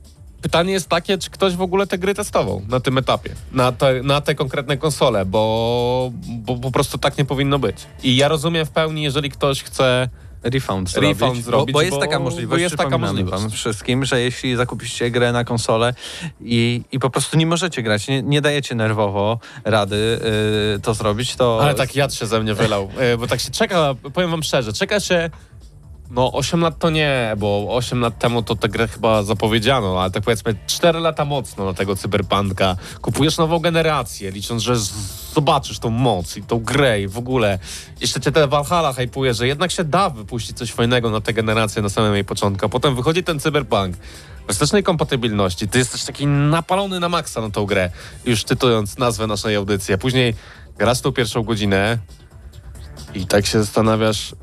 [0.46, 4.04] pytanie jest takie, czy ktoś w ogóle te gry testował na tym etapie, na te,
[4.04, 7.78] na te konkretne konsole, bo, bo po prostu tak nie powinno być.
[8.04, 10.10] I ja rozumiem w pełni, jeżeli ktoś chce
[10.44, 11.10] Refund zrobić.
[11.10, 13.42] Refund zrobić, bo, bo jest bo- taka bo możliwość, jest taka możliwość.
[13.42, 15.94] wam wszystkim, że jeśli zakupicie grę na konsolę
[16.42, 20.20] i, i po prostu nie możecie grać, nie, nie dajecie nerwowo rady
[20.76, 21.60] y, to zrobić, to...
[21.62, 24.74] Ale tak jad się ze mnie wylał, e, bo tak się czeka, powiem wam szczerze,
[24.74, 25.30] czeka się,
[26.10, 30.12] no 8 lat to nie, bo 8 lat temu to tę grę chyba zapowiedziano, ale
[30.12, 32.76] tak powiedzmy 4 lata mocno na tego cyberpunka.
[33.02, 34.76] Kupujesz nową generację, licząc, że
[35.34, 37.60] zobaczysz tą moc i tą grę i w ogóle.
[38.02, 41.82] Jeszcze cię te Valhalla hypuje, że jednak się da wypuścić coś fajnego na tę generację
[41.82, 43.96] na samym jej początku, potem wychodzi ten cyberpunk.
[44.50, 47.92] Wstecznej kompatybilności, ty jesteś taki napalony na maksa na tą grę,
[48.26, 50.36] już czytując nazwę naszej audycji, a później
[50.78, 51.98] grasz tą pierwszą godzinę
[53.16, 54.36] i tak się zastanawiasz,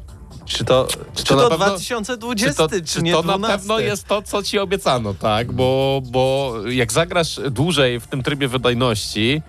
[0.53, 3.39] Czy to, czy to, to na pewno- 2020, czy to, czy, czy nie to na
[3.39, 3.59] 12?
[3.59, 5.53] pewno jest to, co ci obiecano, tak?
[5.53, 9.43] Bo, bo jak zagrasz dłużej w tym trybie wydajności,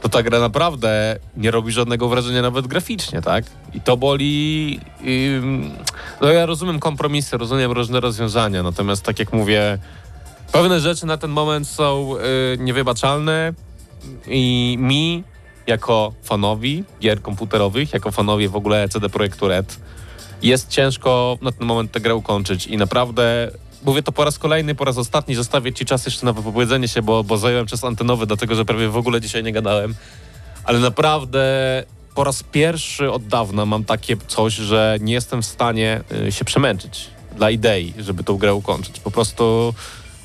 [0.00, 3.44] to ta gra naprawdę nie robi żadnego wrażenia nawet graficznie, tak?
[3.74, 4.80] I to boli...
[6.20, 9.78] no ja rozumiem kompromisy, rozumiem różne rozwiązania, natomiast tak jak mówię,
[10.52, 12.14] pewne rzeczy na ten moment są
[12.54, 13.52] y, niewybaczalne
[14.26, 15.24] i mi,
[15.66, 19.80] jako fanowi gier komputerowych, jako fanowie w ogóle CD Projektu Red,
[20.42, 23.50] jest ciężko na ten moment tę grę ukończyć i naprawdę
[23.84, 27.02] mówię to po raz kolejny, po raz ostatni, zostawię ci czas jeszcze na wypowiedzenie się,
[27.02, 29.94] bo, bo zająłem czas antenowy, dlatego że prawie w ogóle dzisiaj nie gadałem,
[30.64, 31.42] ale naprawdę
[32.14, 36.44] po raz pierwszy od dawna mam takie coś, że nie jestem w stanie y, się
[36.44, 39.00] przemęczyć dla idei, żeby tą grę ukończyć.
[39.00, 39.74] Po prostu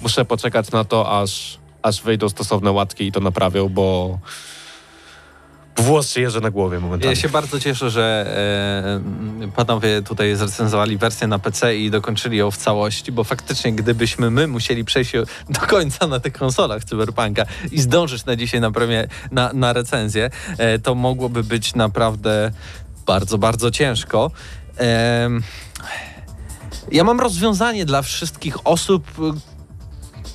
[0.01, 4.19] muszę poczekać na to, aż, aż wejdą stosowne łatki i to naprawią, bo
[5.77, 7.09] włos się jeży na głowie momentami.
[7.09, 8.25] Ja się bardzo cieszę, że
[9.41, 14.31] e, panowie tutaj zrecenzowali wersję na PC i dokończyli ją w całości, bo faktycznie gdybyśmy
[14.31, 15.11] my musieli przejść
[15.49, 20.29] do końca na tych konsolach Cyberpunka i zdążyć na dzisiaj na, premie, na, na recenzję,
[20.57, 22.51] e, to mogłoby być naprawdę
[23.05, 24.31] bardzo, bardzo ciężko.
[26.91, 29.07] Ja mam rozwiązanie dla wszystkich osób,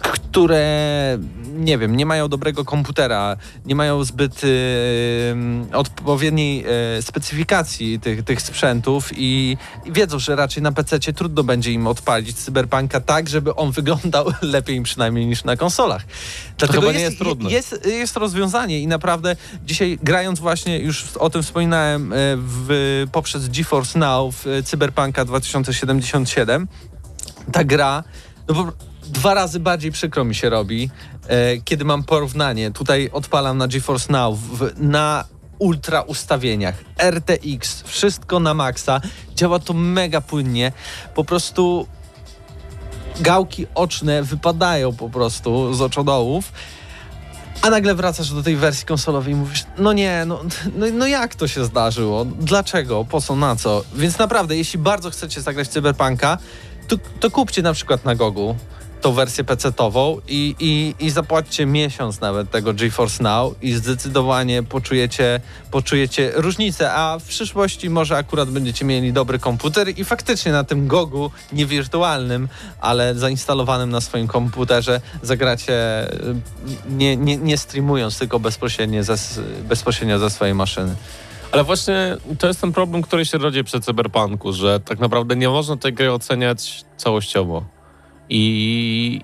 [0.03, 1.19] które
[1.61, 5.35] nie wiem, nie mają dobrego komputera, nie mają zbyt y,
[5.73, 6.65] odpowiedniej
[6.99, 11.87] y, specyfikacji tych, tych sprzętów i, i wiedzą, że raczej na PC trudno będzie im
[11.87, 16.05] odpalić cyberpunka tak, żeby on wyglądał lepiej przynajmniej niż na konsolach.
[16.59, 17.51] Dlatego chyba nie jest trudne.
[17.51, 23.49] Jest, jest rozwiązanie i naprawdę dzisiaj grając właśnie, już o tym wspominałem, y, w, poprzez
[23.49, 26.69] GeForce Now w Cyberpunka 2077,
[27.53, 28.05] ta gra,
[28.49, 30.91] no bo dwa razy bardziej przykro mi się robi,
[31.29, 32.71] e, kiedy mam porównanie.
[32.71, 35.25] Tutaj odpalam na GeForce Now w, na
[35.59, 39.01] ultra ustawieniach, RTX, wszystko na maksa.
[39.35, 40.73] Działa to mega płynnie.
[41.15, 41.87] Po prostu
[43.21, 46.53] gałki oczne wypadają po prostu z oczodołów.
[47.63, 50.41] A nagle wracasz do tej wersji konsolowej i mówisz, no nie, no,
[50.77, 52.25] no, no jak to się zdarzyło?
[52.25, 53.05] Dlaczego?
[53.05, 53.37] Po co?
[53.37, 53.85] Na co?
[53.95, 56.39] Więc naprawdę, jeśli bardzo chcecie zagrać Cyberpunka,
[56.89, 58.57] to, to kupcie na przykład na Gogu
[59.01, 65.41] tą wersję PC-tową i, i, i zapłaćcie miesiąc nawet tego GeForce Now i zdecydowanie poczujecie,
[65.71, 70.87] poczujecie różnicę, a w przyszłości może akurat będziecie mieli dobry komputer i faktycznie na tym
[70.87, 72.49] Gogu, nie wirtualnym,
[72.81, 76.35] ale zainstalowanym na swoim komputerze zagracie y,
[76.89, 79.17] nie, nie, nie streamując, tylko bezpośrednio ze,
[79.69, 80.95] bezpośrednio ze swojej maszyny.
[81.53, 85.49] Ale właśnie to jest ten problem, który się rodzi przy cyberpunku, że tak naprawdę nie
[85.49, 87.80] można tej gry oceniać całościowo.
[88.31, 89.21] I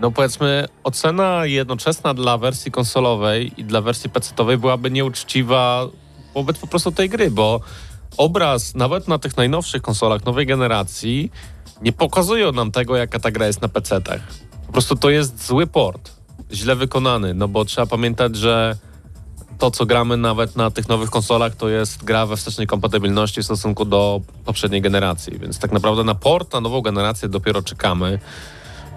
[0.00, 5.86] no powiedzmy, ocena jednoczesna dla wersji konsolowej i dla wersji PC-owej byłaby nieuczciwa
[6.34, 7.60] wobec po prostu tej gry, bo
[8.16, 11.30] obraz nawet na tych najnowszych konsolach nowej generacji
[11.82, 14.20] nie pokazują nam tego, jaka ta gra jest na PC-tach.
[14.66, 16.12] Po prostu to jest zły port,
[16.52, 18.76] źle wykonany, no bo trzeba pamiętać, że
[19.58, 23.44] to, co gramy nawet na tych nowych konsolach, to jest gra we wstecznej kompatybilności w
[23.44, 28.18] stosunku do poprzedniej generacji, więc tak naprawdę na port, na nową generację dopiero czekamy.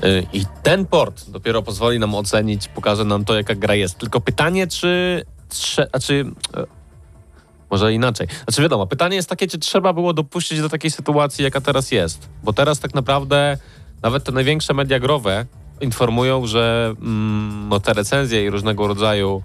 [0.04, 3.98] Y, I ten port dopiero pozwoli nam ocenić, pokaże nam to, jaka gra jest.
[3.98, 5.24] Tylko pytanie, czy...
[5.50, 6.26] Trze- a czy
[6.58, 6.66] e,
[7.72, 8.28] może inaczej.
[8.44, 12.30] Znaczy wiadomo, pytanie jest takie, czy trzeba było dopuścić do takiej sytuacji, jaka teraz jest.
[12.44, 13.58] Bo teraz tak naprawdę
[14.02, 15.46] nawet te największe media growe
[15.82, 19.44] informują, że mm, no, te recenzje i różnego rodzaju,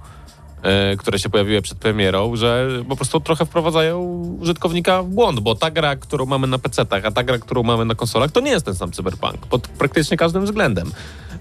[0.99, 4.01] które się pojawiły przed premierą, że po prostu trochę wprowadzają
[4.41, 7.85] użytkownika w błąd, bo ta gra, którą mamy na PC-tach, a ta gra, którą mamy
[7.85, 10.93] na konsolach, to nie jest ten sam cyberpunk pod praktycznie każdym względem.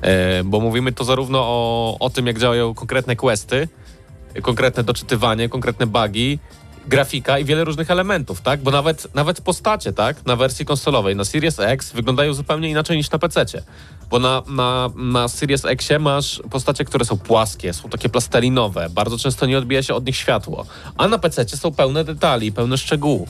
[0.01, 3.67] E, bo mówimy to zarówno o, o tym, jak działają konkretne questy,
[4.41, 6.39] konkretne doczytywanie, konkretne bugi,
[6.87, 8.61] grafika i wiele różnych elementów, tak?
[8.61, 10.25] Bo nawet, nawet postacie, tak?
[10.25, 13.63] Na wersji konsolowej, na Series X wyglądają zupełnie inaczej niż na PC-cie.
[14.09, 19.17] Bo na, na, na Series Xie masz postacie, które są płaskie, są takie plastelinowe, bardzo
[19.17, 20.65] często nie odbija się od nich światło.
[20.97, 23.29] A na PC-cie są pełne detali, pełne szczegółów.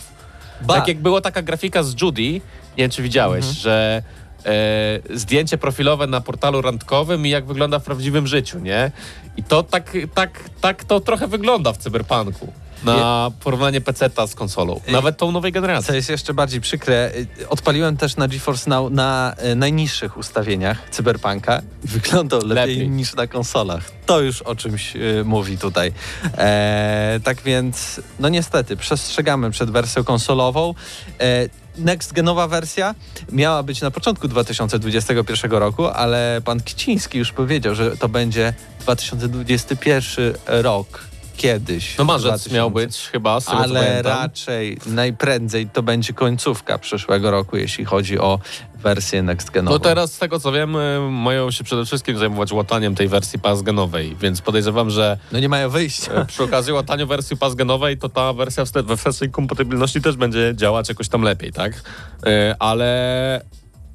[0.61, 2.41] Ba- Tak jak była taka grafika z Judy, nie
[2.77, 4.03] wiem czy widziałeś, że
[4.45, 8.91] e, zdjęcie profilowe na portalu randkowym i jak wygląda w prawdziwym życiu, nie?
[9.37, 12.53] I to tak, tak, tak to trochę wygląda w cyberpunku.
[12.85, 14.81] Na porównanie PC-ta z konsolą.
[14.87, 15.87] Nawet tą nowej generacji.
[15.87, 17.11] Co jest jeszcze bardziej przykre,
[17.49, 22.89] odpaliłem też na GeForce Now na y, najniższych ustawieniach Cyberpunka i wyglądał lepiej, Lepiej.
[22.89, 23.91] niż na konsolach.
[24.05, 25.93] To już o czymś y, mówi tutaj.
[26.37, 30.73] E, tak więc, no niestety, przestrzegamy przed wersją konsolową.
[31.19, 32.95] E, Next genowa wersja
[33.31, 40.33] miała być na początku 2021 roku, ale pan Kiciński już powiedział, że to będzie 2021
[40.45, 40.99] rok
[41.37, 41.97] kiedyś.
[41.97, 42.55] No marzec 2000.
[42.55, 44.11] miał być chyba, z Ale pamiętam.
[44.13, 48.39] raczej najprędzej to będzie końcówka przyszłego roku, jeśli chodzi o
[48.75, 49.75] wersję next genową.
[49.75, 53.39] No teraz z tego co wiem, y, mają się przede wszystkim zajmować łataniem tej wersji
[53.39, 56.11] pasgenowej, więc podejrzewam, że No nie mają wyjścia.
[56.13, 60.89] e, przy okazji łataniu wersji pasgenowej, to ta wersja we wstecznej kompatybilności też będzie działać
[60.89, 61.81] jakoś tam lepiej, tak?
[62.25, 63.41] E, Ale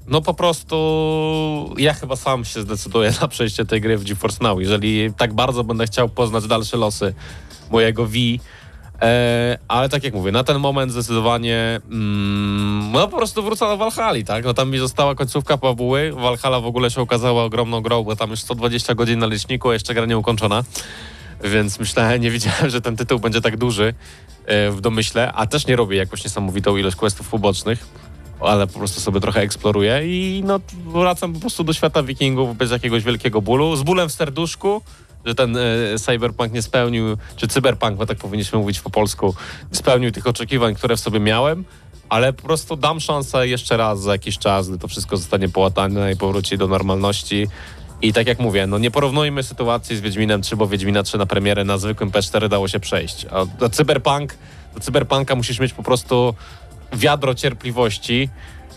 [0.09, 4.61] no po prostu ja chyba sam się zdecyduję na przejście tej gry w GeForce Now.
[4.61, 7.15] Jeżeli tak bardzo będę chciał poznać dalsze losy
[7.71, 8.19] mojego V,
[9.03, 13.77] E, ale tak jak mówię, na ten moment zdecydowanie mm, no po prostu wrócę do
[13.77, 14.45] Valhalla, tak?
[14.45, 16.13] No tam mi została końcówka fabuły.
[16.13, 19.73] Valhalla w ogóle się okazała ogromną grą, bo tam już 120 godzin na liczniku, a
[19.73, 20.65] jeszcze gra nie ukończona.
[21.45, 23.95] Więc myślałem, nie wiedziałem, że ten tytuł będzie tak duży
[24.47, 27.87] e, w domyśle, a też nie robię jakąś niesamowitą ilość questów pobocznych,
[28.41, 32.71] ale po prostu sobie trochę eksploruję i no wracam po prostu do świata wikingów bez
[32.71, 34.83] jakiegoś wielkiego bólu, z bólem w serduszku,
[35.25, 35.61] że ten e,
[35.99, 39.35] cyberpunk nie spełnił, czy cyberpunk, bo tak powinniśmy mówić po polsku,
[39.73, 41.65] nie spełnił tych oczekiwań, które w sobie miałem,
[42.09, 46.13] ale po prostu dam szansę jeszcze raz za jakiś czas, gdy to wszystko zostanie połatane
[46.13, 47.47] i powróci do normalności.
[48.03, 51.27] I tak jak mówię, no nie porównujmy sytuacji z Wiedźminem 3, bo Wiedźmina 3 na
[51.27, 53.27] premierę na zwykłym P4 dało się przejść.
[53.31, 54.35] A do cyberpunk,
[54.75, 56.35] do cyberpunka musisz mieć po prostu
[56.93, 58.29] wiadro cierpliwości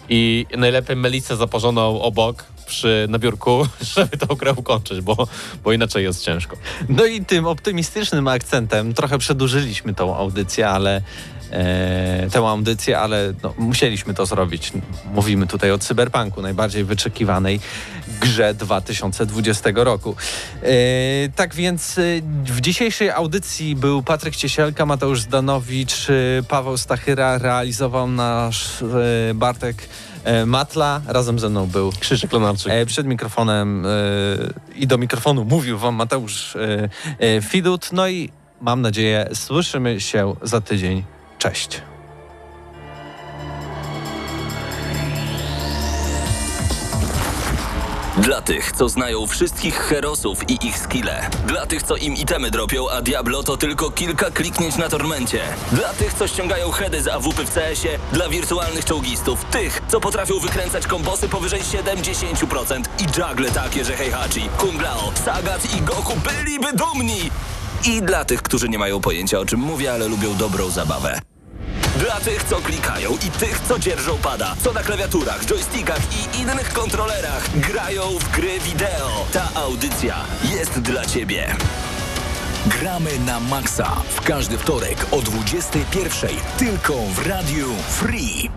[0.09, 5.27] i najlepiej melicę zaparzoną obok przy na biurku, żeby tą grę ukończyć, bo,
[5.63, 6.57] bo inaczej jest ciężko.
[6.89, 11.01] No i tym optymistycznym akcentem trochę przedłużyliśmy tą audycję, ale
[11.51, 14.71] e, tę audycję, ale no, musieliśmy to zrobić.
[15.13, 17.59] Mówimy tutaj o cyberpunku, najbardziej wyczekiwanej
[18.21, 20.15] grze 2020 roku.
[20.63, 20.65] E,
[21.35, 22.01] tak więc e,
[22.45, 26.13] w dzisiejszej audycji był Patryk Ciesielka, Mateusz Zdanowicz, e,
[26.47, 29.75] Paweł Stachyra, realizował nasz e, Bartek
[30.23, 32.73] e, Matla, razem ze mną był Krzyszek Lenarczyk.
[32.85, 33.85] Przed mikrofonem
[34.75, 36.57] i do mikrofonu mówił wam Mateusz
[37.49, 37.89] Fidut.
[37.91, 38.29] No i
[38.61, 41.03] mam nadzieję, słyszymy się za tydzień.
[41.41, 41.81] Cześć.
[48.17, 51.29] Dla tych, co znają wszystkich herosów i ich skille.
[51.47, 55.41] Dla tych, co im itemy dropią, a Diablo to tylko kilka kliknięć na tormencie.
[55.71, 57.99] Dla tych, co ściągają heady z AWP w CS-ie.
[58.13, 59.45] Dla wirtualnych czołgistów.
[59.45, 65.75] Tych, co potrafią wykręcać kombosy powyżej 70% i juggle takie, że Heihachi, Kung Lao, Sagat
[65.77, 67.31] i Goku byliby dumni.
[67.85, 71.19] I dla tych, którzy nie mają pojęcia o czym mówię, ale lubią dobrą zabawę.
[71.99, 76.73] Dla tych, co klikają i tych, co dzierżą pada, co na klawiaturach, joystickach i innych
[76.73, 79.25] kontrolerach grają w gry wideo.
[79.33, 81.55] Ta audycja jest dla ciebie.
[82.65, 86.27] Gramy na maksa w każdy wtorek o 21.00
[86.57, 88.49] tylko w Radiu Free.